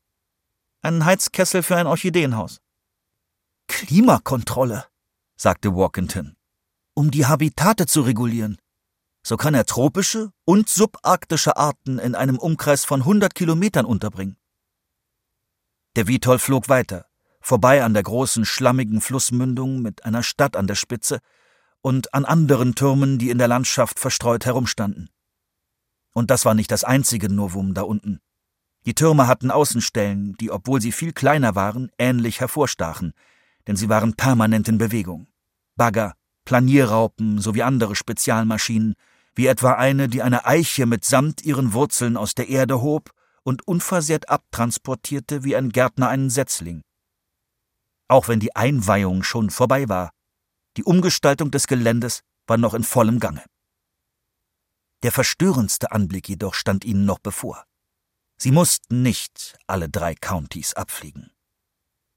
Einen 0.81 1.05
Heizkessel 1.05 1.63
für 1.63 1.77
ein 1.77 1.87
Orchideenhaus. 1.87 2.59
Klimakontrolle, 3.67 4.85
sagte 5.43 5.75
Walkington, 5.75 6.37
um 6.93 7.11
die 7.11 7.25
Habitate 7.25 7.85
zu 7.85 7.99
regulieren. 7.99 8.57
So 9.23 9.35
kann 9.35 9.53
er 9.53 9.65
tropische 9.65 10.31
und 10.45 10.69
subarktische 10.69 11.57
Arten 11.57 11.99
in 11.99 12.15
einem 12.15 12.37
Umkreis 12.37 12.85
von 12.85 13.01
100 13.01 13.35
Kilometern 13.35 13.83
unterbringen. 13.83 14.37
Der 15.97 16.07
Vitol 16.07 16.39
flog 16.39 16.69
weiter, 16.69 17.07
vorbei 17.41 17.83
an 17.83 17.93
der 17.93 18.03
großen, 18.03 18.45
schlammigen 18.45 19.01
Flussmündung 19.01 19.81
mit 19.81 20.05
einer 20.05 20.23
Stadt 20.23 20.55
an 20.55 20.65
der 20.65 20.75
Spitze 20.75 21.19
und 21.81 22.13
an 22.13 22.23
anderen 22.23 22.73
Türmen, 22.73 23.19
die 23.19 23.29
in 23.29 23.37
der 23.37 23.49
Landschaft 23.49 23.99
verstreut 23.99 24.45
herumstanden. 24.45 25.09
Und 26.13 26.31
das 26.31 26.45
war 26.45 26.53
nicht 26.53 26.71
das 26.71 26.85
einzige 26.85 27.27
Novum 27.27 27.73
da 27.73 27.81
unten. 27.81 28.21
Die 28.85 28.95
Türme 28.95 29.27
hatten 29.27 29.51
Außenstellen, 29.51 30.37
die, 30.39 30.51
obwohl 30.51 30.79
sie 30.79 30.93
viel 30.93 31.11
kleiner 31.11 31.53
waren, 31.53 31.91
ähnlich 31.97 32.39
hervorstachen, 32.39 33.11
denn 33.67 33.75
sie 33.75 33.89
waren 33.89 34.13
permanent 34.13 34.69
in 34.69 34.77
Bewegung. 34.77 35.27
Bagger, 35.75 36.13
Planierraupen 36.45 37.39
sowie 37.39 37.63
andere 37.63 37.95
Spezialmaschinen, 37.95 38.95
wie 39.35 39.47
etwa 39.47 39.73
eine, 39.73 40.07
die 40.07 40.21
eine 40.21 40.45
Eiche 40.45 40.85
mitsamt 40.85 41.43
ihren 41.43 41.73
Wurzeln 41.73 42.17
aus 42.17 42.35
der 42.35 42.49
Erde 42.49 42.81
hob 42.81 43.11
und 43.43 43.67
unversehrt 43.67 44.29
abtransportierte 44.29 45.43
wie 45.43 45.55
ein 45.55 45.69
Gärtner 45.69 46.09
einen 46.09 46.29
Setzling. 46.29 46.83
Auch 48.07 48.27
wenn 48.27 48.39
die 48.39 48.55
Einweihung 48.55 49.23
schon 49.23 49.49
vorbei 49.49 49.89
war, 49.89 50.11
die 50.77 50.83
Umgestaltung 50.83 51.51
des 51.51 51.67
Geländes 51.67 52.21
war 52.47 52.57
noch 52.57 52.73
in 52.73 52.83
vollem 52.83 53.19
Gange. 53.19 53.43
Der 55.03 55.11
verstörendste 55.11 55.91
Anblick 55.91 56.29
jedoch 56.29 56.53
stand 56.53 56.85
ihnen 56.85 57.05
noch 57.05 57.19
bevor. 57.19 57.65
Sie 58.37 58.51
mussten 58.51 59.01
nicht 59.01 59.57
alle 59.67 59.89
drei 59.89 60.15
Countys 60.15 60.73
abfliegen. 60.73 61.31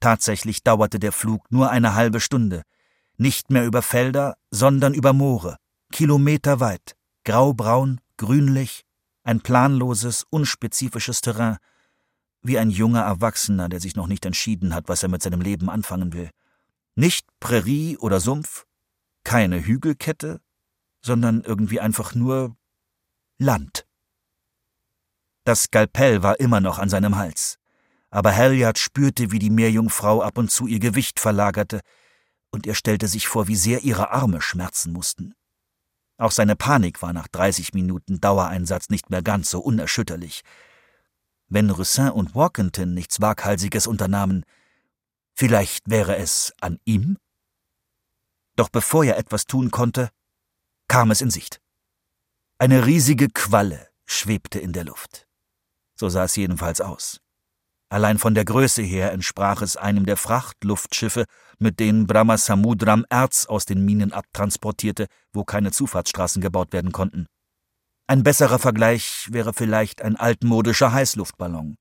Tatsächlich 0.01 0.63
dauerte 0.63 0.99
der 0.99 1.13
Flug 1.13 1.51
nur 1.51 1.71
eine 1.71 1.95
halbe 1.95 2.21
Stunde, 2.21 2.63
nicht 3.19 3.51
mehr 3.51 3.67
über 3.67 3.83
Felder, 3.83 4.37
sondern 4.51 4.95
über 4.95 5.13
Moore, 5.13 5.57
kilometerweit, 5.93 6.97
graubraun, 7.25 8.01
grünlich, 8.17 8.83
ein 9.25 9.41
planloses, 9.41 10.25
unspezifisches 10.31 11.21
Terrain, 11.21 11.59
wie 12.43 12.59
ein 12.59 12.71
junger 12.71 13.03
Erwachsener, 13.03 13.69
der 13.69 13.81
sich 13.81 13.97
noch 13.97 14.07
nicht 14.07 14.25
entschieden 14.25 14.75
hat, 14.75 14.89
was 14.89 15.03
er 15.03 15.09
mit 15.09 15.23
seinem 15.23 15.41
Leben 15.41 15.69
anfangen 15.69 16.13
will. 16.13 16.31
Nicht 16.95 17.27
Prärie 17.41 17.99
oder 17.99 18.21
Sumpf, 18.21 18.65
keine 19.25 19.65
Hügelkette, 19.65 20.41
sondern 21.05 21.43
irgendwie 21.43 21.81
einfach 21.81 22.15
nur 22.15 22.57
Land. 23.39 23.87
Das 25.45 25.65
Skalpell 25.65 26.23
war 26.23 26.41
immer 26.41 26.61
noch 26.61 26.79
an 26.79 26.89
seinem 26.89 27.17
Hals, 27.17 27.59
aber 28.11 28.35
Halliard 28.35 28.79
spürte, 28.79 29.31
wie 29.31 29.39
die 29.39 29.51
Meerjungfrau 29.51 30.23
ab 30.23 30.39
und 30.39 30.51
zu 30.51 30.67
ihr 30.67 30.81
Gewicht 30.81 31.21
verlagerte, 31.21 31.81
und 32.57 32.67
er 32.67 32.75
stellte 32.75 33.07
sich 33.07 33.29
vor, 33.29 33.49
wie 33.49 33.55
sehr 33.55 33.83
ihre 33.83 34.13
Arme 34.13 34.41
schmerzen 34.41 34.91
mussten. 34.91 35.35
Auch 36.17 36.31
seine 36.31 36.57
Panik 36.57 37.03
war 37.03 37.13
nach 37.13 37.29
30 37.29 37.75
Minuten 37.75 38.19
Dauereinsatz 38.19 38.89
nicht 38.89 39.11
mehr 39.11 39.23
ganz 39.23 39.51
so 39.51 39.61
unerschütterlich. 39.61 40.41
Wenn 41.49 41.69
Roussin 41.69 42.09
und 42.09 42.35
Walkington 42.35 42.95
nichts 42.95 43.21
Waghalsiges 43.21 43.87
unternahmen, 43.87 44.47
vielleicht 45.35 45.91
wäre 45.91 46.17
es 46.17 46.55
an 46.63 46.79
ihm? 46.87 47.19
Doch 48.57 48.71
bevor 48.71 49.05
er 49.05 49.19
etwas 49.19 49.45
tun 49.45 49.71
konnte, 49.71 50.09
kam 50.89 51.11
es 51.11 51.21
in 51.21 51.31
Sicht. 51.31 51.61
Eine 52.57 52.87
riesige 52.87 53.29
Qualle 53.29 53.91
schwebte 54.07 54.61
in 54.61 54.73
der 54.73 54.85
Luft. 54.85 55.29
So 55.95 56.09
sah 56.09 56.25
es 56.25 56.37
jedenfalls 56.37 56.81
aus. 56.81 57.21
Allein 57.89 58.19
von 58.19 58.35
der 58.35 58.45
Größe 58.45 58.83
her 58.83 59.13
entsprach 59.13 59.63
es 59.63 59.77
einem 59.77 60.07
der 60.07 60.17
Frachtluftschiffe, 60.17 61.25
mit 61.59 61.79
denen 61.79 62.07
Brahmasamudram 62.07 63.07
Erz 63.09 63.47
aus 63.47 63.65
den 63.65 63.85
Minen 63.85 64.13
abtransportierte, 64.13 65.07
wo 65.33 65.45
keine 65.45 65.71
Zufahrtsstraßen 65.71 66.43
gebaut 66.43 66.73
werden 66.73 66.91
konnten. 66.91 67.27
Ein 68.09 68.23
besserer 68.23 68.59
Vergleich 68.59 69.29
wäre 69.31 69.53
vielleicht 69.53 70.03
ein 70.03 70.17
altmodischer 70.17 70.93
Heißluftballon. 70.93 71.77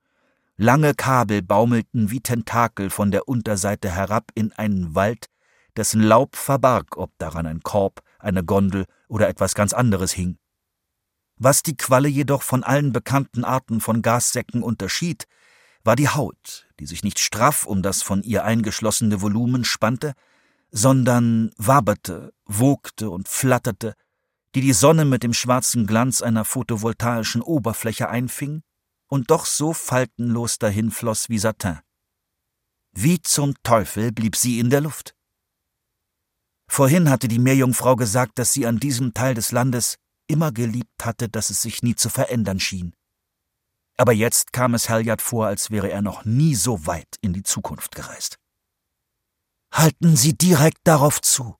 Lange 0.57 0.93
Kabel 0.93 1.41
baumelten 1.41 2.11
wie 2.11 2.21
Tentakel 2.21 2.89
von 2.89 3.11
der 3.11 3.27
Unterseite 3.27 3.91
herab 3.91 4.31
in 4.35 4.53
einen 4.53 4.95
Wald, 4.95 5.27
dessen 5.75 6.01
Laub 6.01 6.35
verbarg, 6.35 6.97
ob 6.97 7.11
daran 7.17 7.45
ein 7.45 7.61
Korb, 7.61 8.01
eine 8.19 8.43
Gondel 8.43 8.85
oder 9.07 9.27
etwas 9.27 9.55
ganz 9.55 9.73
anderes 9.73 10.13
hing. 10.13 10.37
Was 11.37 11.63
die 11.63 11.75
Qualle 11.75 12.07
jedoch 12.07 12.41
von 12.41 12.63
allen 12.63 12.93
bekannten 12.93 13.43
Arten 13.43 13.81
von 13.81 14.01
Gassäcken 14.01 14.63
unterschied, 14.63 15.25
war 15.85 15.95
die 15.95 16.09
Haut, 16.09 16.67
die 16.79 16.87
sich 16.87 17.03
nicht 17.03 17.19
straff 17.19 17.65
um 17.65 17.81
das 17.81 18.01
von 18.01 18.23
ihr 18.23 18.43
eingeschlossene 18.43 19.21
Volumen 19.21 19.63
spannte, 19.63 20.15
sondern 20.71 21.51
waberte, 21.57 22.33
wogte 22.45 23.11
und 23.11 23.29
flatterte, 23.29 23.93
die 24.55 24.61
die 24.61 24.73
Sonne 24.73 25.05
mit 25.05 25.21
dem 25.21 25.33
schwarzen 25.33 25.85
Glanz 25.85 26.21
einer 26.21 26.43
photovoltaischen 26.43 27.41
Oberfläche 27.41 28.09
einfing 28.09 28.63
und 29.07 29.29
doch 29.29 29.45
so 29.45 29.73
faltenlos 29.73 30.57
dahinfloss 30.57 31.29
wie 31.29 31.37
Satin. 31.37 31.79
Wie 32.91 33.21
zum 33.21 33.53
Teufel 33.61 34.11
blieb 34.11 34.35
sie 34.35 34.59
in 34.59 34.71
der 34.71 34.81
Luft? 34.81 35.15
Vorhin 36.67 37.11
hatte 37.11 37.27
die 37.27 37.39
Meerjungfrau 37.39 37.95
gesagt, 37.95 38.39
dass 38.39 38.53
sie 38.53 38.65
an 38.65 38.79
diesem 38.79 39.13
Teil 39.13 39.35
des 39.35 39.51
Landes 39.51 39.97
immer 40.27 40.51
geliebt 40.51 41.05
hatte, 41.05 41.29
dass 41.29 41.51
es 41.51 41.61
sich 41.61 41.83
nie 41.83 41.95
zu 41.95 42.09
verändern 42.09 42.59
schien 42.59 42.95
aber 43.97 44.13
jetzt 44.13 44.53
kam 44.53 44.73
es 44.73 44.89
Halliard 44.89 45.21
vor, 45.21 45.47
als 45.47 45.71
wäre 45.71 45.89
er 45.89 46.01
noch 46.01 46.25
nie 46.25 46.55
so 46.55 46.85
weit 46.85 47.15
in 47.21 47.33
die 47.33 47.43
Zukunft 47.43 47.95
gereist. 47.95 48.37
Halten 49.71 50.15
Sie 50.15 50.37
direkt 50.37 50.79
darauf 50.83 51.21
zu, 51.21 51.55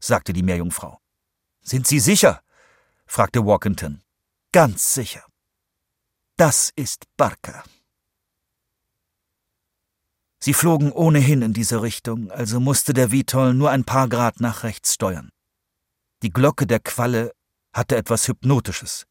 sagte 0.00 0.32
die 0.32 0.42
Meerjungfrau. 0.42 0.98
Sind 1.62 1.86
Sie 1.86 2.00
sicher? 2.00 2.42
fragte 3.06 3.44
Walkington. 3.44 4.02
Ganz 4.52 4.94
sicher. 4.94 5.24
Das 6.36 6.70
ist 6.76 7.04
Barker. 7.16 7.64
Sie 10.38 10.54
flogen 10.54 10.92
ohnehin 10.92 11.42
in 11.42 11.52
diese 11.52 11.82
Richtung, 11.82 12.30
also 12.30 12.60
musste 12.60 12.92
der 12.92 13.10
Vitol 13.10 13.54
nur 13.54 13.70
ein 13.70 13.84
paar 13.84 14.08
Grad 14.08 14.40
nach 14.40 14.62
rechts 14.62 14.94
steuern. 14.94 15.30
Die 16.22 16.30
Glocke 16.30 16.66
der 16.66 16.80
Qualle 16.80 17.32
hatte 17.72 17.96
etwas 17.96 18.28
Hypnotisches. 18.28 19.06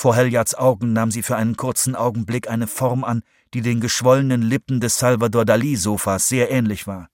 Vor 0.00 0.14
Heljards 0.14 0.54
Augen 0.54 0.92
nahm 0.92 1.10
sie 1.10 1.24
für 1.24 1.34
einen 1.34 1.56
kurzen 1.56 1.96
Augenblick 1.96 2.48
eine 2.48 2.68
Form 2.68 3.02
an, 3.02 3.24
die 3.52 3.62
den 3.62 3.80
geschwollenen 3.80 4.42
Lippen 4.42 4.78
des 4.80 4.96
Salvador 4.96 5.44
Dali-Sofas 5.44 6.28
sehr 6.28 6.52
ähnlich 6.52 6.86
war. 6.86 7.08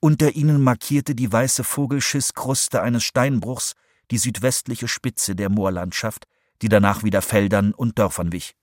Unter 0.00 0.34
ihnen 0.34 0.62
markierte 0.62 1.14
die 1.14 1.30
weiße 1.30 1.64
Vogelschisskruste 1.64 2.80
eines 2.80 3.04
Steinbruchs 3.04 3.74
die 4.10 4.16
südwestliche 4.16 4.88
Spitze 4.88 5.36
der 5.36 5.50
Moorlandschaft, 5.50 6.24
die 6.62 6.70
danach 6.70 7.02
wieder 7.02 7.20
Feldern 7.20 7.74
und 7.74 7.98
Dörfern 7.98 8.32
wich. 8.32 8.56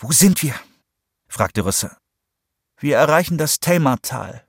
Wo 0.00 0.12
sind 0.12 0.42
wir? 0.42 0.54
fragte 1.28 1.62
Rüsse. 1.62 1.94
Wir 2.78 2.96
erreichen 2.96 3.36
das 3.36 3.60
Tamartal, 3.60 4.48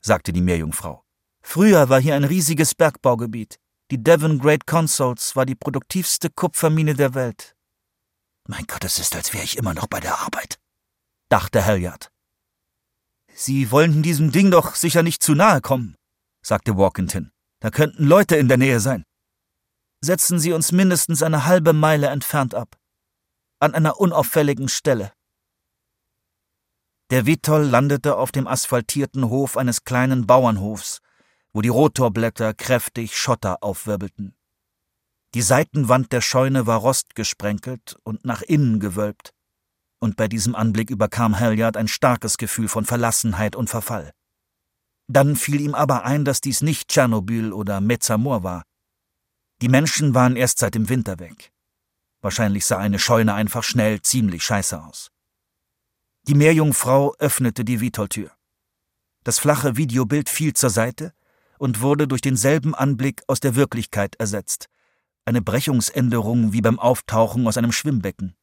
sagte 0.00 0.32
die 0.32 0.40
Meerjungfrau. 0.40 1.04
Früher 1.42 1.90
war 1.90 2.00
hier 2.00 2.14
ein 2.14 2.24
riesiges 2.24 2.74
Bergbaugebiet. 2.74 3.60
Die 3.92 4.02
Devon 4.02 4.38
Great 4.38 4.66
Consols 4.66 5.36
war 5.36 5.44
die 5.44 5.54
produktivste 5.54 6.30
Kupfermine 6.30 6.94
der 6.94 7.12
Welt. 7.12 7.54
Mein 8.48 8.64
Gott, 8.66 8.84
es 8.84 8.98
ist, 8.98 9.14
als 9.14 9.34
wäre 9.34 9.44
ich 9.44 9.58
immer 9.58 9.74
noch 9.74 9.86
bei 9.86 10.00
der 10.00 10.18
Arbeit, 10.18 10.58
dachte 11.28 11.66
Halliard. 11.66 12.10
Sie 13.34 13.70
wollen 13.70 14.02
diesem 14.02 14.32
Ding 14.32 14.50
doch 14.50 14.76
sicher 14.76 15.02
nicht 15.02 15.22
zu 15.22 15.34
nahe 15.34 15.60
kommen, 15.60 15.94
sagte 16.40 16.78
Walkington. 16.78 17.32
Da 17.60 17.68
könnten 17.68 18.06
Leute 18.06 18.36
in 18.36 18.48
der 18.48 18.56
Nähe 18.56 18.80
sein. 18.80 19.04
Setzen 20.00 20.38
Sie 20.38 20.54
uns 20.54 20.72
mindestens 20.72 21.22
eine 21.22 21.44
halbe 21.44 21.74
Meile 21.74 22.06
entfernt 22.06 22.54
ab. 22.54 22.78
An 23.58 23.74
einer 23.74 24.00
unauffälligen 24.00 24.70
Stelle. 24.70 25.12
Der 27.10 27.26
Vitol 27.26 27.64
landete 27.64 28.16
auf 28.16 28.32
dem 28.32 28.46
asphaltierten 28.46 29.28
Hof 29.28 29.58
eines 29.58 29.84
kleinen 29.84 30.26
Bauernhofs, 30.26 31.02
wo 31.52 31.60
die 31.60 31.68
Rotorblätter 31.68 32.54
kräftig 32.54 33.16
Schotter 33.16 33.62
aufwirbelten. 33.62 34.34
Die 35.34 35.42
Seitenwand 35.42 36.12
der 36.12 36.20
Scheune 36.20 36.66
war 36.66 36.78
rostgesprenkelt 36.78 37.96
und 38.04 38.24
nach 38.24 38.42
innen 38.42 38.80
gewölbt, 38.80 39.32
und 39.98 40.16
bei 40.16 40.28
diesem 40.28 40.54
Anblick 40.54 40.90
überkam 40.90 41.38
Halliard 41.38 41.76
ein 41.76 41.88
starkes 41.88 42.36
Gefühl 42.36 42.68
von 42.68 42.84
Verlassenheit 42.84 43.54
und 43.54 43.70
Verfall. 43.70 44.12
Dann 45.08 45.36
fiel 45.36 45.60
ihm 45.60 45.74
aber 45.74 46.04
ein, 46.04 46.24
dass 46.24 46.40
dies 46.40 46.60
nicht 46.60 46.88
Tschernobyl 46.88 47.52
oder 47.52 47.80
Mezzamor 47.80 48.42
war. 48.42 48.64
Die 49.60 49.68
Menschen 49.68 50.14
waren 50.14 50.36
erst 50.36 50.58
seit 50.58 50.74
dem 50.74 50.88
Winter 50.88 51.18
weg. 51.18 51.52
Wahrscheinlich 52.20 52.66
sah 52.66 52.78
eine 52.78 52.98
Scheune 52.98 53.34
einfach 53.34 53.62
schnell 53.62 54.02
ziemlich 54.02 54.42
scheiße 54.42 54.82
aus. 54.82 55.10
Die 56.28 56.34
Meerjungfrau 56.34 57.14
öffnete 57.18 57.64
die 57.64 57.80
Vitoltür. 57.80 58.30
Das 59.24 59.38
flache 59.38 59.76
Videobild 59.76 60.28
fiel 60.28 60.52
zur 60.52 60.70
Seite 60.70 61.14
und 61.62 61.80
wurde 61.80 62.08
durch 62.08 62.22
denselben 62.22 62.74
Anblick 62.74 63.22
aus 63.28 63.38
der 63.38 63.54
Wirklichkeit 63.54 64.16
ersetzt. 64.16 64.66
Eine 65.24 65.40
Brechungsänderung 65.40 66.52
wie 66.52 66.60
beim 66.60 66.80
Auftauchen 66.80 67.46
aus 67.46 67.56
einem 67.56 67.70
Schwimmbecken. 67.70 68.34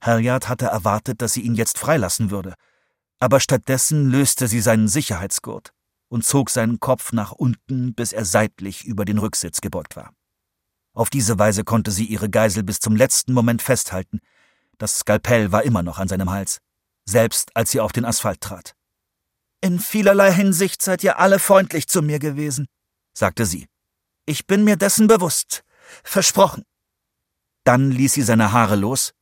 Halliard 0.00 0.48
hatte 0.48 0.66
erwartet, 0.66 1.20
dass 1.20 1.32
sie 1.32 1.40
ihn 1.40 1.56
jetzt 1.56 1.78
freilassen 1.80 2.30
würde, 2.30 2.54
aber 3.18 3.40
stattdessen 3.40 4.08
löste 4.08 4.46
sie 4.46 4.60
seinen 4.60 4.86
Sicherheitsgurt 4.86 5.72
und 6.06 6.24
zog 6.24 6.50
seinen 6.50 6.78
Kopf 6.78 7.10
nach 7.10 7.32
unten, 7.32 7.92
bis 7.92 8.12
er 8.12 8.24
seitlich 8.24 8.84
über 8.84 9.04
den 9.04 9.18
Rücksitz 9.18 9.60
gebeugt 9.60 9.96
war. 9.96 10.12
Auf 10.94 11.10
diese 11.10 11.40
Weise 11.40 11.64
konnte 11.64 11.90
sie 11.90 12.04
ihre 12.04 12.30
Geisel 12.30 12.62
bis 12.62 12.78
zum 12.78 12.94
letzten 12.94 13.32
Moment 13.32 13.62
festhalten. 13.62 14.20
Das 14.78 15.00
Skalpell 15.00 15.50
war 15.50 15.64
immer 15.64 15.82
noch 15.82 15.98
an 15.98 16.06
seinem 16.06 16.30
Hals, 16.30 16.58
selbst 17.04 17.50
als 17.56 17.72
sie 17.72 17.80
auf 17.80 17.90
den 17.90 18.04
Asphalt 18.04 18.40
trat. 18.40 18.75
In 19.60 19.78
vielerlei 19.78 20.32
Hinsicht 20.32 20.82
seid 20.82 21.02
ihr 21.02 21.18
alle 21.18 21.38
freundlich 21.38 21.88
zu 21.88 22.02
mir 22.02 22.18
gewesen, 22.18 22.66
sagte 23.12 23.46
sie. 23.46 23.66
Ich 24.26 24.46
bin 24.46 24.64
mir 24.64 24.76
dessen 24.76 25.06
bewusst. 25.06 25.64
Versprochen. 26.02 26.64
Dann 27.64 27.90
ließ 27.90 28.14
sie 28.14 28.22
seine 28.22 28.52
Haare 28.52 28.76
los 28.76 29.12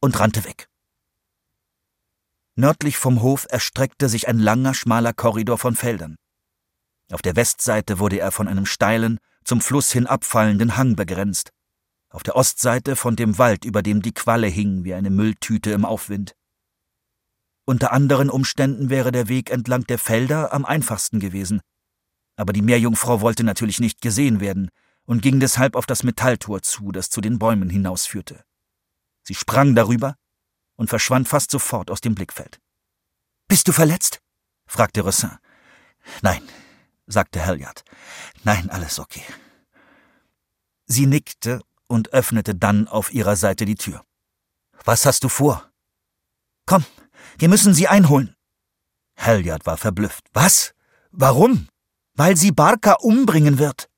und 0.00 0.18
rannte 0.18 0.44
weg. 0.44 0.68
Nördlich 2.54 2.96
vom 2.96 3.22
Hof 3.22 3.46
erstreckte 3.50 4.08
sich 4.08 4.28
ein 4.28 4.38
langer, 4.38 4.72
schmaler 4.72 5.12
Korridor 5.12 5.58
von 5.58 5.74
Feldern. 5.74 6.16
Auf 7.12 7.22
der 7.22 7.36
Westseite 7.36 7.98
wurde 7.98 8.18
er 8.18 8.32
von 8.32 8.48
einem 8.48 8.66
steilen, 8.66 9.18
zum 9.44 9.60
Fluss 9.60 9.92
hin 9.92 10.06
abfallenden 10.06 10.76
Hang 10.76 10.96
begrenzt, 10.96 11.50
auf 12.10 12.22
der 12.22 12.34
Ostseite 12.34 12.96
von 12.96 13.14
dem 13.14 13.38
Wald, 13.38 13.64
über 13.64 13.82
dem 13.82 14.00
die 14.00 14.14
Qualle 14.14 14.46
hing 14.46 14.84
wie 14.84 14.94
eine 14.94 15.10
Mülltüte 15.10 15.70
im 15.70 15.84
Aufwind. 15.84 16.34
Unter 17.66 17.92
anderen 17.92 18.30
Umständen 18.30 18.90
wäre 18.90 19.10
der 19.10 19.28
Weg 19.28 19.50
entlang 19.50 19.84
der 19.86 19.98
Felder 19.98 20.52
am 20.52 20.64
einfachsten 20.64 21.18
gewesen, 21.18 21.60
aber 22.36 22.52
die 22.52 22.62
Meerjungfrau 22.62 23.20
wollte 23.20 23.42
natürlich 23.42 23.80
nicht 23.80 24.00
gesehen 24.00 24.38
werden 24.38 24.70
und 25.04 25.20
ging 25.20 25.40
deshalb 25.40 25.74
auf 25.74 25.84
das 25.84 26.04
Metalltor 26.04 26.62
zu, 26.62 26.92
das 26.92 27.10
zu 27.10 27.20
den 27.20 27.40
Bäumen 27.40 27.68
hinausführte. 27.68 28.44
Sie 29.24 29.34
sprang 29.34 29.74
darüber 29.74 30.14
und 30.76 30.90
verschwand 30.90 31.28
fast 31.28 31.50
sofort 31.50 31.90
aus 31.90 32.00
dem 32.00 32.14
Blickfeld. 32.14 32.60
Bist 33.48 33.66
du 33.66 33.72
verletzt? 33.72 34.20
fragte 34.66 35.00
Rossin. 35.00 35.36
Nein, 36.22 36.42
sagte 37.06 37.44
Halliard. 37.44 37.84
Nein, 38.44 38.70
alles 38.70 39.00
okay. 39.00 39.24
Sie 40.86 41.06
nickte 41.06 41.62
und 41.88 42.12
öffnete 42.12 42.54
dann 42.54 42.86
auf 42.86 43.12
ihrer 43.12 43.34
Seite 43.34 43.64
die 43.64 43.74
Tür. 43.74 44.04
Was 44.84 45.04
hast 45.04 45.24
du 45.24 45.28
vor? 45.28 45.72
Komm, 46.64 46.84
wir 47.38 47.48
müssen 47.48 47.74
sie 47.74 47.88
einholen. 47.88 48.34
Halliard 49.16 49.66
war 49.66 49.76
verblüfft. 49.76 50.26
Was? 50.32 50.74
Warum? 51.10 51.68
Weil 52.14 52.36
sie 52.36 52.52
Barca 52.52 52.94
umbringen 52.94 53.58
wird. 53.58 53.88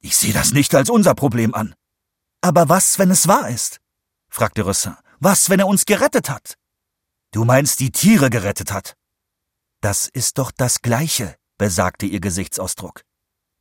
Ich 0.00 0.16
sehe 0.16 0.32
das 0.32 0.52
nicht 0.52 0.74
als 0.74 0.90
unser 0.90 1.14
Problem 1.14 1.54
an. 1.54 1.74
Aber 2.40 2.68
was, 2.68 2.98
wenn 2.98 3.10
es 3.10 3.28
wahr 3.28 3.48
ist? 3.48 3.80
fragte 4.28 4.62
Rossin. 4.62 4.96
Was, 5.18 5.50
wenn 5.50 5.60
er 5.60 5.66
uns 5.66 5.84
gerettet 5.84 6.30
hat? 6.30 6.56
Du 7.32 7.44
meinst, 7.44 7.80
die 7.80 7.92
Tiere 7.92 8.30
gerettet 8.30 8.72
hat? 8.72 8.96
Das 9.80 10.08
ist 10.08 10.38
doch 10.38 10.50
das 10.50 10.82
Gleiche, 10.82 11.36
besagte 11.58 12.06
ihr 12.06 12.20
Gesichtsausdruck. 12.20 13.02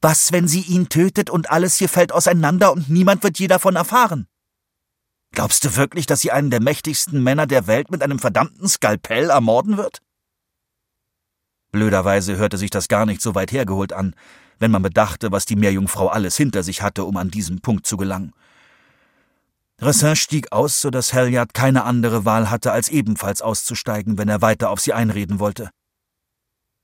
Was, 0.02 0.32
wenn 0.32 0.48
sie 0.48 0.62
ihn 0.62 0.88
tötet 0.88 1.30
und 1.30 1.50
alles 1.50 1.76
hier 1.76 1.90
fällt 1.90 2.14
auseinander 2.14 2.72
und 2.72 2.90
niemand 2.90 3.24
wird 3.24 3.38
je 3.38 3.48
davon 3.48 3.76
erfahren? 3.76 4.28
Glaubst 5.32 5.64
du 5.64 5.76
wirklich, 5.76 6.06
dass 6.06 6.22
sie 6.22 6.32
einen 6.32 6.50
der 6.50 6.62
mächtigsten 6.62 7.24
Männer 7.24 7.48
der 7.48 7.68
Welt 7.68 7.92
mit 7.92 8.02
einem 8.02 8.20
verdammten 8.20 8.68
Skalpell 8.68 9.30
ermorden 9.30 9.78
wird? 9.78 10.02
Blöderweise 11.72 12.38
hörte 12.38 12.58
sich 12.58 12.72
das 12.72 12.88
gar 12.88 13.06
nicht 13.06 13.22
so 13.22 13.36
weit 13.36 13.52
hergeholt 13.52 13.94
an, 13.94 14.16
wenn 14.58 14.72
man 14.72 14.82
bedachte, 14.82 15.32
was 15.32 15.46
die 15.46 15.56
Meerjungfrau 15.56 16.08
alles 16.08 16.36
hinter 16.36 16.64
sich 16.64 16.82
hatte, 16.82 17.06
um 17.06 17.16
an 17.18 17.30
diesen 17.30 17.62
Punkt 17.62 17.86
zu 17.86 17.96
gelangen. 17.96 18.34
Ressin 19.82 20.16
stieg 20.16 20.52
aus, 20.52 20.82
so 20.82 20.90
dass 20.90 21.14
Halliard 21.14 21.54
keine 21.54 21.86
andere 21.86 22.26
Wahl 22.26 22.50
hatte, 22.50 22.72
als 22.72 22.90
ebenfalls 22.90 23.42
auszusteigen, 23.42 24.18
wenn 24.18 24.28
er 24.28 24.42
weiter 24.42 24.72
auf 24.72 24.82
sie 24.82 24.94
einreden 24.94 25.40
wollte. 25.40 25.70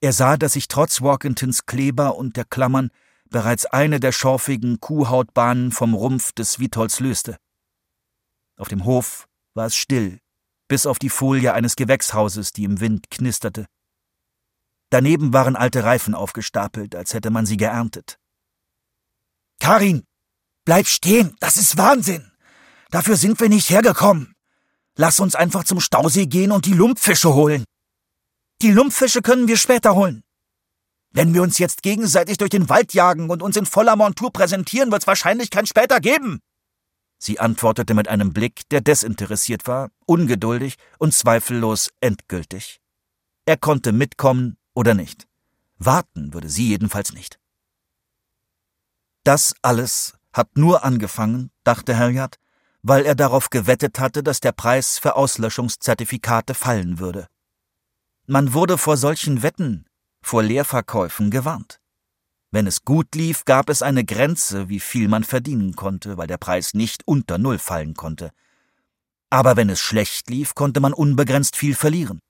Er 0.00 0.12
sah, 0.12 0.36
dass 0.36 0.54
sich 0.54 0.68
trotz 0.68 1.02
Walkingtons 1.02 1.66
Kleber 1.66 2.16
und 2.16 2.36
der 2.36 2.44
Klammern 2.44 2.90
bereits 3.28 3.66
eine 3.66 4.00
der 4.00 4.12
schorfigen 4.12 4.80
Kuhhautbahnen 4.80 5.72
vom 5.72 5.94
Rumpf 5.94 6.32
des 6.32 6.58
Vitolls 6.58 7.00
löste. 7.00 7.36
Auf 8.56 8.68
dem 8.68 8.84
Hof 8.84 9.28
war 9.54 9.66
es 9.66 9.76
still, 9.76 10.20
bis 10.68 10.86
auf 10.86 10.98
die 10.98 11.10
Folie 11.10 11.52
eines 11.52 11.76
Gewächshauses, 11.76 12.52
die 12.52 12.64
im 12.64 12.80
Wind 12.80 13.10
knisterte. 13.10 13.66
Daneben 14.90 15.32
waren 15.32 15.56
alte 15.56 15.84
Reifen 15.84 16.14
aufgestapelt, 16.14 16.94
als 16.94 17.12
hätte 17.12 17.30
man 17.30 17.44
sie 17.44 17.56
geerntet. 17.56 18.18
Karin, 19.60 20.04
bleib 20.64 20.86
stehen, 20.86 21.36
das 21.40 21.56
ist 21.56 21.76
Wahnsinn! 21.76 22.30
Dafür 22.90 23.16
sind 23.16 23.40
wir 23.40 23.48
nicht 23.48 23.68
hergekommen. 23.68 24.34
Lass 24.96 25.20
uns 25.20 25.34
einfach 25.34 25.64
zum 25.64 25.80
Stausee 25.80 26.26
gehen 26.26 26.52
und 26.52 26.66
die 26.66 26.72
Lumpfische 26.72 27.34
holen. 27.34 27.64
Die 28.62 28.70
Lumpfische 28.70 29.22
können 29.22 29.48
wir 29.48 29.56
später 29.56 29.94
holen. 29.94 30.22
Wenn 31.10 31.34
wir 31.34 31.42
uns 31.42 31.58
jetzt 31.58 31.82
gegenseitig 31.82 32.38
durch 32.38 32.50
den 32.50 32.68
Wald 32.68 32.94
jagen 32.94 33.28
und 33.28 33.42
uns 33.42 33.56
in 33.56 33.66
voller 33.66 33.96
Montur 33.96 34.32
präsentieren, 34.32 34.90
wird's 34.90 35.06
wahrscheinlich 35.06 35.50
kein 35.50 35.66
später 35.66 36.00
geben. 36.00 36.40
Sie 37.18 37.40
antwortete 37.40 37.94
mit 37.94 38.08
einem 38.08 38.32
Blick, 38.32 38.68
der 38.70 38.80
desinteressiert 38.80 39.66
war, 39.66 39.90
ungeduldig 40.04 40.76
und 40.98 41.14
zweifellos 41.14 41.90
endgültig. 42.00 42.80
Er 43.46 43.56
konnte 43.56 43.92
mitkommen 43.92 44.56
oder 44.74 44.94
nicht. 44.94 45.26
Warten 45.78 46.34
würde 46.34 46.48
sie 46.48 46.68
jedenfalls 46.68 47.12
nicht. 47.12 47.38
Das 49.24 49.54
alles 49.62 50.14
hat 50.32 50.56
nur 50.56 50.84
angefangen, 50.84 51.50
dachte 51.64 51.96
Halliard, 51.96 52.38
weil 52.82 53.06
er 53.06 53.14
darauf 53.14 53.50
gewettet 53.50 53.98
hatte, 53.98 54.22
dass 54.22 54.40
der 54.40 54.52
Preis 54.52 54.98
für 54.98 55.16
Auslöschungszertifikate 55.16 56.54
fallen 56.54 56.98
würde. 56.98 57.26
Man 58.26 58.52
wurde 58.52 58.78
vor 58.78 58.96
solchen 58.96 59.42
Wetten, 59.42 59.86
vor 60.20 60.42
Leerverkäufen 60.42 61.30
gewarnt. 61.30 61.80
Wenn 62.50 62.66
es 62.66 62.84
gut 62.84 63.14
lief, 63.14 63.44
gab 63.44 63.68
es 63.68 63.82
eine 63.82 64.04
Grenze, 64.04 64.68
wie 64.68 64.80
viel 64.80 65.08
man 65.08 65.24
verdienen 65.24 65.74
konnte, 65.74 66.16
weil 66.16 66.26
der 66.26 66.38
Preis 66.38 66.74
nicht 66.74 67.02
unter 67.06 67.38
Null 67.38 67.58
fallen 67.58 67.94
konnte. 67.94 68.30
Aber 69.30 69.56
wenn 69.56 69.68
es 69.68 69.80
schlecht 69.80 70.30
lief, 70.30 70.54
konnte 70.54 70.80
man 70.80 70.92
unbegrenzt 70.92 71.56
viel 71.56 71.74
verlieren. 71.74 72.20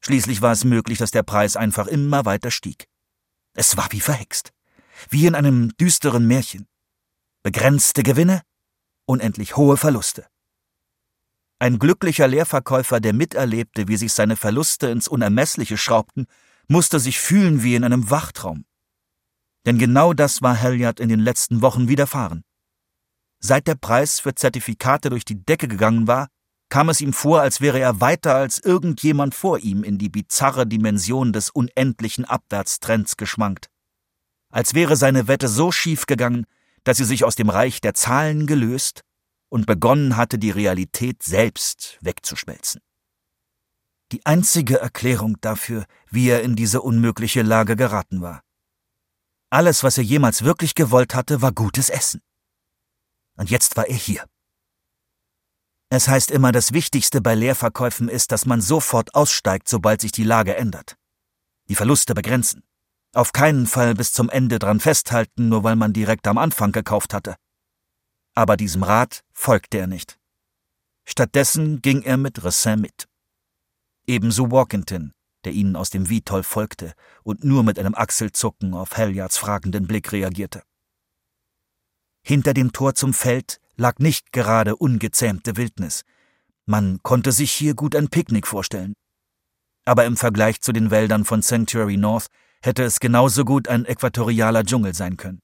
Schließlich 0.00 0.42
war 0.42 0.52
es 0.52 0.64
möglich, 0.64 0.98
dass 0.98 1.10
der 1.10 1.22
Preis 1.22 1.56
einfach 1.56 1.86
immer 1.86 2.24
weiter 2.24 2.50
stieg. 2.50 2.86
Es 3.54 3.76
war 3.76 3.90
wie 3.90 4.00
verhext, 4.00 4.52
wie 5.08 5.26
in 5.26 5.34
einem 5.34 5.76
düsteren 5.76 6.26
Märchen. 6.26 6.66
Begrenzte 7.42 8.02
Gewinne, 8.02 8.42
unendlich 9.06 9.56
hohe 9.56 9.76
Verluste. 9.76 10.26
Ein 11.58 11.78
glücklicher 11.78 12.28
Leerverkäufer, 12.28 13.00
der 13.00 13.12
miterlebte, 13.12 13.88
wie 13.88 13.96
sich 13.96 14.12
seine 14.12 14.36
Verluste 14.36 14.88
ins 14.88 15.08
Unermessliche 15.08 15.78
schraubten, 15.78 16.26
musste 16.68 17.00
sich 17.00 17.18
fühlen 17.18 17.62
wie 17.62 17.74
in 17.74 17.84
einem 17.84 18.10
Wachtraum. 18.10 18.64
Denn 19.66 19.78
genau 19.78 20.12
das 20.12 20.42
war 20.42 20.60
Halliard 20.60 21.00
in 21.00 21.08
den 21.08 21.20
letzten 21.20 21.62
Wochen 21.62 21.88
widerfahren. 21.88 22.44
Seit 23.40 23.66
der 23.66 23.74
Preis 23.74 24.20
für 24.20 24.34
Zertifikate 24.34 25.10
durch 25.10 25.24
die 25.24 25.44
Decke 25.44 25.68
gegangen 25.68 26.06
war, 26.06 26.28
kam 26.68 26.88
es 26.88 27.00
ihm 27.00 27.12
vor, 27.12 27.40
als 27.40 27.60
wäre 27.60 27.78
er 27.78 28.00
weiter 28.00 28.34
als 28.34 28.58
irgendjemand 28.58 29.34
vor 29.34 29.58
ihm 29.58 29.84
in 29.84 29.98
die 29.98 30.08
bizarre 30.08 30.66
Dimension 30.66 31.32
des 31.32 31.50
unendlichen 31.50 32.24
Abwärtstrends 32.24 33.16
geschwankt. 33.16 33.68
Als 34.50 34.74
wäre 34.74 34.96
seine 34.96 35.28
Wette 35.28 35.48
so 35.48 35.72
schief 35.72 36.06
gegangen, 36.06 36.46
dass 36.84 36.98
sie 36.98 37.04
sich 37.04 37.24
aus 37.24 37.36
dem 37.36 37.48
Reich 37.48 37.80
der 37.80 37.94
Zahlen 37.94 38.46
gelöst 38.46 39.02
und 39.48 39.66
begonnen 39.66 40.16
hatte, 40.16 40.38
die 40.38 40.50
Realität 40.50 41.22
selbst 41.22 41.98
wegzuschmelzen. 42.02 42.80
Die 44.12 44.24
einzige 44.26 44.78
Erklärung 44.78 45.36
dafür, 45.40 45.86
wie 46.10 46.28
er 46.28 46.42
in 46.42 46.56
diese 46.56 46.82
unmögliche 46.82 47.42
Lage 47.42 47.74
geraten 47.74 48.20
war. 48.20 48.43
Alles, 49.54 49.84
was 49.84 49.98
er 49.98 50.02
jemals 50.02 50.42
wirklich 50.42 50.74
gewollt 50.74 51.14
hatte, 51.14 51.40
war 51.40 51.52
gutes 51.52 51.88
Essen. 51.88 52.20
Und 53.36 53.50
jetzt 53.50 53.76
war 53.76 53.86
er 53.86 53.94
hier. 53.94 54.24
Es 55.90 56.08
heißt 56.08 56.32
immer, 56.32 56.50
das 56.50 56.72
Wichtigste 56.72 57.20
bei 57.20 57.36
Leerverkäufen 57.36 58.08
ist, 58.08 58.32
dass 58.32 58.46
man 58.46 58.60
sofort 58.60 59.14
aussteigt, 59.14 59.68
sobald 59.68 60.00
sich 60.00 60.10
die 60.10 60.24
Lage 60.24 60.56
ändert. 60.56 60.96
Die 61.68 61.76
Verluste 61.76 62.14
begrenzen. 62.14 62.64
Auf 63.12 63.30
keinen 63.30 63.68
Fall 63.68 63.94
bis 63.94 64.10
zum 64.10 64.28
Ende 64.28 64.58
dran 64.58 64.80
festhalten, 64.80 65.48
nur 65.50 65.62
weil 65.62 65.76
man 65.76 65.92
direkt 65.92 66.26
am 66.26 66.36
Anfang 66.36 66.72
gekauft 66.72 67.14
hatte. 67.14 67.36
Aber 68.34 68.56
diesem 68.56 68.82
Rat 68.82 69.22
folgte 69.32 69.78
er 69.78 69.86
nicht. 69.86 70.18
Stattdessen 71.04 71.80
ging 71.80 72.02
er 72.02 72.16
mit 72.16 72.42
Ressin 72.42 72.80
mit. 72.80 73.06
Ebenso 74.04 74.50
Walkington, 74.50 75.12
der 75.44 75.52
ihnen 75.52 75.76
aus 75.76 75.90
dem 75.90 76.08
Vitoll 76.08 76.42
folgte 76.42 76.94
und 77.22 77.44
nur 77.44 77.62
mit 77.62 77.78
einem 77.78 77.94
Achselzucken 77.94 78.74
auf 78.74 78.96
Halliards 78.96 79.38
fragenden 79.38 79.86
Blick 79.86 80.12
reagierte. 80.12 80.62
Hinter 82.22 82.54
dem 82.54 82.72
Tor 82.72 82.94
zum 82.94 83.12
Feld 83.12 83.60
lag 83.76 83.98
nicht 83.98 84.32
gerade 84.32 84.76
ungezähmte 84.76 85.56
Wildnis, 85.56 86.04
Man 86.66 87.00
konnte 87.02 87.30
sich 87.32 87.52
hier 87.52 87.74
gut 87.74 87.94
ein 87.94 88.08
Picknick 88.08 88.46
vorstellen. 88.46 88.94
Aber 89.84 90.06
im 90.06 90.16
Vergleich 90.16 90.62
zu 90.62 90.72
den 90.72 90.90
Wäldern 90.90 91.26
von 91.26 91.42
Sanctuary 91.42 91.98
North 91.98 92.28
hätte 92.62 92.82
es 92.82 93.00
genauso 93.00 93.44
gut 93.44 93.68
ein 93.68 93.84
äquatorialer 93.84 94.64
Dschungel 94.64 94.94
sein 94.94 95.18
können. 95.18 95.40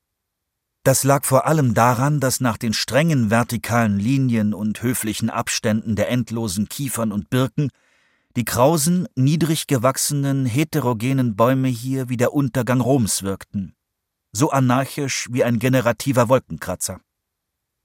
Das 0.83 1.05
lag 1.05 1.27
vor 1.27 1.47
allem 1.47 1.75
daran, 1.75 2.21
dass 2.21 2.41
nach 2.41 2.57
den 2.57 2.73
strengen 2.73 3.29
vertikalen 3.29 3.99
Linien 3.99 4.55
und 4.55 4.83
höflichen 4.83 5.29
Abständen 5.29 5.95
der 5.95 6.09
endlosen 6.09 6.71
Kiefern 6.71 7.13
und 7.13 7.29
Birken 7.29 7.69
die 8.37 8.45
krausen, 8.45 9.09
niedrig 9.17 9.67
gewachsenen, 9.67 10.47
heterogenen 10.47 11.37
Bäume 11.37 11.69
hier 11.69 12.09
wie 12.09 12.17
der 12.17 12.33
Untergang 12.33 12.81
Roms 12.81 13.23
wirkten, 13.23 13.75
so 14.33 14.51
anarchisch 14.51 15.29
wie 15.31 15.45
ein 15.45 15.59
generativer 15.59 16.29
Wolkenkratzer. 16.29 17.01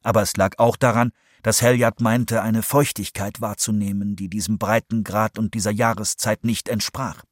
Aber 0.03 0.21
es 0.21 0.37
lag 0.37 0.59
auch 0.59 0.75
daran, 0.75 1.11
dass 1.41 1.61
Helyard 1.61 1.99
meinte, 1.99 2.41
eine 2.41 2.63
Feuchtigkeit 2.63 3.41
wahrzunehmen, 3.41 4.15
die 4.15 4.29
diesem 4.29 4.57
Breitengrad 4.57 5.37
und 5.37 5.53
dieser 5.53 5.71
Jahreszeit 5.71 6.43
nicht 6.43 6.69
entsprach. 6.69 7.23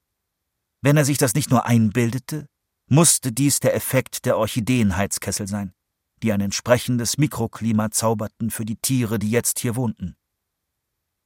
Wenn 0.81 0.97
er 0.97 1.05
sich 1.05 1.17
das 1.17 1.33
nicht 1.33 1.49
nur 1.49 1.65
einbildete, 1.65 2.47
musste 2.87 3.31
dies 3.31 3.59
der 3.59 3.75
Effekt 3.75 4.25
der 4.25 4.37
Orchideenheizkessel 4.37 5.47
sein, 5.47 5.73
die 6.21 6.31
ein 6.33 6.41
entsprechendes 6.41 7.17
Mikroklima 7.17 7.91
zauberten 7.91 8.51
für 8.51 8.65
die 8.65 8.75
Tiere, 8.75 9.19
die 9.19 9.31
jetzt 9.31 9.59
hier 9.59 9.75
wohnten. 9.75 10.15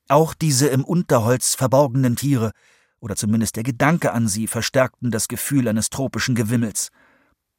Auch 0.09 0.33
diese 0.33 0.67
im 0.67 0.85
Unterholz 0.85 1.55
verborgenen 1.55 2.15
Tiere, 2.15 2.51
oder 2.99 3.15
zumindest 3.15 3.55
der 3.55 3.63
Gedanke 3.63 4.11
an 4.13 4.27
sie, 4.27 4.47
verstärkten 4.47 5.11
das 5.11 5.27
Gefühl 5.27 5.67
eines 5.67 5.89
tropischen 5.89 6.35
Gewimmels. 6.35 6.89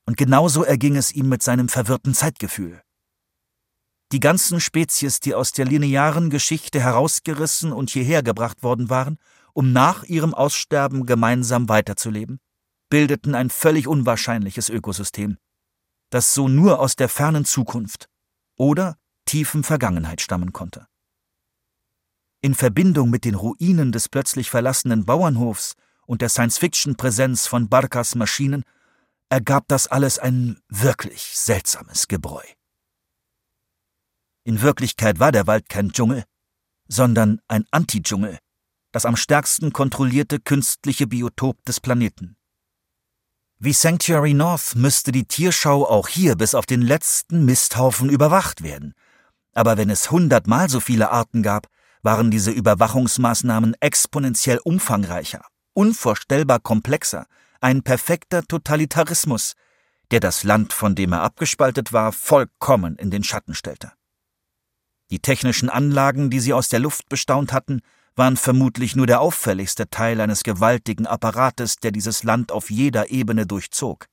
Und 0.07 0.17
genauso 0.17 0.65
erging 0.65 0.97
es 0.97 1.13
ihm 1.13 1.29
mit 1.29 1.43
seinem 1.43 1.69
verwirrten 1.69 2.15
Zeitgefühl. 2.15 2.81
Die 4.11 4.21
ganzen 4.21 4.59
Spezies, 4.59 5.21
die 5.21 5.35
aus 5.35 5.53
der 5.53 5.67
linearen 5.67 6.31
Geschichte 6.31 6.81
herausgerissen 6.81 7.73
und 7.73 7.91
hierher 7.91 8.23
gebracht 8.23 8.63
worden 8.63 8.89
waren, 8.89 9.19
um 9.53 9.73
nach 9.73 10.05
ihrem 10.05 10.33
Aussterben 10.33 11.05
gemeinsam 11.05 11.69
weiterzuleben, 11.69 12.41
bildeten 12.89 13.35
ein 13.35 13.51
völlig 13.51 13.87
unwahrscheinliches 13.87 14.71
Ökosystem, 14.71 15.37
das 16.09 16.33
so 16.33 16.49
nur 16.49 16.81
aus 16.81 16.97
der 16.97 17.11
fernen 17.11 17.45
Zukunft 17.45 18.09
oder 18.57 18.97
tiefen 19.27 19.63
Vergangenheit 19.63 20.23
stammen 20.23 20.55
konnte. 20.55 20.88
In 22.41 22.55
Verbindung 22.55 23.11
mit 23.11 23.25
den 23.25 23.35
Ruinen 23.35 23.91
des 23.91 24.09
plötzlich 24.09 24.49
verlassenen 24.49 25.05
Bauernhofs 25.05 25.75
und 26.07 26.23
der 26.23 26.29
Science-Fiction-Präsenz 26.29 27.49
von 27.49 27.69
Barkas 27.69 28.15
Maschinen 28.15 28.65
ergab 29.29 29.67
das 29.69 29.89
alles 29.89 30.19
ein 30.19 30.61
wirklich 30.69 31.37
seltsames 31.37 32.07
Gebräu. 32.07 32.45
In 34.45 34.63
Wirklichkeit 34.63 35.19
war 35.19 35.33
der 35.33 35.47
Wald 35.47 35.69
kein 35.69 35.91
Dschungel, 35.91 36.25
sondern 36.87 37.41
ein 37.49 37.67
Antidschungel, 37.73 38.39
das 38.93 39.05
am 39.05 39.17
stärksten 39.17 39.73
kontrollierte 39.73 40.39
künstliche 40.39 41.07
Biotop 41.07 41.63
des 41.65 41.81
Planeten. 41.81 42.37
Wie 43.59 43.73
Sanctuary 43.73 44.35
North 44.35 44.77
müsste 44.77 45.11
die 45.11 45.25
Tierschau 45.27 45.85
auch 45.85 46.07
hier 46.07 46.37
bis 46.37 46.55
auf 46.55 46.65
den 46.65 46.83
letzten 46.83 47.45
Misthaufen 47.45 48.09
überwacht 48.09 48.63
werden. 48.63 48.95
Aber 49.53 49.77
wenn 49.77 49.91
es 49.91 50.13
hundertmal 50.13 50.71
so 50.71 50.79
viele 50.79 51.11
Arten 51.11 51.43
gab, 51.43 51.67
waren 52.09 52.31
diese 52.31 52.51
Überwachungsmaßnahmen 52.51 53.77
exponentiell 53.81 54.61
umfangreicher, 54.65 55.45
unvorstellbar 55.75 56.59
komplexer, 56.59 57.27
ein 57.61 57.83
perfekter 57.83 58.43
Totalitarismus, 58.43 59.53
der 60.11 60.21
das 60.21 60.43
Land, 60.43 60.73
von 60.73 60.95
dem 60.95 61.13
er 61.13 61.21
abgespaltet 61.21 61.93
war, 61.93 62.13
vollkommen 62.13 62.97
in 62.97 63.11
den 63.11 63.25
Schatten 63.25 63.55
stellte. 63.55 63.93
Die 65.11 65.19
technischen 65.19 65.69
Anlagen, 65.69 66.31
die 66.31 66.41
sie 66.41 66.55
aus 66.55 66.71
der 66.71 66.81
Luft 66.81 67.11
bestaunt 67.11 67.53
hatten, 67.53 67.83
waren 68.17 68.39
vermutlich 68.39 68.97
nur 68.97 69.07
der 69.07 69.21
auffälligste 69.21 69.91
Teil 69.91 70.23
eines 70.23 70.45
gewaltigen 70.45 71.07
Apparates, 71.07 71.77
der 71.77 71.91
dieses 71.91 72.23
Land 72.23 72.53
auf 72.53 72.71
jeder 72.71 73.11
Ebene 73.11 73.45
durchzog. 73.47 74.07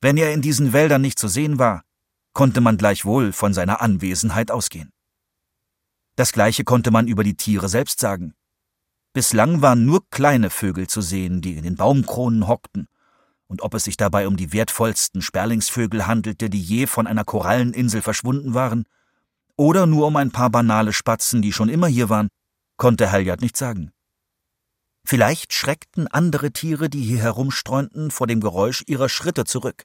Wenn 0.00 0.16
er 0.16 0.32
in 0.32 0.42
diesen 0.42 0.72
Wäldern 0.72 1.02
nicht 1.02 1.20
zu 1.20 1.28
sehen 1.28 1.60
war, 1.60 1.84
konnte 2.32 2.60
man 2.60 2.76
gleichwohl 2.76 3.32
von 3.32 3.54
seiner 3.54 3.80
Anwesenheit 3.80 4.50
ausgehen. 4.50 4.90
Das 6.16 6.32
gleiche 6.32 6.64
konnte 6.64 6.90
man 6.90 7.08
über 7.08 7.22
die 7.22 7.36
Tiere 7.36 7.68
selbst 7.68 8.00
sagen. 8.00 8.34
Bislang 9.12 9.62
waren 9.62 9.84
nur 9.84 10.08
kleine 10.10 10.50
Vögel 10.50 10.88
zu 10.88 11.02
sehen, 11.02 11.40
die 11.42 11.56
in 11.56 11.62
den 11.62 11.76
Baumkronen 11.76 12.48
hockten, 12.48 12.88
und 13.46 13.62
ob 13.62 13.74
es 13.74 13.84
sich 13.84 13.96
dabei 13.96 14.26
um 14.26 14.36
die 14.36 14.52
wertvollsten 14.52 15.22
Sperlingsvögel 15.22 16.06
handelte, 16.06 16.50
die 16.50 16.60
je 16.60 16.86
von 16.86 17.06
einer 17.06 17.24
Koralleninsel 17.24 18.02
verschwunden 18.02 18.54
waren, 18.54 18.84
oder 19.56 19.86
nur 19.86 20.06
um 20.06 20.16
ein 20.16 20.32
paar 20.32 20.50
banale 20.50 20.92
Spatzen, 20.92 21.42
die 21.42 21.52
schon 21.52 21.68
immer 21.68 21.86
hier 21.86 22.08
waren, 22.08 22.28
konnte 22.76 23.12
Halliard 23.12 23.40
nicht 23.40 23.56
sagen. 23.56 23.92
Vielleicht 25.04 25.52
schreckten 25.52 26.08
andere 26.08 26.50
Tiere, 26.50 26.90
die 26.90 27.02
hier 27.02 27.20
herumstreunten, 27.20 28.10
vor 28.10 28.26
dem 28.26 28.40
Geräusch 28.40 28.82
ihrer 28.86 29.08
Schritte 29.08 29.44
zurück, 29.44 29.84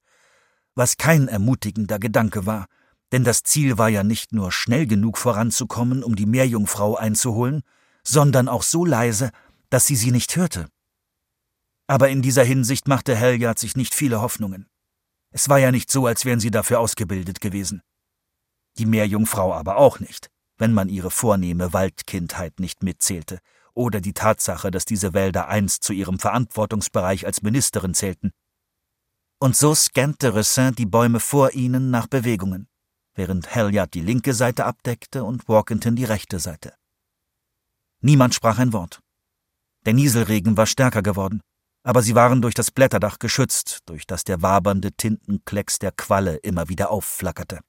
was 0.75 0.97
kein 0.97 1.27
ermutigender 1.27 1.99
Gedanke 1.99 2.45
war, 2.45 2.65
denn 3.11 3.23
das 3.23 3.43
Ziel 3.43 3.77
war 3.77 3.89
ja 3.89 4.03
nicht 4.03 4.33
nur 4.33 4.51
schnell 4.51 4.87
genug 4.87 5.17
voranzukommen, 5.17 6.03
um 6.03 6.15
die 6.15 6.25
Meerjungfrau 6.25 6.95
einzuholen, 6.95 7.63
sondern 8.03 8.47
auch 8.47 8.63
so 8.63 8.85
leise, 8.85 9.31
dass 9.69 9.87
sie 9.87 9.95
sie 9.95 10.11
nicht 10.11 10.35
hörte. 10.35 10.67
Aber 11.87 12.09
in 12.09 12.21
dieser 12.21 12.43
Hinsicht 12.43 12.87
machte 12.87 13.19
Halliard 13.19 13.59
sich 13.59 13.75
nicht 13.75 13.93
viele 13.93 14.21
Hoffnungen. 14.21 14.67
Es 15.31 15.49
war 15.49 15.59
ja 15.59 15.71
nicht 15.71 15.91
so, 15.91 16.05
als 16.05 16.25
wären 16.25 16.39
sie 16.39 16.51
dafür 16.51 16.79
ausgebildet 16.79 17.41
gewesen. 17.41 17.81
Die 18.77 18.85
Meerjungfrau 18.85 19.53
aber 19.53 19.77
auch 19.77 19.99
nicht 19.99 20.29
wenn 20.61 20.73
man 20.73 20.89
ihre 20.89 21.09
vornehme 21.09 21.73
Waldkindheit 21.73 22.59
nicht 22.59 22.83
mitzählte, 22.83 23.39
oder 23.73 23.99
die 23.99 24.13
Tatsache, 24.13 24.69
dass 24.69 24.85
diese 24.85 25.13
Wälder 25.13 25.47
einst 25.47 25.83
zu 25.83 25.91
ihrem 25.91 26.19
Verantwortungsbereich 26.19 27.25
als 27.25 27.41
Ministerin 27.41 27.95
zählten. 27.95 28.31
Und 29.39 29.57
so 29.57 29.73
scannte 29.73 30.35
Ressin 30.35 30.75
die 30.75 30.85
Bäume 30.85 31.19
vor 31.19 31.53
ihnen 31.53 31.89
nach 31.89 32.05
Bewegungen, 32.05 32.67
während 33.15 33.55
Halliard 33.55 33.93
die 33.93 34.01
linke 34.01 34.33
Seite 34.33 34.65
abdeckte 34.65 35.23
und 35.23 35.47
Walkington 35.47 35.95
die 35.95 36.05
rechte 36.05 36.39
Seite. 36.39 36.73
Niemand 38.01 38.33
sprach 38.33 38.57
ein 38.57 38.73
Wort. 38.73 38.99
Der 39.85 39.93
Nieselregen 39.93 40.57
war 40.57 40.65
stärker 40.65 41.01
geworden, 41.01 41.41
aber 41.83 42.01
sie 42.01 42.15
waren 42.15 42.41
durch 42.41 42.53
das 42.53 42.71
Blätterdach 42.71 43.19
geschützt, 43.19 43.79
durch 43.85 44.05
das 44.05 44.23
der 44.23 44.41
wabernde 44.41 44.91
Tintenklecks 44.91 45.79
der 45.79 45.91
Qualle 45.91 46.37
immer 46.37 46.69
wieder 46.69 46.91
aufflackerte. 46.91 47.59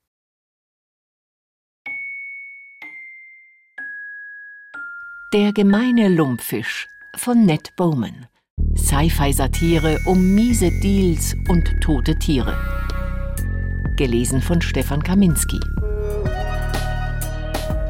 Der 5.33 5.53
gemeine 5.55 6.11
Lumpfisch 6.11 6.87
von 7.17 7.47
Ned 7.47 7.75
Bowman. 7.77 8.27
Sci-Fi-Satire 8.77 9.99
um 10.05 10.35
miese 10.35 10.71
Deals 10.83 11.35
und 11.49 11.81
tote 11.81 12.15
Tiere. 12.19 12.55
Gelesen 13.97 14.41
von 14.41 14.63
Stefan 14.63 15.03
Kaminski. 15.03 15.61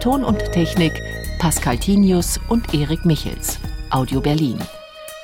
Ton 0.01 0.25
und 0.25 0.41
Technik 0.53 0.93
Pascal 1.39 1.79
Tinius 1.79 2.41
und 2.49 2.75
Erik 2.75 3.05
Michels. 3.05 3.61
Audio 3.91 4.21
Berlin. 4.21 4.59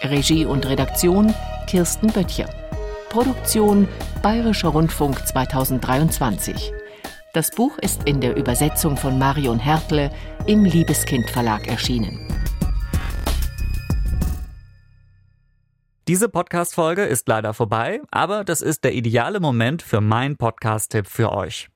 Regie 0.02 0.44
und 0.44 0.66
Redaktion 0.66 1.34
Kirsten 1.66 2.12
Böttcher. 2.12 2.48
Produktion 3.10 3.88
Bayerischer 4.22 4.68
Rundfunk 4.68 5.26
2023. 5.26 6.72
Das 7.32 7.50
Buch 7.50 7.76
ist 7.78 8.04
in 8.04 8.20
der 8.20 8.36
Übersetzung 8.36 8.96
von 8.96 9.18
Marion 9.18 9.58
Hertle 9.58 10.10
im 10.46 10.64
Liebeskind 10.64 11.28
Verlag 11.28 11.66
erschienen. 11.66 12.37
Diese 16.08 16.30
Podcast-Folge 16.30 17.04
ist 17.04 17.28
leider 17.28 17.52
vorbei, 17.52 18.00
aber 18.10 18.42
das 18.42 18.62
ist 18.62 18.82
der 18.82 18.94
ideale 18.94 19.40
Moment 19.40 19.82
für 19.82 20.00
meinen 20.00 20.38
Podcast-Tipp 20.38 21.06
für 21.06 21.30
euch. 21.34 21.68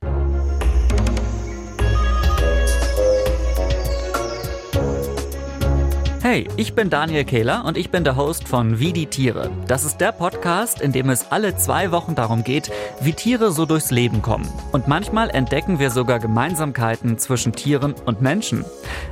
Hey, 6.33 6.49
ich 6.57 6.73
bin 6.73 6.89
Daniel 6.89 7.25
Kehler 7.25 7.67
und 7.67 7.77
ich 7.77 7.91
bin 7.91 8.05
der 8.05 8.17
Host 8.17 8.49
von 8.49 8.79
Wie 8.79 8.95
die 8.95 9.05
Tiere. 9.05 9.51
Das 9.67 9.85
ist 9.85 9.99
der 9.99 10.13
Podcast, 10.13 10.81
in 10.81 10.91
dem 10.91 11.11
es 11.11 11.31
alle 11.31 11.57
zwei 11.57 11.93
Wochen 11.93 12.15
darum 12.15 12.43
geht, 12.43 12.73
wie 13.03 13.13
Tiere 13.13 13.53
so 13.53 13.67
durchs 13.67 13.91
Leben 13.91 14.23
kommen. 14.23 14.49
Und 14.73 14.89
manchmal 14.89 15.29
entdecken 15.29 15.79
wir 15.79 15.91
sogar 15.91 16.21
Gemeinsamkeiten 16.21 17.19
zwischen 17.19 17.53
Tieren 17.53 17.95
und 18.07 18.23
Menschen. 18.23 18.65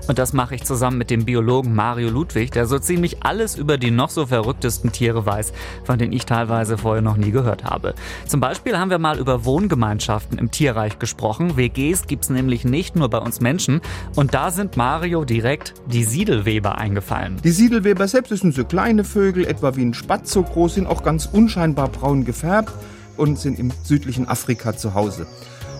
Und 0.08 0.18
das 0.18 0.32
mache 0.32 0.54
ich 0.54 0.64
zusammen 0.64 0.96
mit 0.96 1.10
dem 1.10 1.26
Biologen 1.26 1.74
Mario 1.74 2.08
Ludwig, 2.08 2.52
der 2.52 2.64
so 2.64 2.78
ziemlich 2.78 3.22
alles 3.22 3.54
über 3.54 3.76
die 3.76 3.90
noch 3.90 4.08
so 4.08 4.24
verrücktesten 4.24 4.90
Tiere 4.90 5.26
weiß, 5.26 5.52
von 5.84 5.98
denen 5.98 6.14
ich 6.14 6.24
teilweise 6.24 6.78
vorher 6.78 7.02
noch 7.02 7.18
nie 7.18 7.32
gehört 7.32 7.64
habe. 7.64 7.94
Zum 8.26 8.40
Beispiel 8.40 8.78
haben 8.78 8.88
wir 8.88 8.98
mal 8.98 9.18
über 9.18 9.44
Wohngemeinschaften 9.44 10.38
im 10.38 10.50
Tierreich 10.50 10.98
gesprochen. 10.98 11.58
WGs 11.58 12.06
gibt 12.06 12.24
es 12.24 12.30
nämlich 12.30 12.64
nicht 12.64 12.96
nur 12.96 13.10
bei 13.10 13.18
uns 13.18 13.40
Menschen. 13.40 13.82
Und 14.16 14.32
da 14.32 14.50
sind 14.50 14.78
Mario 14.78 15.26
direkt 15.26 15.74
die 15.86 16.04
Siedelweber 16.04 16.78
eingefallen 16.78 17.09
gefallen. 17.10 17.36
Die 17.42 17.50
Siedelweber 17.50 18.06
selbst 18.06 18.30
sind 18.36 18.54
so 18.54 18.64
kleine 18.64 19.04
Vögel, 19.04 19.46
etwa 19.46 19.74
wie 19.76 19.84
ein 19.84 19.94
Spatz 19.94 20.30
so 20.32 20.42
groß, 20.42 20.74
sind 20.74 20.86
auch 20.86 21.02
ganz 21.02 21.26
unscheinbar 21.26 21.88
braun 21.88 22.24
gefärbt 22.24 22.72
und 23.16 23.38
sind 23.38 23.58
im 23.58 23.72
südlichen 23.82 24.28
Afrika 24.28 24.76
zu 24.76 24.94
Hause. 24.94 25.26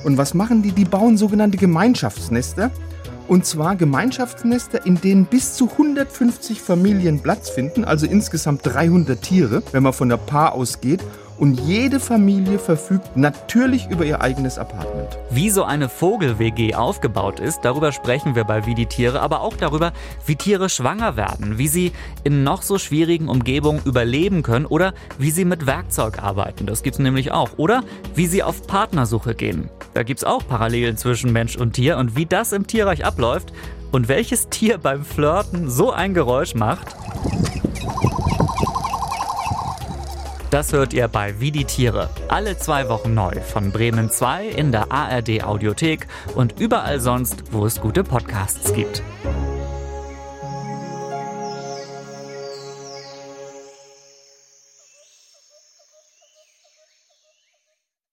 Und 0.05 0.19
was 0.19 0.35
machen 0.35 0.63
die? 0.63 0.73
Die 0.73 0.85
bauen 0.85 1.17
sogenannte 1.17 1.59
Gemeinschaftsnester 1.59 2.71
Und 3.29 3.47
zwar 3.47 3.77
Gemeinschaftsnester, 3.77 4.85
in 4.87 5.01
denen 5.01 5.27
bis 5.27 5.55
zu 5.55 5.71
150 5.71 6.61
Familien 6.61 7.21
Platz 7.21 7.49
finden, 7.49 7.85
also 7.85 8.07
insgesamt 8.07 8.63
300 8.65 9.23
Tiere, 9.23 9.63
wenn 9.71 9.85
man 9.85 9.93
von 9.93 10.09
der 10.09 10.17
Paar 10.17 10.53
ausgeht 10.55 11.01
und 11.41 11.59
jede 11.61 11.99
Familie 12.01 12.59
verfügt 12.59 13.17
natürlich 13.17 13.89
über 13.89 14.05
ihr 14.05 14.21
eigenes 14.21 14.59
Apartment. 14.59 15.19
Wie 15.31 15.49
so 15.49 15.65
eine 15.65 15.89
Vogel-WG 15.89 16.75
aufgebaut 16.75 17.41
ist, 17.41 17.61
darüber 17.63 17.93
sprechen 17.93 18.35
wir 18.35 18.45
bei 18.45 18.67
Wie 18.67 18.75
die 18.75 18.85
Tiere, 18.85 19.21
aber 19.21 19.41
auch 19.41 19.57
darüber, 19.57 19.93
wie 20.27 20.37
Tiere 20.37 20.69
schwanger 20.69 21.17
werden, 21.17 21.57
wie 21.57 21.69
sie 21.69 21.93
in 22.25 22.45
noch 22.45 22.61
so 22.61 22.79
schwierigen 22.79 23.29
Umgebungen 23.29 23.81
überleben 23.87 24.43
können 24.43 24.67
oder 24.67 24.93
wie 25.19 25.31
sie 25.31 25.47
mit 25.47 25.67
Werkzeug 25.67 26.23
arbeiten. 26.23 26.67
Das 26.67 26.83
gibt's 26.83 26.99
nämlich 26.99 27.33
auch. 27.33 27.51
Oder 27.57 27.85
wie 28.15 28.27
sie 28.27 28.43
auf 28.43 28.67
Partnersuche 28.67 29.35
gehen. 29.35 29.71
Da 29.95 30.03
gibt's 30.03 30.25
auch 30.25 30.47
Parallelen 30.47 30.99
zwischen 30.99 31.33
Mensch 31.33 31.57
und 31.57 31.73
Tier 31.73 31.97
und 31.97 32.17
wie 32.17 32.27
das 32.27 32.53
im 32.53 32.67
Tierreich 32.67 33.07
abläuft 33.07 33.53
und 33.93 34.09
welches 34.09 34.51
Tier 34.51 34.77
beim 34.77 35.05
Flirten 35.07 35.71
so 35.71 35.91
ein 35.91 36.13
Geräusch 36.13 36.55
macht. 36.55 36.95
Das 40.51 40.73
hört 40.73 40.93
ihr 40.93 41.07
bei 41.07 41.39
Wie 41.39 41.53
die 41.53 41.65
Tiere. 41.65 42.11
Alle 42.27 42.59
zwei 42.59 42.89
Wochen 42.89 43.15
neu 43.15 43.41
von 43.41 43.71
Bremen 43.71 44.11
2 44.11 44.49
in 44.49 44.73
der 44.73 44.91
ARD 44.91 45.45
Audiothek 45.45 46.09
und 46.35 46.59
überall 46.59 46.99
sonst, 46.99 47.53
wo 47.53 47.67
es 47.67 47.81
gute 47.81 48.03
Podcasts 48.03 48.75
gibt. 48.75 49.01